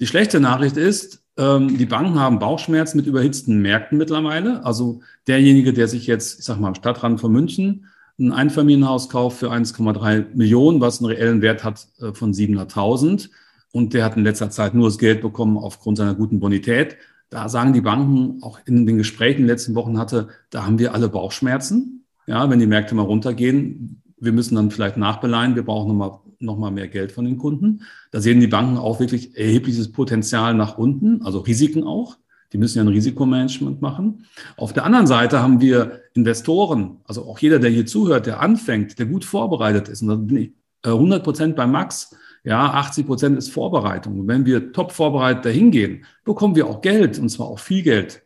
[0.00, 4.64] Die schlechte Nachricht ist, ähm, die Banken haben Bauchschmerzen mit überhitzten Märkten mittlerweile.
[4.64, 7.86] Also derjenige, der sich jetzt, ich sag mal, am Stadtrand von München
[8.18, 13.30] ein Einfamilienhaus kauft für 1,3 Millionen, was einen reellen Wert hat äh, von 700.000
[13.72, 16.96] und der hat in letzter Zeit nur das Geld bekommen aufgrund seiner guten Bonität.
[17.30, 20.78] Da sagen die Banken, auch in den Gesprächen in den letzten Wochen hatte, da haben
[20.78, 22.06] wir alle Bauchschmerzen.
[22.28, 26.58] Ja, wenn die Märkte mal runtergehen, wir müssen dann vielleicht nachbeleihen, wir brauchen nochmal noch
[26.58, 27.82] mal mehr Geld von den Kunden.
[28.12, 32.16] Da sehen die Banken auch wirklich erhebliches Potenzial nach unten, also Risiken auch.
[32.52, 34.26] Die müssen ja ein Risikomanagement machen.
[34.56, 38.98] Auf der anderen Seite haben wir Investoren, also auch jeder, der hier zuhört, der anfängt,
[38.98, 40.02] der gut vorbereitet ist.
[40.02, 40.52] Und da bin ich
[40.82, 42.14] 100 äh, Prozent bei Max.
[42.44, 44.20] Ja, 80 Prozent ist Vorbereitung.
[44.20, 47.82] Und wenn wir top vorbereitet dahin gehen, bekommen wir auch Geld und zwar auch viel
[47.82, 48.22] Geld.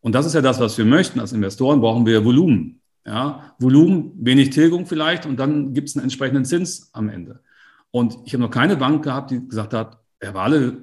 [0.00, 1.20] Und das ist ja das, was wir möchten.
[1.20, 2.80] Als Investoren brauchen wir Volumen.
[3.06, 7.40] Ja, Volumen, wenig Tilgung vielleicht und dann gibt es einen entsprechenden Zins am Ende.
[7.92, 10.78] Und ich habe noch keine Bank gehabt, die gesagt hat, Herr Wale,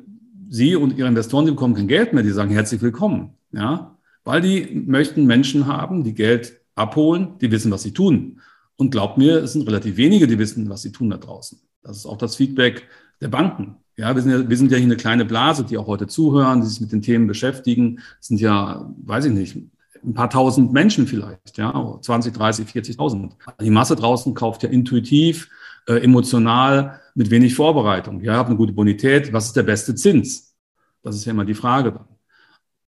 [0.49, 3.33] Sie und Ihre Investoren, die bekommen kein Geld mehr, die sagen herzlich willkommen.
[3.51, 8.39] Ja, weil die möchten Menschen haben, die Geld abholen, die wissen, was sie tun.
[8.75, 11.59] Und glaubt mir, es sind relativ wenige, die wissen, was sie tun da draußen.
[11.83, 12.87] Das ist auch das Feedback
[13.21, 13.77] der Banken.
[13.95, 16.61] Ja, wir sind ja, wir sind ja hier eine kleine Blase, die auch heute zuhören,
[16.61, 17.97] die sich mit den Themen beschäftigen.
[18.17, 19.57] Das sind ja, weiß ich nicht,
[20.05, 23.31] ein paar tausend Menschen vielleicht, ja, 20, 30, 40.000.
[23.61, 25.49] Die Masse draußen kauft ja intuitiv,
[25.87, 28.21] äh, emotional, mit wenig Vorbereitung.
[28.21, 29.33] Ja, habt eine gute Bonität.
[29.33, 30.55] Was ist der beste Zins?
[31.03, 31.99] Das ist ja immer die Frage.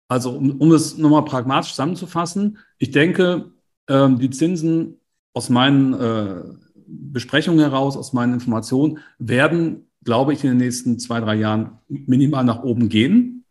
[0.07, 3.51] Also, um, um es nochmal pragmatisch zusammenzufassen, ich denke,
[3.87, 4.99] äh, die Zinsen
[5.33, 6.43] aus meinen äh,
[6.87, 12.43] Besprechungen heraus, aus meinen Informationen, werden, glaube ich, in den nächsten zwei, drei Jahren minimal
[12.43, 13.45] nach oben gehen.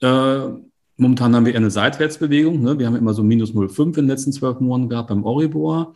[0.00, 0.48] Äh,
[0.98, 2.60] Momentan haben wir eher eine Seitwärtsbewegung.
[2.60, 2.78] Ne?
[2.78, 5.94] Wir haben immer so minus 0,5 in den letzten zwölf Monaten gehabt beim Oribor.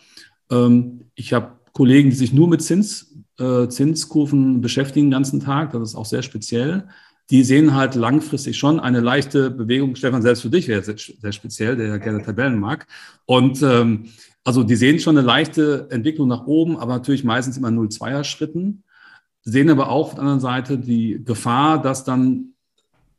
[0.48, 5.72] Ähm, ich habe Kollegen, die sich nur mit Zins, äh, Zinskurven beschäftigen den ganzen Tag.
[5.72, 6.86] Das ist auch sehr speziell.
[7.30, 9.96] Die sehen halt langfristig schon eine leichte Bewegung.
[9.96, 12.86] Stefan, selbst für dich wäre sehr, sehr speziell, der ja gerne Tabellen mag.
[13.26, 14.06] Und ähm,
[14.44, 18.84] also die sehen schon eine leichte Entwicklung nach oben, aber natürlich meistens immer 0,2er Schritten.
[19.42, 22.54] Sehen aber auch auf der anderen Seite die Gefahr, dass dann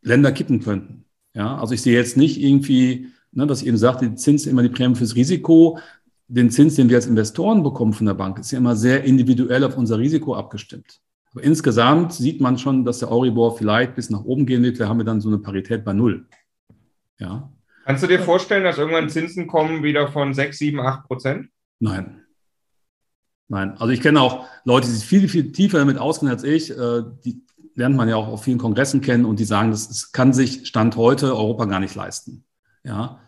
[0.02, 1.04] Länder kippen könnten.
[1.34, 4.64] Ja, also ich sehe jetzt nicht irgendwie, ne, was ich eben sagte, die Zins immer
[4.64, 5.80] die Prämie fürs Risiko.
[6.28, 9.64] Den Zins, den wir als Investoren bekommen von der Bank, ist ja immer sehr individuell
[9.64, 11.02] auf unser Risiko abgestimmt.
[11.32, 14.80] Aber insgesamt sieht man schon, dass der Euribor vielleicht bis nach oben gehen wird.
[14.80, 16.28] Da haben wir dann so eine Parität bei Null.
[17.20, 17.52] Ja.
[17.86, 21.50] Kannst du dir vorstellen, dass irgendwann Zinsen kommen wieder von 6, 7, 8 Prozent?
[21.80, 22.22] Nein.
[23.48, 23.72] Nein.
[23.78, 26.72] Also ich kenne auch Leute, die sich viel, viel tiefer damit auskennen als ich.
[26.72, 27.42] Äh, die
[27.76, 30.96] lernt man ja auch auf vielen Kongressen kennen und die sagen, das, kann sich Stand
[30.96, 32.44] heute Europa gar nicht leisten.
[32.84, 33.20] Ja,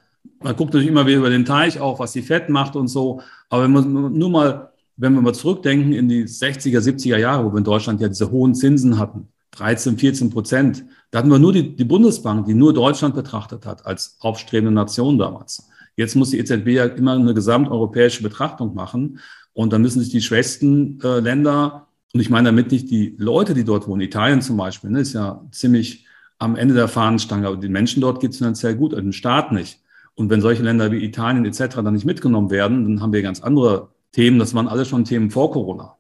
[0.42, 3.22] man guckt natürlich immer wieder über den Teich auch, was die FED macht und so.
[3.50, 7.54] Aber wenn man nur mal, wenn wir mal zurückdenken in die 60er, 70er Jahre, wo
[7.54, 11.54] wir in Deutschland ja diese hohen Zinsen hatten, 13, 14 Prozent, da hatten wir nur
[11.54, 15.70] die, die Bundesbank, die nur Deutschland betrachtet hat als aufstrebende Nation damals.
[15.96, 19.20] Jetzt muss die EZB ja immer eine gesamteuropäische Betrachtung machen.
[19.54, 23.54] Und dann müssen sich die schwächsten äh, Länder und ich meine damit nicht die Leute,
[23.54, 24.00] die dort wohnen.
[24.00, 26.06] Italien zum Beispiel ne, ist ja ziemlich
[26.40, 29.52] am Ende der Fahnenstange, aber den Menschen dort geht es finanziell gut, also den Staat
[29.52, 29.82] nicht.
[30.14, 31.76] Und wenn solche Länder wie Italien etc.
[31.76, 34.40] dann nicht mitgenommen werden, dann haben wir ganz andere Themen.
[34.40, 35.98] Das waren alle schon Themen vor Corona.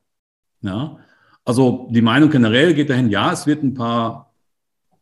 [0.61, 0.99] Ja?
[1.43, 4.31] Also die Meinung generell geht dahin, ja, es wird ein paar,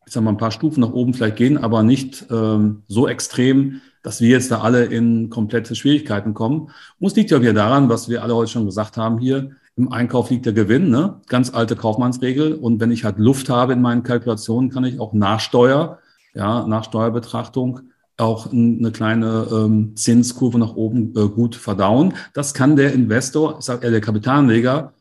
[0.07, 3.81] ich sag mal, ein paar Stufen nach oben vielleicht gehen, aber nicht ähm, so extrem,
[4.01, 6.71] dass wir jetzt da alle in komplette Schwierigkeiten kommen.
[6.99, 9.91] Und es liegt ja wieder daran, was wir alle heute schon gesagt haben hier, im
[9.91, 11.21] Einkauf liegt der Gewinn, ne?
[11.27, 12.53] ganz alte Kaufmannsregel.
[12.53, 15.99] Und wenn ich halt Luft habe in meinen Kalkulationen, kann ich auch nach Steuer,
[16.33, 17.81] ja, nach Steuerbetrachtung
[18.17, 22.13] auch eine kleine ähm, Zinskurve nach oben äh, gut verdauen.
[22.33, 24.93] Das kann der Investor, ich sage eher der Kapitalanleger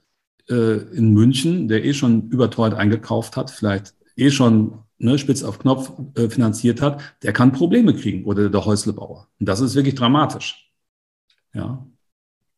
[0.49, 5.59] äh, in München, der eh schon überteuert eingekauft hat, vielleicht eh schon ne, spitz auf
[5.59, 9.29] Knopf äh, finanziert hat, der kann Probleme kriegen oder der Häuslebauer.
[9.39, 10.71] Und das ist wirklich dramatisch.
[11.53, 11.87] Ja.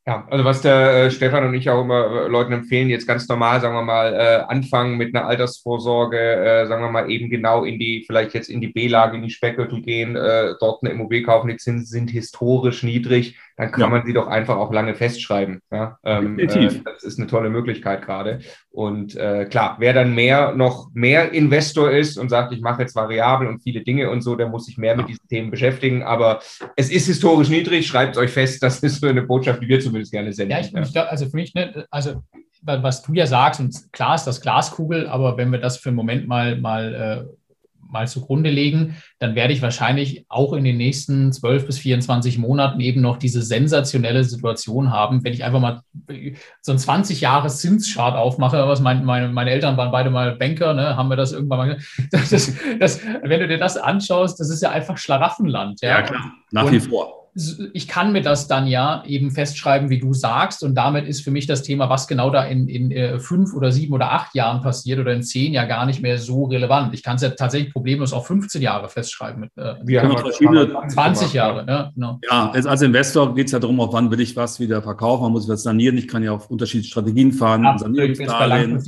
[0.06, 3.26] Ja, also was der äh, Stefan und ich auch immer äh, Leuten empfehlen, jetzt ganz
[3.26, 7.64] normal, sagen wir mal, äh, anfangen mit einer Altersvorsorge, äh, sagen wir mal, eben genau
[7.64, 11.22] in die, vielleicht jetzt in die B-Lage, in die Speckgürtel gehen, äh, dort eine Immobilie
[11.22, 13.88] kaufen, die Zinsen sind historisch niedrig, dann kann ja.
[13.88, 15.60] man sie doch einfach auch lange festschreiben.
[15.70, 15.98] Ja?
[16.04, 16.80] Ähm, Definitiv.
[16.80, 18.40] Äh, das ist eine tolle Möglichkeit gerade.
[18.70, 22.96] Und äh, klar, wer dann mehr noch mehr Investor ist und sagt, ich mache jetzt
[22.96, 24.96] variabel und viele Dinge und so, der muss sich mehr ja.
[24.96, 26.02] mit diesen Themen beschäftigen.
[26.02, 26.40] Aber
[26.76, 30.12] es ist historisch niedrig, schreibt euch fest, das ist so eine Botschaft, die wir zumindest
[30.12, 30.50] gerne senden.
[30.52, 30.82] Ja, ich, ja.
[30.82, 32.22] Ich, also für mich, ne, also
[32.64, 35.96] was du ja sagst, und klar ist das Glaskugel, aber wenn wir das für einen
[35.96, 37.43] Moment mal, mal äh,
[37.94, 42.80] mal zugrunde legen, dann werde ich wahrscheinlich auch in den nächsten 12 bis 24 Monaten
[42.80, 45.80] eben noch diese sensationelle Situation haben, wenn ich einfach mal
[46.60, 50.74] so ein 20 Jahre Zinschart aufmache, was mein, meine, meine Eltern waren beide mal Banker,
[50.74, 51.78] ne, haben wir das irgendwann mal
[52.10, 55.80] das, das, das, wenn du dir das anschaust, das ist ja einfach Schlaraffenland.
[55.80, 57.23] Ja, ja klar, nach wie vor
[57.72, 60.62] ich kann mir das dann ja eben festschreiben, wie du sagst.
[60.62, 63.72] Und damit ist für mich das Thema, was genau da in, in äh, fünf oder
[63.72, 66.94] sieben oder acht Jahren passiert oder in zehn ja gar nicht mehr so relevant.
[66.94, 69.40] Ich kann es ja tatsächlich problemlos auf 15 Jahre festschreiben.
[69.40, 71.64] Mit, äh, Wir haben verschiedene 20 Jahre.
[71.64, 71.90] Ne?
[71.94, 72.20] Genau.
[72.30, 75.24] Ja, als Investor geht es ja darum, auf wann will ich was wieder verkaufen.
[75.24, 75.98] Man muss es sanieren.
[75.98, 77.64] Ich kann ja auf unterschiedliche Strategien fahren.
[77.64, 78.80] Ja, Sanierungsdarlehen.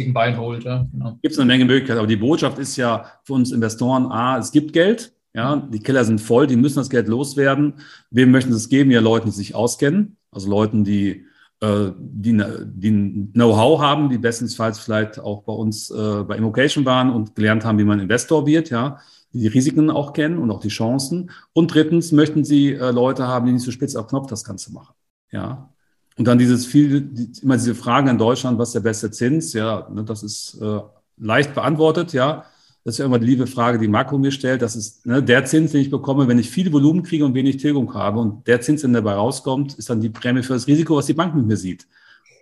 [0.93, 1.19] Genau.
[1.21, 1.99] Gibt es eine Menge Möglichkeiten.
[1.99, 5.16] Aber die Botschaft ist ja für uns Investoren, A, es gibt Geld.
[5.37, 7.75] Ja, die Keller sind voll, die müssen das Geld loswerden.
[8.11, 8.91] Wem möchten sie es geben?
[8.91, 11.27] Ja, Leuten, die sich auskennen, also Leuten, die,
[11.61, 17.11] äh, die, die Know-how haben, die bestenfalls vielleicht auch bei uns äh, bei Immocation waren
[17.11, 18.99] und gelernt haben, wie man Investor wird, ja,
[19.35, 21.31] die die Risiken auch kennen und auch die Chancen.
[21.53, 24.73] Und drittens möchten sie äh, Leute haben, die nicht so spitz auf Knopf das Ganze
[24.73, 24.95] machen.
[25.33, 25.69] Ja.
[26.17, 29.53] Und dann dieses viel, die, immer diese Fragen in Deutschland, was ist der beste Zins?
[29.53, 30.81] Ja, ne, das ist äh,
[31.19, 32.47] leicht beantwortet, ja.
[32.87, 34.63] Das ist ja immer die liebe Frage, die Marco mir stellt.
[34.63, 37.57] Das ist ne, der Zins, den ich bekomme, wenn ich viel Volumen kriege und wenig
[37.57, 38.21] Tilgung habe.
[38.21, 41.13] Und der Zins, der dabei rauskommt, ist dann die Prämie für das Risiko, was die
[41.13, 41.89] Bank mit mir sieht.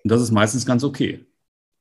[0.02, 1.24] Und das ist meistens ganz okay.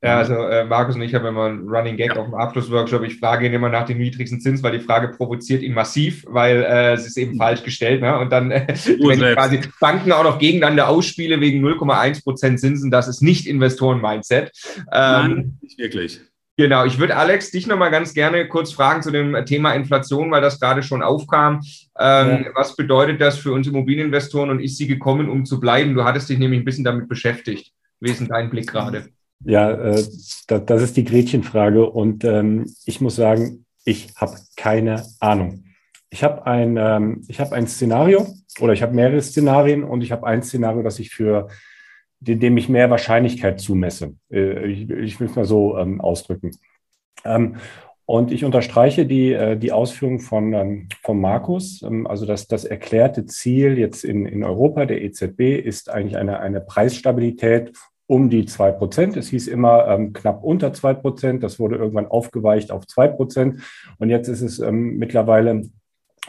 [0.01, 2.21] Ja, also äh, Markus und ich haben immer einen Running Gag ja.
[2.21, 3.03] auf dem Abschlussworkshop.
[3.03, 6.63] Ich frage ihn immer nach dem niedrigsten Zins, weil die Frage provoziert ihn massiv, weil
[6.63, 7.39] äh, es ist eben mhm.
[7.39, 7.99] falsch gestellt.
[7.99, 8.17] Ne?
[8.17, 12.91] Und dann, äh, wenn ich quasi Banken auch noch gegeneinander ausspiele wegen 0,1 Prozent Zinsen,
[12.91, 14.53] das ist nicht Investoren-Mindset.
[14.77, 16.21] Ähm, Nein, nicht wirklich.
[16.55, 20.41] Genau, ich würde Alex dich nochmal ganz gerne kurz fragen zu dem Thema Inflation, weil
[20.41, 21.61] das gerade schon aufkam.
[21.99, 22.51] Ähm, ja.
[22.53, 25.95] Was bedeutet das für uns Immobilieninvestoren und ist sie gekommen, um zu bleiben?
[25.95, 27.71] Du hattest dich nämlich ein bisschen damit beschäftigt.
[27.99, 29.07] Wie ist denn dein Blick gerade?
[29.45, 30.03] Ja, äh,
[30.47, 35.63] das, das, ist die Gretchenfrage und ähm, ich muss sagen, ich habe keine Ahnung.
[36.11, 38.27] Ich habe ein, ähm, hab ein Szenario
[38.59, 41.49] oder ich habe mehrere Szenarien und ich habe ein Szenario, das ich für
[42.23, 44.15] dem ich mehr Wahrscheinlichkeit zumesse.
[44.31, 46.51] Äh, ich, ich will es mal so ähm, ausdrücken.
[47.25, 47.57] Ähm,
[48.05, 51.81] und ich unterstreiche die, äh, die Ausführung von, ähm, von Markus.
[51.83, 56.39] Ähm, also das, das erklärte Ziel jetzt in, in Europa der EZB ist eigentlich eine,
[56.39, 57.71] eine Preisstabilität
[58.05, 59.15] um die zwei Prozent.
[59.15, 61.43] Es hieß immer ähm, knapp unter zwei Prozent.
[61.43, 63.61] Das wurde irgendwann aufgeweicht auf zwei Prozent.
[63.99, 65.63] Und jetzt ist es ähm, mittlerweile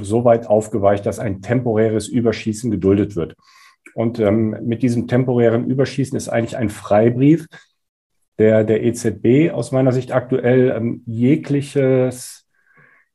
[0.00, 3.34] so weit aufgeweicht, dass ein temporäres Überschießen geduldet wird.
[3.94, 7.46] Und ähm, mit diesem temporären Überschießen ist eigentlich ein Freibrief
[8.38, 12.46] der, der EZB aus meiner Sicht aktuell ähm, jegliches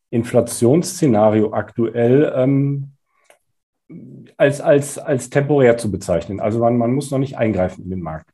[0.10, 2.92] Inflationsszenario aktuell ähm,
[4.38, 6.40] als, als, als temporär zu bezeichnen.
[6.40, 8.30] Also man, man muss noch nicht eingreifen in den Markt.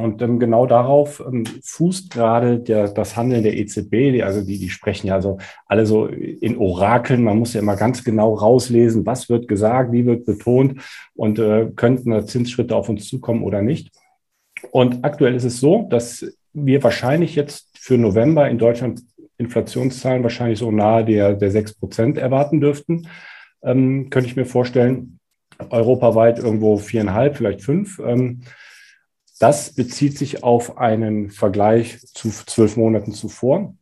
[0.00, 4.22] Und ähm, genau darauf ähm, fußt gerade der, das Handeln der EZB.
[4.22, 7.22] Also die, die sprechen ja so alle so in Orakeln.
[7.22, 10.80] Man muss ja immer ganz genau rauslesen, was wird gesagt, wie wird betont
[11.14, 13.92] und äh, könnten Zinsschritte auf uns zukommen oder nicht.
[14.70, 19.02] Und aktuell ist es so, dass wir wahrscheinlich jetzt für November in Deutschland
[19.38, 23.08] Inflationszahlen wahrscheinlich so nahe der, der 6 Prozent erwarten dürften.
[23.62, 25.18] Ähm, könnte ich mir vorstellen,
[25.70, 27.98] europaweit irgendwo viereinhalb, vielleicht fünf.
[27.98, 28.42] Ähm,
[29.40, 33.74] das bezieht sich auf einen Vergleich zu zwölf Monaten zuvor.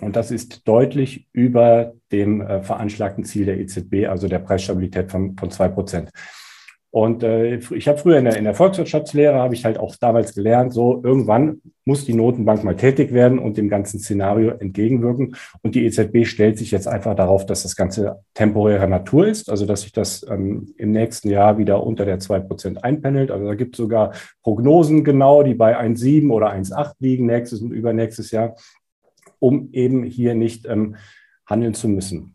[0.00, 5.36] Und das ist deutlich über dem äh, veranschlagten Ziel der EZB, also der Preisstabilität von,
[5.36, 6.10] von zwei Prozent.
[6.92, 10.34] Und äh, ich habe früher in der, in der Volkswirtschaftslehre, habe ich halt auch damals
[10.34, 15.34] gelernt, so irgendwann muss die Notenbank mal tätig werden und dem ganzen Szenario entgegenwirken.
[15.62, 19.64] Und die EZB stellt sich jetzt einfach darauf, dass das Ganze temporärer Natur ist, also
[19.64, 23.30] dass sich das ähm, im nächsten Jahr wieder unter der zwei Prozent einpendelt.
[23.30, 24.12] Also da gibt es sogar
[24.42, 28.54] Prognosen genau, die bei 1,7 oder 1,8 liegen nächstes und übernächstes Jahr,
[29.38, 30.96] um eben hier nicht ähm,
[31.46, 32.34] handeln zu müssen.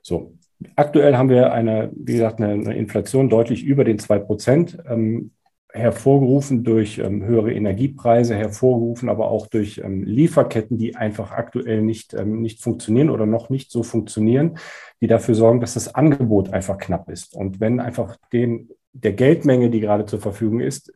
[0.00, 0.35] So,
[0.74, 5.32] Aktuell haben wir eine, wie gesagt, eine, Inflation deutlich über den zwei Prozent, ähm,
[5.76, 12.14] hervorgerufen durch ähm, höhere Energiepreise, hervorgerufen aber auch durch ähm, Lieferketten, die einfach aktuell nicht,
[12.14, 14.58] ähm, nicht funktionieren oder noch nicht so funktionieren,
[15.00, 17.34] die dafür sorgen, dass das Angebot einfach knapp ist.
[17.34, 20.92] Und wenn einfach dem, der Geldmenge, die gerade zur Verfügung ist,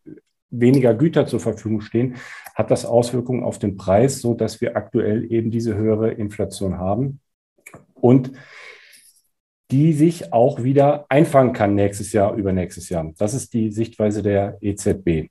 [0.51, 2.17] weniger Güter zur Verfügung stehen,
[2.55, 7.21] hat das Auswirkungen auf den Preis, so dass wir aktuell eben diese höhere Inflation haben.
[7.95, 8.33] Und
[9.71, 13.13] die sich auch wieder einfangen kann nächstes Jahr, übernächstes Jahr.
[13.19, 15.31] Das ist die Sichtweise der EZB.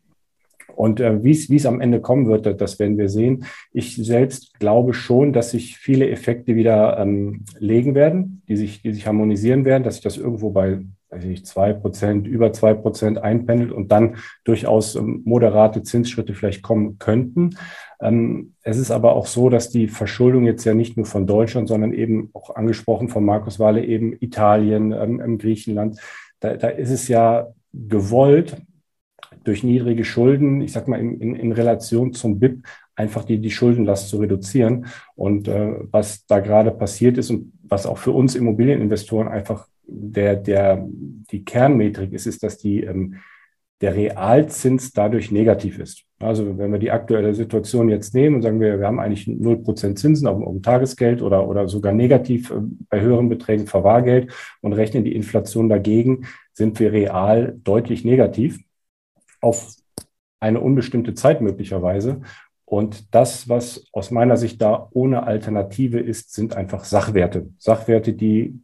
[0.76, 3.46] Und äh, wie es am Ende kommen wird, das werden wir sehen.
[3.74, 8.94] Ich selbst glaube schon, dass sich viele Effekte wieder ähm, legen werden, die sich, die
[8.94, 10.80] sich harmonisieren werden, dass sich das irgendwo bei
[11.10, 16.34] weiß ich nicht, zwei Prozent, über zwei Prozent einpendelt und dann durchaus ähm, moderate Zinsschritte
[16.34, 17.56] vielleicht kommen könnten.
[18.02, 21.68] Ähm, es ist aber auch so, dass die Verschuldung jetzt ja nicht nur von Deutschland,
[21.68, 26.00] sondern eben auch angesprochen von Markus Wahle eben Italien, ähm, Griechenland,
[26.40, 28.58] da, da ist es ja gewollt,
[29.44, 32.64] durch niedrige Schulden, ich sag mal in, in, in Relation zum BIP,
[32.96, 34.88] einfach die, die Schuldenlast zu reduzieren.
[35.16, 40.36] Und äh, was da gerade passiert ist und was auch für uns Immobilieninvestoren einfach der,
[40.36, 40.86] der,
[41.32, 43.16] die Kernmetrik ist, ist, dass die, ähm,
[43.82, 46.04] der Realzins dadurch negativ ist.
[46.20, 49.96] Also wenn wir die aktuelle Situation jetzt nehmen und sagen wir, wir haben eigentlich 0%
[49.96, 52.56] Zinsen auf, dem Tagesgeld oder, oder sogar negativ äh,
[52.90, 58.60] bei höheren Beträgen Verwahrgeld und rechnen die Inflation dagegen, sind wir real deutlich negativ
[59.40, 59.76] auf
[60.42, 62.22] eine unbestimmte Zeit möglicherweise.
[62.66, 67.50] Und das, was aus meiner Sicht da ohne Alternative ist, sind einfach Sachwerte.
[67.58, 68.60] Sachwerte, die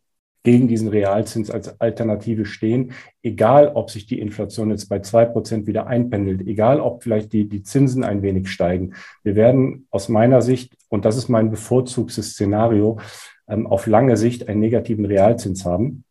[0.45, 2.93] gegen diesen Realzins als Alternative stehen,
[3.23, 7.49] egal ob sich die Inflation jetzt bei zwei Prozent wieder einpendelt, egal ob vielleicht die,
[7.49, 8.93] die Zinsen ein wenig steigen.
[9.23, 12.99] Wir werden aus meiner Sicht, und das ist mein bevorzugtes Szenario,
[13.47, 16.03] ähm, auf lange Sicht einen negativen Realzins haben.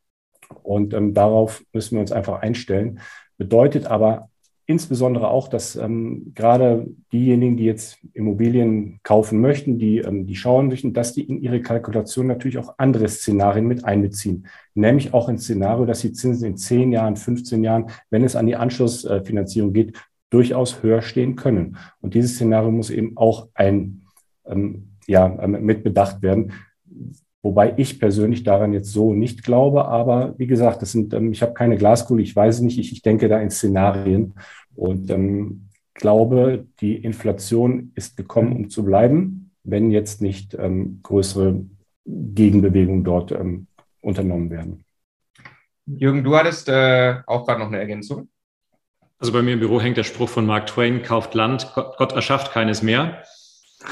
[0.62, 2.98] Und ähm, darauf müssen wir uns einfach einstellen.
[3.38, 4.30] Bedeutet aber
[4.66, 10.68] insbesondere auch, dass ähm, gerade diejenigen, die jetzt Immobilien kaufen möchten, die, ähm, die schauen
[10.68, 14.46] möchten, dass die in ihre Kalkulation natürlich auch andere Szenarien mit einbeziehen.
[14.74, 18.46] Nämlich auch ein Szenario, dass die Zinsen in 10 Jahren, 15 Jahren, wenn es an
[18.46, 19.98] die Anschlussfinanzierung geht,
[20.30, 21.76] durchaus höher stehen können.
[22.00, 24.02] Und dieses Szenario muss eben auch ein,
[24.46, 26.52] ähm, ja, ähm, mit bedacht werden.
[27.44, 29.84] Wobei ich persönlich daran jetzt so nicht glaube.
[29.84, 32.90] Aber wie gesagt, das sind, ähm, ich habe keine Glaskugel, ich weiß es nicht, ich,
[32.90, 34.32] ich denke da in Szenarien
[34.74, 41.60] und ähm, glaube, die Inflation ist gekommen, um zu bleiben, wenn jetzt nicht ähm, größere
[42.06, 43.66] Gegenbewegungen dort ähm,
[44.00, 44.82] unternommen werden.
[45.84, 48.28] Jürgen, du hattest äh, auch gerade noch eine Ergänzung.
[49.18, 52.52] Also bei mir im Büro hängt der Spruch von Mark Twain, kauft Land, Gott erschafft
[52.52, 53.22] keines mehr.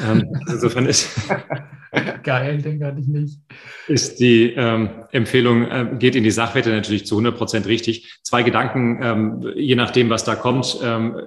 [0.01, 1.11] Ähm, insofern ist
[2.23, 3.39] geil, den hatte ich nicht.
[3.89, 8.19] Ist die ähm, Empfehlung, äh, geht in die Sachwerte natürlich zu 100 Prozent richtig.
[8.23, 11.21] Zwei Gedanken, ähm, je nachdem, was da kommt, ähm,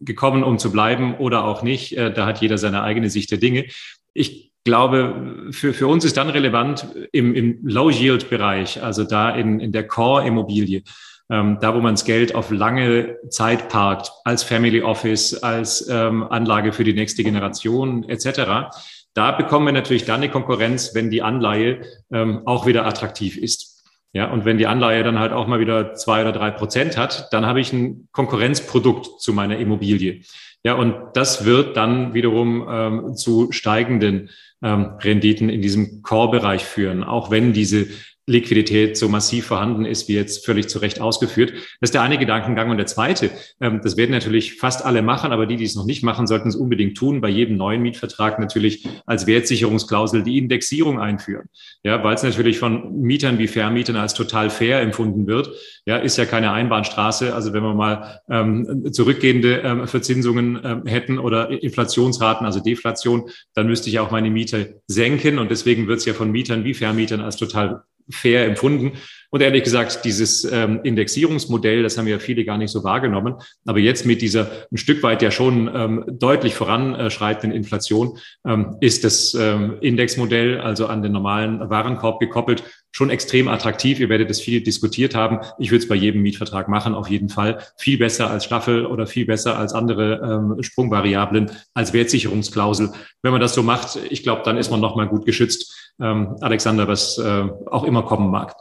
[0.00, 1.96] gekommen, um zu bleiben oder auch nicht.
[1.96, 3.66] Äh, da hat jeder seine eigene Sicht der Dinge.
[4.14, 9.72] Ich glaube, für, für uns ist dann relevant im, im Low-Yield-Bereich, also da in, in
[9.72, 10.82] der Core-Immobilie
[11.30, 16.24] ähm, da wo man das Geld auf lange Zeit parkt, als Family Office, als ähm,
[16.24, 18.70] Anlage für die nächste Generation etc.,
[19.14, 21.80] da bekommen wir natürlich dann eine Konkurrenz, wenn die Anleihe
[22.12, 23.84] ähm, auch wieder attraktiv ist.
[24.12, 27.28] Ja, und wenn die Anleihe dann halt auch mal wieder zwei oder drei Prozent hat,
[27.32, 30.22] dann habe ich ein Konkurrenzprodukt zu meiner Immobilie.
[30.64, 34.30] Ja, und das wird dann wiederum ähm, zu steigenden
[34.62, 37.86] ähm, Renditen in diesem Core-Bereich führen, auch wenn diese
[38.28, 41.52] Liquidität so massiv vorhanden ist, wie jetzt völlig zu Recht ausgeführt.
[41.80, 42.70] Das ist der eine Gedankengang.
[42.70, 43.30] Und der zweite,
[43.60, 46.48] ähm, das werden natürlich fast alle machen, aber die, die es noch nicht machen, sollten
[46.48, 51.46] es unbedingt tun, bei jedem neuen Mietvertrag natürlich als Wertsicherungsklausel die Indexierung einführen.
[51.82, 55.50] Ja, weil es natürlich von Mietern wie Vermietern als total fair empfunden wird.
[55.86, 57.34] Ja, ist ja keine Einbahnstraße.
[57.34, 63.66] Also wenn wir mal ähm, zurückgehende ähm, Verzinsungen ähm, hätten oder Inflationsraten, also Deflation, dann
[63.66, 65.38] müsste ich auch meine Miete senken.
[65.38, 68.92] Und deswegen wird es ja von Mietern wie Vermietern als total fair empfunden.
[69.30, 73.34] Und ehrlich gesagt, dieses ähm, Indexierungsmodell, das haben ja viele gar nicht so wahrgenommen.
[73.66, 79.04] Aber jetzt mit dieser ein Stück weit ja schon ähm, deutlich voranschreitenden Inflation ähm, ist
[79.04, 84.00] das ähm, Indexmodell, also an den normalen Warenkorb gekoppelt, schon extrem attraktiv.
[84.00, 85.40] Ihr werdet es viel diskutiert haben.
[85.58, 87.58] Ich würde es bei jedem Mietvertrag machen, auf jeden Fall.
[87.76, 90.20] Viel besser als Staffel oder viel besser als andere
[90.56, 92.92] ähm, Sprungvariablen, als Wertsicherungsklausel.
[93.22, 95.92] Wenn man das so macht, ich glaube, dann ist man nochmal gut geschützt.
[96.00, 98.54] Ähm, Alexander, was äh, auch immer kommen mag.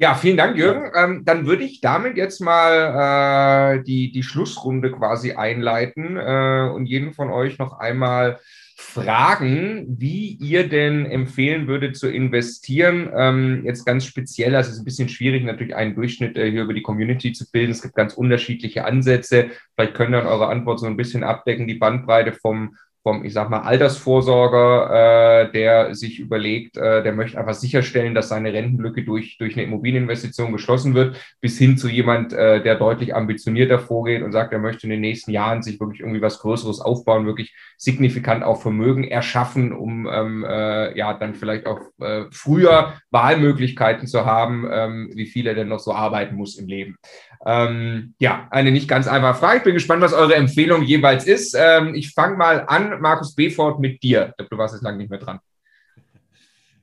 [0.00, 0.90] Ja, vielen Dank, Jürgen.
[0.94, 6.86] Ähm, dann würde ich damit jetzt mal äh, die, die Schlussrunde quasi einleiten äh, und
[6.86, 8.40] jeden von euch noch einmal
[8.78, 13.10] fragen, wie ihr denn empfehlen würdet zu investieren.
[13.14, 16.62] Ähm, jetzt ganz speziell, also es ist ein bisschen schwierig, natürlich einen Durchschnitt äh, hier
[16.62, 17.72] über die Community zu bilden.
[17.72, 19.50] Es gibt ganz unterschiedliche Ansätze.
[19.74, 23.48] Vielleicht können dann eure Antwort so ein bisschen abdecken, die Bandbreite vom vom, ich sag
[23.48, 29.38] mal, Altersvorsorger, äh, der sich überlegt, äh, der möchte einfach sicherstellen, dass seine Rentenlücke durch,
[29.38, 34.32] durch eine Immobilieninvestition geschlossen wird, bis hin zu jemand, äh, der deutlich ambitionierter vorgeht und
[34.32, 38.44] sagt, er möchte in den nächsten Jahren sich wirklich irgendwie was Größeres aufbauen, wirklich signifikant
[38.44, 44.68] auch Vermögen erschaffen, um ähm, äh, ja dann vielleicht auch äh, früher Wahlmöglichkeiten zu haben,
[44.70, 46.96] ähm, wie viel er denn noch so arbeiten muss im Leben.
[47.44, 49.58] Ähm, ja, eine nicht ganz einfache Frage.
[49.58, 51.56] Ich bin gespannt, was eure Empfehlung jeweils ist.
[51.58, 54.28] Ähm, ich fange mal an, Markus Befort, mit dir.
[54.30, 55.40] Ich glaube, du warst jetzt lange nicht mehr dran.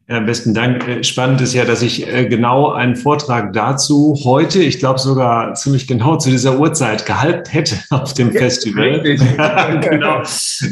[0.09, 0.87] Ja, besten Dank.
[0.87, 5.53] Äh, spannend ist ja, dass ich äh, genau einen Vortrag dazu heute, ich glaube sogar
[5.55, 9.01] ziemlich genau zu dieser Uhrzeit gehalten hätte auf dem Festival.
[9.81, 10.23] genau,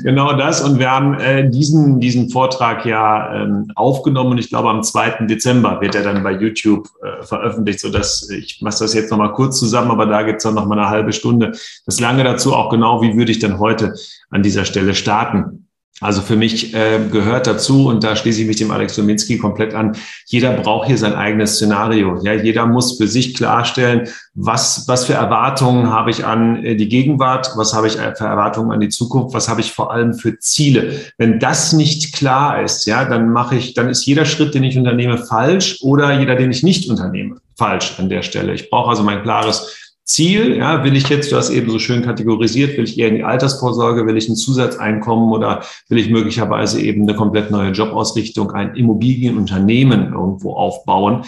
[0.04, 0.62] genau das.
[0.62, 5.26] Und wir haben äh, diesen, diesen Vortrag ja ähm, aufgenommen und ich glaube am 2.
[5.26, 6.88] Dezember wird er dann bei YouTube
[7.22, 10.80] veröffentlicht, sodass ich mache das jetzt nochmal kurz zusammen, aber da gibt es dann nochmal
[10.80, 11.52] eine halbe Stunde.
[11.86, 13.96] Das lange dazu auch genau, wie würde ich denn heute
[14.30, 15.65] an dieser Stelle starten.
[16.02, 19.74] Also für mich äh, gehört dazu, und da schließe ich mich dem Alex Dominski komplett
[19.74, 19.96] an,
[20.26, 22.20] jeder braucht hier sein eigenes Szenario.
[22.22, 26.90] Ja, jeder muss für sich klarstellen, was, was für Erwartungen habe ich an äh, die
[26.90, 30.38] Gegenwart, was habe ich für Erwartungen an die Zukunft, was habe ich vor allem für
[30.38, 31.00] Ziele.
[31.18, 34.78] Wenn das nicht klar ist, ja, dann mache ich, dann ist jeder Schritt, den ich
[34.78, 38.54] unternehme, falsch oder jeder, den ich nicht unternehme, falsch an der Stelle.
[38.54, 42.04] Ich brauche also mein klares Ziel, ja, will ich jetzt, du hast eben so schön
[42.04, 46.80] kategorisiert, will ich eher in die Altersvorsorge, will ich ein Zusatzeinkommen oder will ich möglicherweise
[46.80, 51.24] eben eine komplett neue Jobausrichtung, ein Immobilienunternehmen irgendwo aufbauen?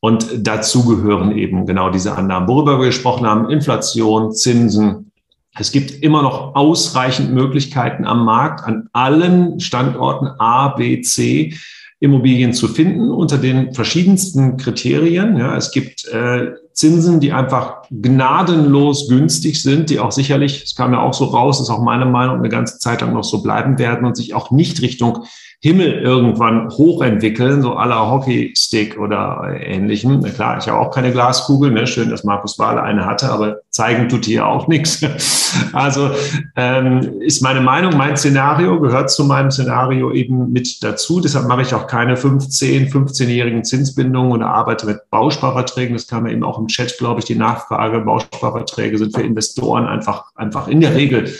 [0.00, 5.12] Und dazu gehören eben genau diese Annahmen, worüber wir gesprochen haben, Inflation, Zinsen.
[5.58, 11.58] Es gibt immer noch ausreichend Möglichkeiten am Markt an allen Standorten A, B, C
[12.00, 15.36] Immobilien zu finden unter den verschiedensten Kriterien.
[15.36, 20.92] Ja, es gibt äh, Zinsen, die einfach gnadenlos günstig sind, die auch sicherlich, es kam
[20.92, 23.78] ja auch so raus, ist auch meine Meinung, eine ganze Zeit lang noch so bleiben
[23.80, 25.24] werden und sich auch nicht Richtung
[25.60, 30.20] Himmel irgendwann hochentwickeln, so aller Hockeystick oder ähnlichem.
[30.20, 31.72] Na klar, ich habe auch keine Glaskugel.
[31.72, 31.88] Ne?
[31.88, 35.04] Schön, dass Markus Wahle eine hatte, aber zeigen tut hier auch nichts.
[35.72, 36.10] Also
[36.56, 41.20] ähm, ist meine Meinung, mein Szenario gehört zu meinem Szenario eben mit dazu.
[41.20, 45.94] Deshalb mache ich auch keine 15, 15-jährigen Zinsbindungen oder arbeite mit Bausparverträgen.
[45.94, 48.00] Das kam ja eben auch im Chat, glaube ich, die Nachfrage.
[48.00, 51.32] Bausparverträge sind für Investoren einfach, einfach in der Regel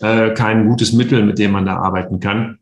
[0.00, 2.58] äh, kein gutes Mittel, mit dem man da arbeiten kann.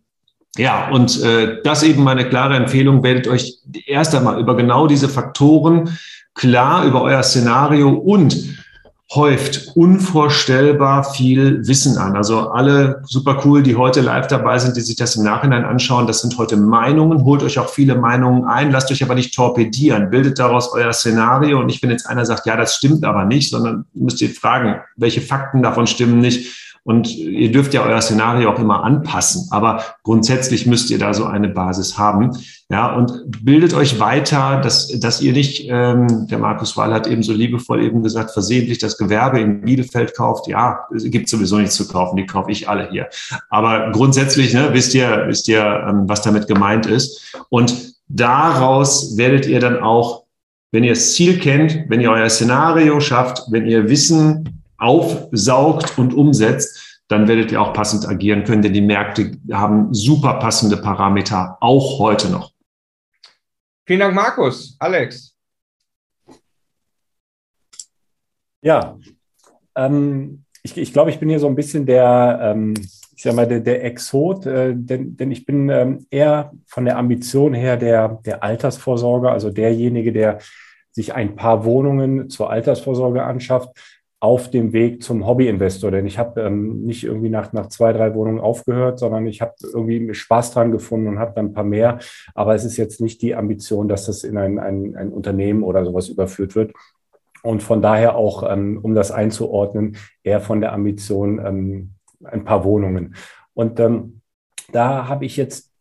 [0.59, 5.09] Ja, und äh, das eben meine klare Empfehlung, werdet euch erst einmal über genau diese
[5.09, 5.97] Faktoren
[6.35, 8.37] klar über euer Szenario und
[9.15, 12.17] häuft unvorstellbar viel Wissen an.
[12.17, 16.07] Also alle super cool, die heute live dabei sind, die sich das im Nachhinein anschauen,
[16.07, 17.25] das sind heute Meinungen.
[17.25, 20.09] Holt euch auch viele Meinungen ein, lasst euch aber nicht torpedieren.
[20.09, 21.61] Bildet daraus euer Szenario.
[21.61, 24.81] Und nicht, wenn jetzt einer sagt, ja, das stimmt aber nicht, sondern müsst ihr fragen,
[24.97, 29.47] welche Fakten davon stimmen nicht und ihr dürft ja euer Szenario auch immer anpassen.
[29.51, 32.37] Aber grundsätzlich müsst ihr da so eine Basis haben.
[32.71, 37.23] Ja, und bildet euch weiter, dass, dass ihr nicht, ähm, der Markus Wahl hat eben
[37.23, 40.49] so liebevoll eben gesagt, versehentlich das Gewerbe in Bielefeld kauft.
[40.49, 43.09] Ja, gibt sowieso nichts zu kaufen, die kaufe ich alle hier.
[43.49, 47.37] Aber grundsätzlich ne, wisst ihr, wisst ihr, ähm, was damit gemeint ist.
[47.49, 50.25] Und daraus werdet ihr dann auch,
[50.73, 56.15] wenn ihr das Ziel kennt, wenn ihr euer Szenario schafft, wenn ihr Wissen aufsaugt und
[56.15, 61.59] umsetzt, dann werdet ihr auch passend agieren können, denn die Märkte haben super passende Parameter,
[61.61, 62.53] auch heute noch.
[63.87, 64.77] Vielen Dank, Markus.
[64.79, 65.37] Alex.
[68.63, 68.97] Ja,
[69.75, 72.75] ähm, ich, ich glaube, ich bin hier so ein bisschen der, ähm,
[73.15, 76.97] ich sag mal, der, der Exot, äh, denn, denn ich bin ähm, eher von der
[76.97, 80.39] Ambition her der, der Altersvorsorge, also derjenige, der
[80.93, 83.71] sich ein paar Wohnungen zur Altersvorsorge anschafft,
[84.23, 85.91] auf dem Weg zum Hobbyinvestor.
[85.91, 89.55] Denn ich habe ähm, nicht irgendwie nach, nach zwei, drei Wohnungen aufgehört, sondern ich habe
[89.61, 91.99] irgendwie Spaß dran gefunden und habe dann ein paar mehr.
[92.33, 95.85] Aber es ist jetzt nicht die Ambition, dass das in ein, ein, ein Unternehmen oder
[95.85, 96.73] sowas überführt wird.
[97.43, 102.63] Und von daher auch, ähm, um das einzuordnen, eher von der Ambition ähm, ein paar
[102.63, 103.17] Wohnungen.
[103.55, 104.21] Und ähm,
[104.71, 105.73] da habe ich jetzt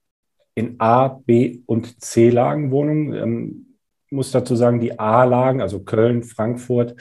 [0.56, 3.14] in A, B und C-Lagen Wohnungen.
[3.14, 3.66] Ähm,
[4.10, 6.96] muss dazu sagen, die A-Lagen, also Köln, Frankfurt,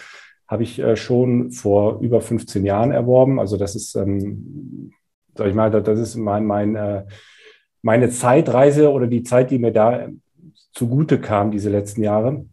[0.50, 3.38] habe ich äh, schon vor über 15 Jahren erworben.
[3.38, 4.92] Also das ist, ähm,
[5.36, 7.04] sag ich mal, das ist mein, mein, äh,
[7.82, 10.08] meine Zeitreise oder die Zeit, die mir da
[10.74, 12.46] zugute kam, diese letzten Jahre.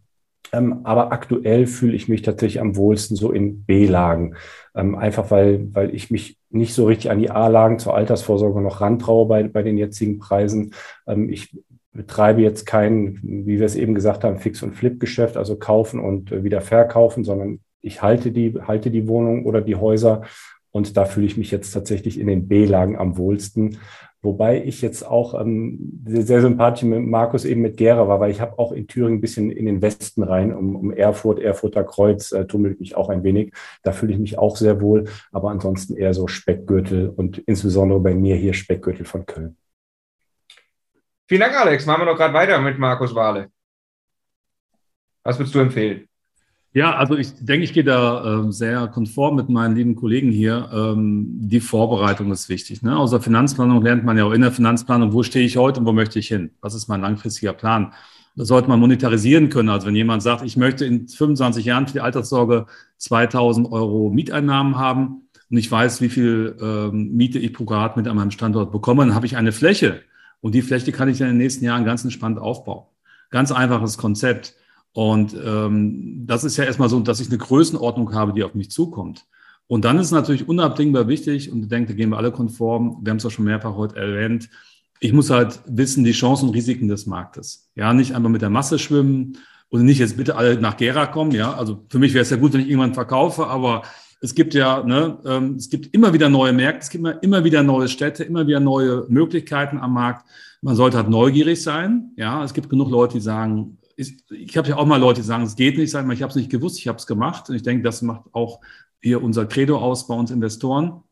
[0.52, 4.36] Ähm, aber aktuell fühle ich mich tatsächlich am wohlsten so in B-Lagen.
[4.76, 8.80] Ähm, einfach weil, weil ich mich nicht so richtig an die A-Lagen zur Altersvorsorge noch
[8.80, 10.72] rantraue bei, bei den jetzigen Preisen.
[11.08, 11.52] Ähm, ich
[11.92, 16.30] betreibe jetzt kein, wie wir es eben gesagt haben, Fix- und Flip-Geschäft, also kaufen und
[16.30, 20.22] äh, wieder verkaufen, sondern ich halte die, halte die Wohnung oder die Häuser
[20.70, 23.78] und da fühle ich mich jetzt tatsächlich in den B-Lagen am wohlsten.
[24.20, 28.40] Wobei ich jetzt auch ähm, sehr, sympathisch mit Markus eben mit Gera war, weil ich
[28.40, 32.32] habe auch in Thüringen ein bisschen in den Westen rein, um, um Erfurt, Erfurter Kreuz,
[32.32, 33.54] äh, tummelt mich auch ein wenig.
[33.84, 38.12] Da fühle ich mich auch sehr wohl, aber ansonsten eher so Speckgürtel und insbesondere bei
[38.12, 39.56] mir hier Speckgürtel von Köln.
[41.28, 41.86] Vielen Dank, Alex.
[41.86, 43.52] Machen wir noch gerade weiter mit Markus Wahle.
[45.22, 46.07] Was würdest du empfehlen?
[46.74, 50.68] Ja, also ich denke, ich gehe da äh, sehr konform mit meinen lieben Kollegen hier.
[50.72, 52.82] Ähm, die Vorbereitung ist wichtig.
[52.82, 52.96] Ne?
[52.96, 55.92] Außer Finanzplanung lernt man ja auch in der Finanzplanung, wo stehe ich heute und wo
[55.92, 56.50] möchte ich hin?
[56.60, 57.94] Was ist mein langfristiger Plan?
[58.36, 59.70] Das sollte man monetarisieren können.
[59.70, 62.66] Also wenn jemand sagt, ich möchte in 25 Jahren für die Alterssorge
[62.98, 68.06] 2000 Euro Mieteinnahmen haben und ich weiß, wie viel ähm, Miete ich pro Grad mit
[68.06, 70.02] an meinem Standort bekomme, dann habe ich eine Fläche.
[70.40, 72.84] Und die Fläche kann ich in den nächsten Jahren ganz entspannt aufbauen.
[73.30, 74.54] Ganz einfaches Konzept.
[74.92, 78.70] Und ähm, das ist ja erstmal so, dass ich eine Größenordnung habe, die auf mich
[78.70, 79.26] zukommt.
[79.66, 83.10] Und dann ist natürlich unabdingbar wichtig, und ich denke, da gehen wir alle konform, wir
[83.10, 84.48] haben es ja schon mehrfach heute erwähnt,
[85.00, 87.70] ich muss halt wissen, die Chancen und Risiken des Marktes.
[87.76, 89.38] Ja, nicht einfach mit der Masse schwimmen
[89.68, 91.30] und nicht jetzt bitte alle nach Gera kommen.
[91.32, 93.82] Ja, also für mich wäre es ja gut, wenn ich irgendwann verkaufe, aber
[94.20, 97.44] es gibt ja, ne, ähm, es gibt immer wieder neue Märkte, es gibt immer, immer
[97.44, 100.26] wieder neue Städte, immer wieder neue Möglichkeiten am Markt.
[100.60, 102.10] Man sollte halt neugierig sein.
[102.16, 105.26] Ja, es gibt genug Leute, die sagen, ich, ich habe ja auch mal Leute, die
[105.26, 107.50] sagen, es geht nicht, sagen, ich habe es nicht gewusst, ich habe es gemacht.
[107.50, 108.60] Und ich denke, das macht auch
[109.00, 111.02] hier unser Credo aus bei uns Investoren.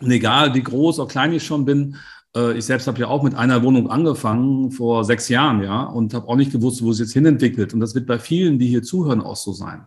[0.00, 1.96] Und egal, wie groß oder klein ich schon bin,
[2.36, 6.12] äh, ich selbst habe ja auch mit einer Wohnung angefangen vor sechs Jahren, ja, und
[6.12, 7.72] habe auch nicht gewusst, wo es jetzt hinentwickelt.
[7.72, 9.86] Und das wird bei vielen, die hier zuhören, auch so sein.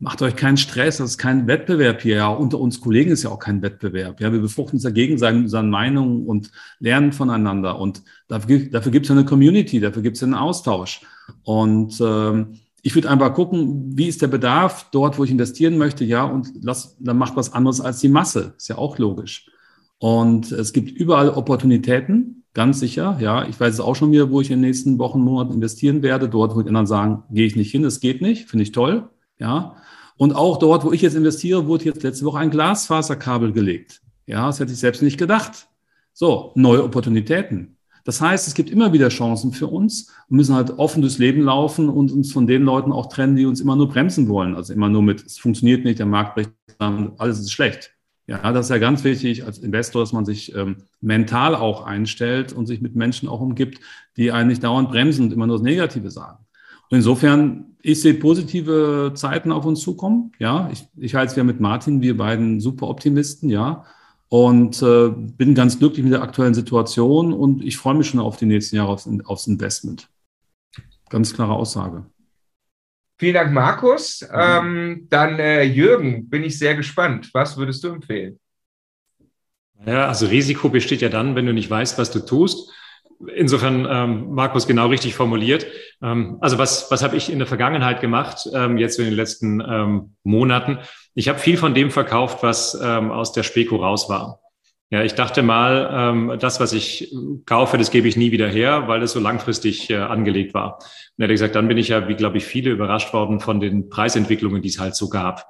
[0.00, 2.16] Macht euch keinen Stress, das ist kein Wettbewerb hier.
[2.16, 4.20] Ja, unter uns Kollegen ist ja auch kein Wettbewerb.
[4.20, 7.80] Ja, wir befruchten uns dagegen seine, seine Meinungen und lernen voneinander.
[7.80, 11.00] Und dafür, dafür gibt es ja eine Community, dafür gibt es einen Austausch.
[11.42, 16.04] Und ähm, ich würde einfach gucken, wie ist der Bedarf dort, wo ich investieren möchte,
[16.04, 18.54] ja, und lass, dann macht was anderes als die Masse.
[18.56, 19.50] Ist ja auch logisch.
[19.98, 23.18] Und es gibt überall Opportunitäten, ganz sicher.
[23.20, 26.02] Ja, ich weiß es auch schon wieder, wo ich in den nächsten Wochen, Monaten investieren
[26.02, 26.28] werde.
[26.28, 29.08] Dort, wo die anderen sagen, gehe ich nicht hin, es geht nicht, finde ich toll.
[29.40, 29.76] Ja.
[30.18, 34.02] Und auch dort, wo ich jetzt investiere, wurde jetzt letzte Woche ein Glasfaserkabel gelegt.
[34.26, 35.68] Ja, das hätte ich selbst nicht gedacht.
[36.12, 37.76] So, neue Opportunitäten.
[38.04, 40.08] Das heißt, es gibt immer wieder Chancen für uns.
[40.28, 43.46] Wir müssen halt offen durchs Leben laufen und uns von den Leuten auch trennen, die
[43.46, 44.54] uns immer nur bremsen wollen.
[44.54, 47.92] Also immer nur mit, es funktioniert nicht, der Markt bricht alles ist schlecht.
[48.26, 52.52] Ja, das ist ja ganz wichtig als Investor, dass man sich ähm, mental auch einstellt
[52.52, 53.80] und sich mit Menschen auch umgibt,
[54.16, 56.44] die einen nicht dauernd bremsen und immer nur das Negative sagen.
[56.90, 60.32] Insofern, ich sehe positive Zeiten auf uns zukommen.
[60.38, 63.84] Ja, ich, ich halte es ja mit Martin, wir beiden super Optimisten, ja
[64.28, 68.36] und äh, bin ganz glücklich mit der aktuellen Situation und ich freue mich schon auf
[68.36, 70.08] die nächsten Jahre aufs, aufs Investment.
[71.08, 72.04] Ganz klare Aussage.
[73.18, 74.20] Vielen Dank, Markus.
[74.20, 74.38] Mhm.
[74.38, 77.30] Ähm, dann äh, Jürgen, bin ich sehr gespannt.
[77.32, 78.38] Was würdest du empfehlen?
[79.86, 82.70] Ja, also Risiko besteht ja dann, wenn du nicht weißt, was du tust.
[83.34, 85.66] Insofern, ähm, Markus, genau richtig formuliert.
[86.00, 89.60] Ähm, also was, was habe ich in der Vergangenheit gemacht, ähm, jetzt in den letzten
[89.60, 90.78] ähm, Monaten?
[91.14, 94.40] Ich habe viel von dem verkauft, was ähm, aus der Speko raus war.
[94.90, 97.14] Ja, ich dachte mal, ähm, das, was ich
[97.44, 100.78] kaufe, das gebe ich nie wieder her, weil es so langfristig äh, angelegt war.
[101.20, 104.62] Hat gesagt, dann bin ich ja, wie glaube ich, viele überrascht worden von den Preisentwicklungen,
[104.62, 105.46] die es halt so gab.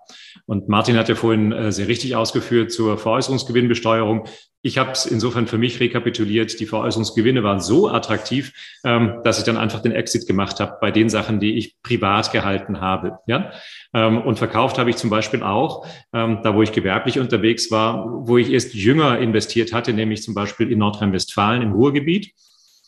[0.46, 4.24] Und Martin hat ja vorhin äh, sehr richtig ausgeführt zur Veräußerungsgewinnbesteuerung.
[4.62, 6.58] Ich habe es insofern für mich rekapituliert.
[6.58, 8.52] Die Veräußerungsgewinne waren so attraktiv,
[8.84, 12.32] ähm, dass ich dann einfach den Exit gemacht habe bei den Sachen, die ich privat
[12.32, 13.18] gehalten habe.
[13.26, 13.52] Ja?
[13.94, 18.06] Ähm, und verkauft habe ich zum Beispiel auch, ähm, da wo ich gewerblich unterwegs war,
[18.26, 22.32] wo ich erst jünger investiert hatte, nämlich zum Beispiel in Nordrhein-Westfalen im Ruhrgebiet.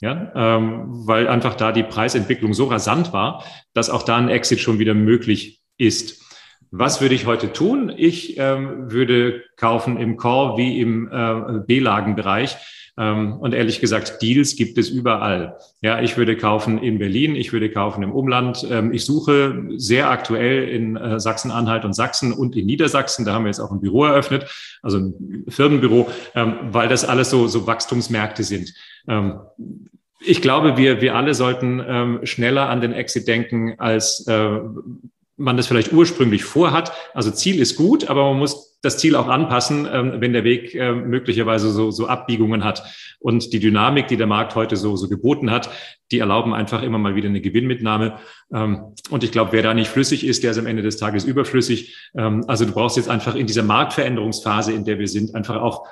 [0.00, 3.44] Ja, ähm, weil einfach da die Preisentwicklung so rasant war,
[3.74, 6.24] dass auch da ein Exit schon wieder möglich ist.
[6.70, 7.92] Was würde ich heute tun?
[7.94, 12.56] Ich ähm, würde kaufen im Core wie im äh, B-Lagenbereich.
[12.96, 15.56] Ähm, und ehrlich gesagt, Deals gibt es überall.
[15.80, 18.66] Ja, ich würde kaufen in Berlin, ich würde kaufen im Umland.
[18.70, 23.24] Ähm, ich suche sehr aktuell in äh, Sachsen-Anhalt und Sachsen und in Niedersachsen.
[23.24, 24.46] Da haben wir jetzt auch ein Büro eröffnet,
[24.82, 28.74] also ein Firmenbüro, ähm, weil das alles so, so Wachstumsmärkte sind.
[30.22, 34.60] Ich glaube, wir, wir alle sollten ähm, schneller an den Exit denken, als äh,
[35.40, 36.92] man das vielleicht ursprünglich vorhat.
[37.14, 40.74] Also Ziel ist gut, aber man muss das Ziel auch anpassen, ähm, wenn der Weg
[40.74, 42.82] äh, möglicherweise so, so Abbiegungen hat.
[43.18, 45.70] Und die Dynamik, die der Markt heute so, so geboten hat,
[46.12, 48.18] die erlauben einfach immer mal wieder eine Gewinnmitnahme.
[48.52, 51.24] Ähm, und ich glaube, wer da nicht flüssig ist, der ist am Ende des Tages
[51.24, 51.96] überflüssig.
[52.14, 55.86] Ähm, also du brauchst jetzt einfach in dieser Marktveränderungsphase, in der wir sind, einfach auch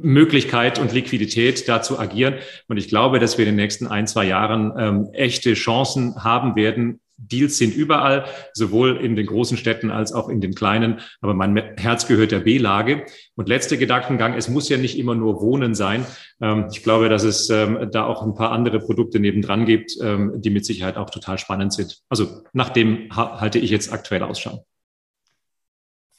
[0.00, 2.34] Möglichkeit und Liquidität da zu agieren.
[2.68, 6.56] Und ich glaube, dass wir in den nächsten ein, zwei Jahren ähm, echte Chancen haben
[6.56, 7.00] werden,
[7.30, 11.00] Deals sind überall, sowohl in den großen Städten als auch in den kleinen.
[11.20, 13.04] Aber mein Herz gehört der B-Lage.
[13.36, 16.04] Und letzter Gedankengang, es muss ja nicht immer nur Wohnen sein.
[16.40, 20.32] Ähm, ich glaube, dass es ähm, da auch ein paar andere Produkte nebendran gibt, ähm,
[20.36, 22.00] die mit Sicherheit auch total spannend sind.
[22.08, 24.66] Also nach dem halte ich jetzt aktuell Ausschau.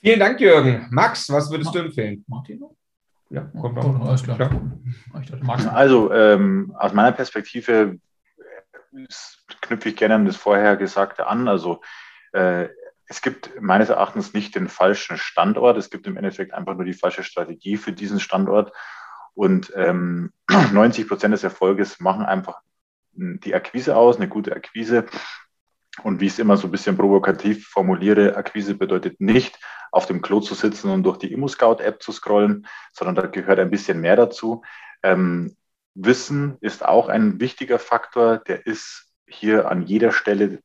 [0.01, 0.87] Vielen Dank, Jürgen.
[0.91, 2.23] Max, was würdest Ma du empfehlen?
[2.27, 2.61] Martin?
[3.33, 4.07] Ja, kommt noch.
[4.07, 4.37] Alles klar.
[5.73, 7.97] Also ähm, aus meiner Perspektive
[9.61, 11.47] knüpfe ich gerne an das vorher Gesagte an.
[11.47, 11.81] Also
[12.33, 12.67] äh,
[13.07, 15.77] es gibt meines Erachtens nicht den falschen Standort.
[15.77, 18.71] Es gibt im Endeffekt einfach nur die falsche Strategie für diesen Standort.
[19.33, 20.31] Und ähm,
[20.71, 22.59] 90 Prozent des Erfolges machen einfach
[23.13, 25.05] die Akquise aus, eine gute Akquise.
[26.01, 29.59] Und wie ich es immer so ein bisschen provokativ formuliere, Akquise bedeutet nicht,
[29.91, 33.69] auf dem Klo zu sitzen und durch die ImmoScout-App zu scrollen, sondern da gehört ein
[33.69, 34.63] bisschen mehr dazu.
[35.03, 35.55] Ähm,
[35.93, 40.59] Wissen ist auch ein wichtiger Faktor, der ist hier an jeder Stelle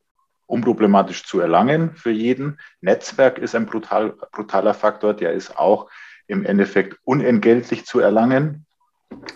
[0.46, 2.58] unproblematisch zu erlangen für jeden.
[2.80, 5.90] Netzwerk ist ein brutal, brutaler Faktor, der ist auch
[6.26, 8.66] im Endeffekt unentgeltlich zu erlangen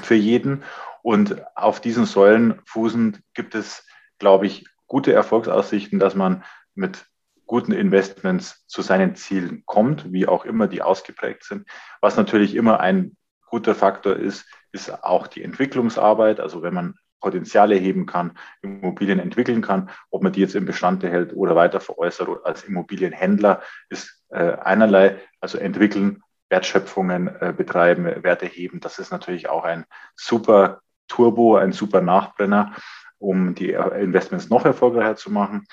[0.02, 0.62] für jeden.
[1.02, 3.86] Und auf diesen Säulen fußend gibt es,
[4.18, 6.44] glaube ich, gute Erfolgsaussichten, dass man
[6.74, 7.06] mit
[7.46, 11.66] guten Investments zu seinen Zielen kommt, wie auch immer die ausgeprägt sind.
[12.02, 13.16] Was natürlich immer ein
[13.46, 16.40] guter Faktor ist, ist auch die Entwicklungsarbeit.
[16.40, 21.02] Also wenn man Potenziale heben kann, Immobilien entwickeln kann, ob man die jetzt im Bestand
[21.02, 28.44] erhält oder weiter veräußert als Immobilienhändler, ist äh, einerlei, also entwickeln, Wertschöpfungen äh, betreiben, Werte
[28.44, 28.80] heben.
[28.80, 29.86] Das ist natürlich auch ein
[30.16, 32.74] super Turbo, ein super Nachbrenner,
[33.22, 35.66] um die Investments noch erfolgreicher zu machen.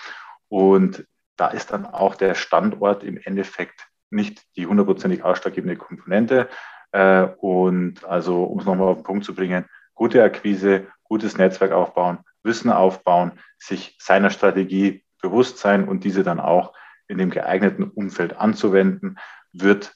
[0.48, 1.06] Und
[1.36, 6.50] da ist dann auch der Standort im Endeffekt nicht die hundertprozentig ausschlaggebende Komponente.
[6.92, 11.72] Äh, und also, um es nochmal auf den Punkt zu bringen, gute Akquise, gutes Netzwerk
[11.72, 16.74] aufbauen, Wissen aufbauen, sich seiner Strategie bewusst sein und diese dann auch
[17.08, 19.18] in dem geeigneten Umfeld anzuwenden,
[19.52, 19.96] wird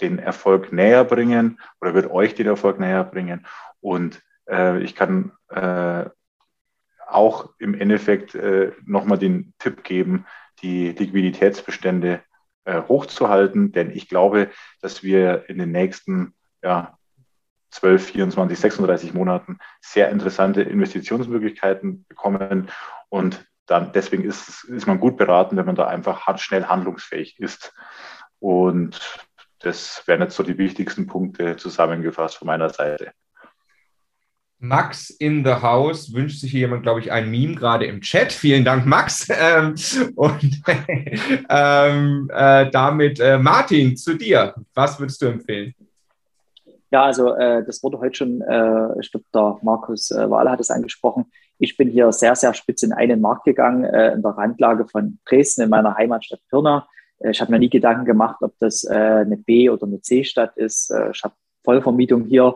[0.00, 3.46] den Erfolg näher bringen oder wird euch den Erfolg näher bringen.
[3.80, 6.06] Und äh, ich kann äh,
[7.08, 10.26] auch im Endeffekt äh, nochmal den Tipp geben,
[10.62, 12.22] die Liquiditätsbestände
[12.64, 14.50] äh, hochzuhalten, denn ich glaube,
[14.80, 16.98] dass wir in den nächsten ja,
[17.70, 22.70] 12, 24, 36 Monaten sehr interessante Investitionsmöglichkeiten bekommen
[23.08, 27.72] und dann deswegen ist, ist man gut beraten, wenn man da einfach schnell handlungsfähig ist.
[28.38, 29.00] Und
[29.58, 33.12] das wären jetzt so die wichtigsten Punkte zusammengefasst von meiner Seite.
[34.64, 38.32] Max in the House wünscht sich hier jemand, glaube ich, ein Meme gerade im Chat.
[38.32, 39.28] Vielen Dank, Max.
[39.44, 39.74] Ähm,
[40.14, 40.62] und
[41.50, 44.54] ähm, äh, damit äh, Martin zu dir.
[44.74, 45.74] Was würdest du empfehlen?
[46.90, 50.60] Ja, also äh, das wurde heute schon, äh, ich glaube, der Markus äh, Wahler hat
[50.60, 51.26] es angesprochen.
[51.58, 55.18] Ich bin hier sehr, sehr spitz in einen Markt gegangen, äh, in der Randlage von
[55.26, 56.86] Dresden, in meiner Heimatstadt Pirna.
[57.18, 60.90] Äh, ich habe mir nie Gedanken gemacht, ob das eine B- oder eine C-Stadt ist.
[61.12, 61.34] Ich habe
[61.64, 62.54] Vollvermietung hier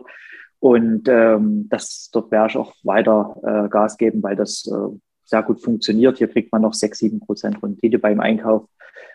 [0.59, 5.43] und ähm, das, dort werde ich auch weiter äh, Gas geben, weil das äh, sehr
[5.43, 6.17] gut funktioniert.
[6.17, 8.65] Hier kriegt man noch sechs, sieben Prozent Rendite beim Einkauf.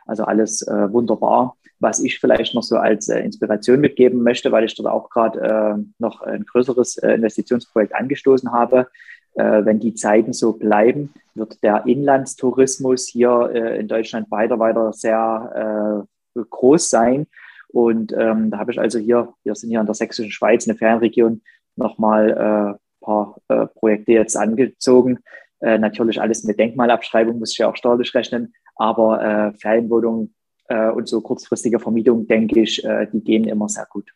[0.06, 1.56] Also alles äh, wunderbar.
[1.80, 5.40] Was ich vielleicht noch so als äh, Inspiration mitgeben möchte, weil ich dort auch gerade
[5.40, 8.86] äh, noch ein größeres äh, Investitionsprojekt angestoßen habe.
[9.34, 14.92] Äh, wenn die Zeiten so bleiben, wird der Inlandstourismus hier äh, in Deutschland weiter, weiter
[14.92, 16.06] sehr
[16.36, 17.26] äh, groß sein.
[17.74, 20.78] Und ähm, da habe ich also hier, wir sind hier in der sächsischen Schweiz, eine
[20.78, 21.42] Fernregion,
[21.74, 25.18] nochmal ein äh, paar äh, Projekte jetzt angezogen.
[25.58, 30.36] Äh, natürlich alles mit Denkmalabschreibung, muss ich ja auch steuerlich rechnen, aber äh, Ferienwohnungen
[30.68, 34.08] äh, und so kurzfristige Vermietung, denke ich, äh, die gehen immer sehr gut.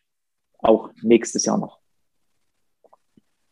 [0.60, 1.80] Auch nächstes Jahr noch.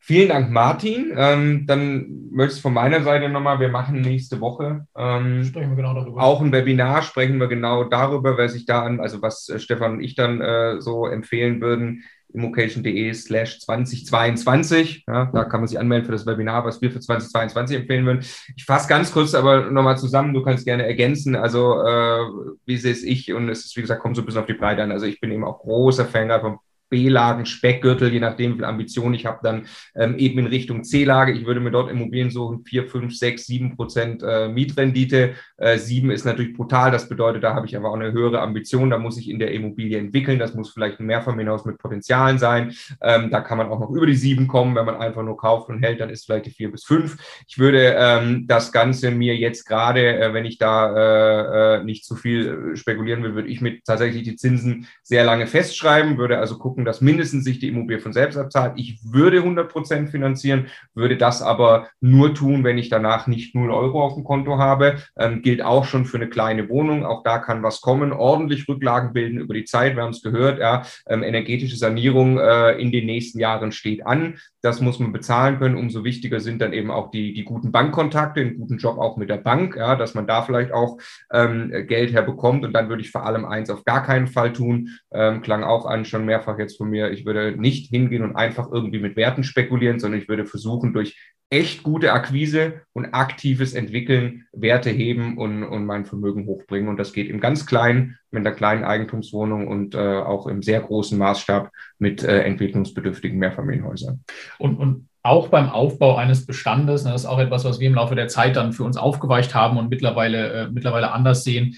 [0.07, 1.13] Vielen Dank, Martin.
[1.17, 5.77] Ähm, dann möchte ich von meiner Seite nochmal, wir machen nächste Woche ähm, sprechen wir
[5.77, 6.23] genau darüber.
[6.23, 9.95] auch ein Webinar, sprechen wir genau darüber, wer sich da an, also was äh, Stefan
[9.95, 15.07] und ich dann äh, so empfehlen würden, immocation.de slash 2022.
[15.09, 18.25] Ja, da kann man sich anmelden für das Webinar, was wir für 2022 empfehlen würden.
[18.55, 21.35] Ich fasse ganz kurz aber nochmal zusammen, du kannst gerne ergänzen.
[21.35, 22.21] Also, äh,
[22.65, 23.33] wie sehe es ich?
[23.33, 24.93] Und es ist, wie gesagt, kommt so ein bisschen auf die Breite an.
[24.93, 29.15] Also, ich bin eben auch großer Fan von B-Lagen, Speckgürtel, je nachdem, wie viel Ambition
[29.15, 31.33] ich habe, dann ähm, eben in Richtung C-Lage.
[31.33, 35.35] Ich würde mir dort Immobilien suchen, 4, 5, 6, 7 Prozent äh, Mietrendite.
[35.57, 36.91] Äh, 7 ist natürlich brutal.
[36.91, 38.91] Das bedeutet, da habe ich aber auch eine höhere Ambition.
[38.91, 40.39] Da muss ich in der Immobilie entwickeln.
[40.39, 42.75] Das muss vielleicht ein Mehrfamilienhaus mit Potenzialen sein.
[43.01, 44.75] Ähm, da kann man auch noch über die 7 kommen.
[44.77, 47.17] Wenn man einfach nur kauft und hält, dann ist vielleicht die 4 bis 5.
[47.47, 52.05] Ich würde ähm, das Ganze mir jetzt gerade, äh, wenn ich da äh, äh, nicht
[52.05, 56.39] zu viel äh, spekulieren will, würde ich mit tatsächlich die Zinsen sehr lange festschreiben, würde
[56.39, 58.75] also gucken, gucken, dass mindestens sich die Immobilie von selbst abzahlt.
[58.77, 63.71] Ich würde 100 Prozent finanzieren, würde das aber nur tun, wenn ich danach nicht 0
[63.71, 64.97] Euro auf dem Konto habe.
[65.19, 67.07] Ähm, gilt auch schon für eine kleine Wohnung.
[67.07, 68.13] Auch da kann was kommen.
[68.13, 69.97] Ordentlich Rücklagen bilden über die Zeit.
[69.97, 70.59] Wir haben es gehört.
[70.59, 74.37] Ja, ähm, energetische Sanierung äh, in den nächsten Jahren steht an.
[74.61, 75.77] Das muss man bezahlen können.
[75.77, 79.31] Umso wichtiger sind dann eben auch die, die guten Bankkontakte, einen guten Job auch mit
[79.31, 80.99] der Bank, ja, dass man da vielleicht auch
[81.33, 82.65] ähm, Geld herbekommt.
[82.65, 84.91] Und dann würde ich vor allem eins auf gar keinen Fall tun.
[85.13, 88.37] Ähm, klang auch an, schon mehrfach jetzt jetzt von mir, ich würde nicht hingehen und
[88.37, 91.17] einfach irgendwie mit Werten spekulieren, sondern ich würde versuchen, durch
[91.49, 96.89] echt gute Akquise und aktives Entwickeln Werte heben und, und mein Vermögen hochbringen.
[96.89, 100.81] Und das geht im ganz kleinen, mit einer kleinen Eigentumswohnung und äh, auch im sehr
[100.81, 104.25] großen Maßstab mit äh, entwicklungsbedürftigen Mehrfamilienhäusern.
[104.59, 108.15] Und, und auch beim Aufbau eines Bestandes, das ist auch etwas, was wir im Laufe
[108.15, 111.77] der Zeit dann für uns aufgeweicht haben und mittlerweile, äh, mittlerweile anders sehen,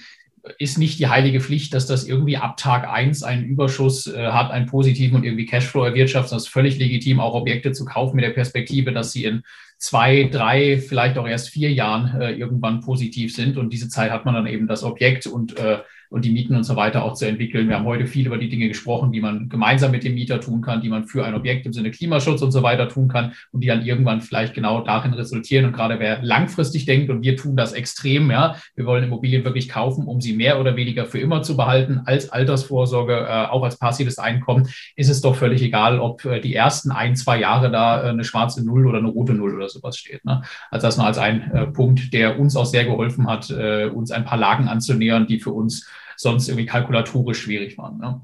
[0.59, 4.51] ist nicht die heilige Pflicht, dass das irgendwie ab Tag eins einen Überschuss äh, hat,
[4.51, 6.33] einen positiven und irgendwie Cashflow erwirtschaftet.
[6.33, 9.43] Das ist völlig legitim, auch Objekte zu kaufen mit der Perspektive, dass sie in
[9.79, 13.57] zwei, drei, vielleicht auch erst vier Jahren äh, irgendwann positiv sind.
[13.57, 15.79] Und diese Zeit hat man dann eben das Objekt und äh,
[16.11, 17.69] und die Mieten und so weiter auch zu entwickeln.
[17.69, 20.63] Wir haben heute viel über die Dinge gesprochen, die man gemeinsam mit dem Mieter tun
[20.63, 23.63] kann, die man für ein Objekt im Sinne Klimaschutz und so weiter tun kann und
[23.63, 25.67] die dann irgendwann vielleicht genau darin resultieren.
[25.67, 29.69] Und gerade wer langfristig denkt, und wir tun das extrem, ja, wir wollen Immobilien wirklich
[29.69, 33.79] kaufen, um sie mehr oder weniger für immer zu behalten, als Altersvorsorge, äh, auch als
[33.79, 38.03] passives Einkommen, ist es doch völlig egal, ob äh, die ersten ein, zwei Jahre da
[38.03, 40.25] äh, eine schwarze Null oder eine rote Null oder sowas steht.
[40.25, 40.43] Ne?
[40.71, 44.11] Also das nur als ein äh, Punkt, der uns auch sehr geholfen hat, äh, uns
[44.11, 45.87] ein paar Lagen anzunähern, die für uns
[46.19, 47.99] sonst irgendwie kalkulatorisch schwierig waren.
[47.99, 48.21] Ne?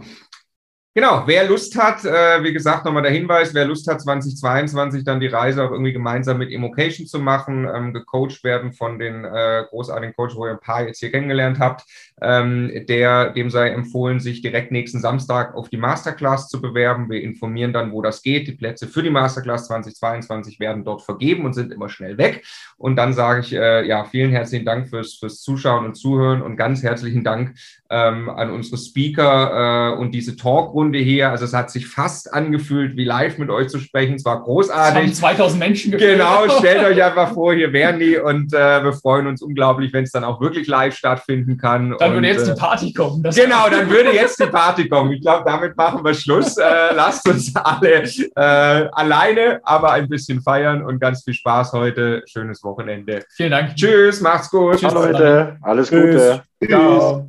[0.97, 5.19] Genau, wer Lust hat, äh, wie gesagt, nochmal der Hinweis, wer Lust hat, 2022 dann
[5.19, 9.65] die Reise auch irgendwie gemeinsam mit Immocation zu machen, ähm, gecoacht werden von den äh,
[9.71, 11.83] großartigen Coaches, wo ihr ein paar jetzt hier kennengelernt habt,
[12.23, 17.11] ähm, der, dem sei empfohlen, sich direkt nächsten Samstag auf die Masterclass zu bewerben.
[17.11, 18.47] Wir informieren dann, wo das geht.
[18.47, 22.45] Die Plätze für die Masterclass 2022 werden dort vergeben und sind immer schnell weg.
[22.77, 26.57] Und dann sage ich, äh, ja, vielen herzlichen Dank fürs, fürs Zuschauen und Zuhören und
[26.57, 27.57] ganz herzlichen Dank
[27.95, 31.31] ähm, an unsere Speaker äh, und diese Talkrunde hier.
[31.31, 34.15] Also es hat sich fast angefühlt, wie live mit euch zu sprechen.
[34.15, 35.12] Es war großartig.
[35.12, 36.19] Es haben 2000 Menschen gefühlt.
[36.19, 40.03] Genau, stellt euch einfach vor, hier wären die und äh, wir freuen uns unglaublich, wenn
[40.03, 41.95] es dann auch wirklich live stattfinden kann.
[41.99, 43.23] Dann und, würde jetzt die äh, Party kommen.
[43.23, 45.12] genau, dann würde jetzt die Party kommen.
[45.12, 46.57] Ich glaube, damit machen wir Schluss.
[46.57, 52.23] Äh, lasst uns alle äh, alleine, aber ein bisschen feiern und ganz viel Spaß heute.
[52.27, 53.25] Schönes Wochenende.
[53.37, 53.77] Vielen Dank.
[53.77, 54.79] Tschüss, macht's gut.
[54.79, 55.59] Tschüss, Leute.
[55.62, 56.43] Alles Gute.
[56.66, 57.29] Ciao.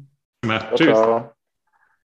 [0.76, 0.88] Tschüss.
[0.98, 1.35] Ciao.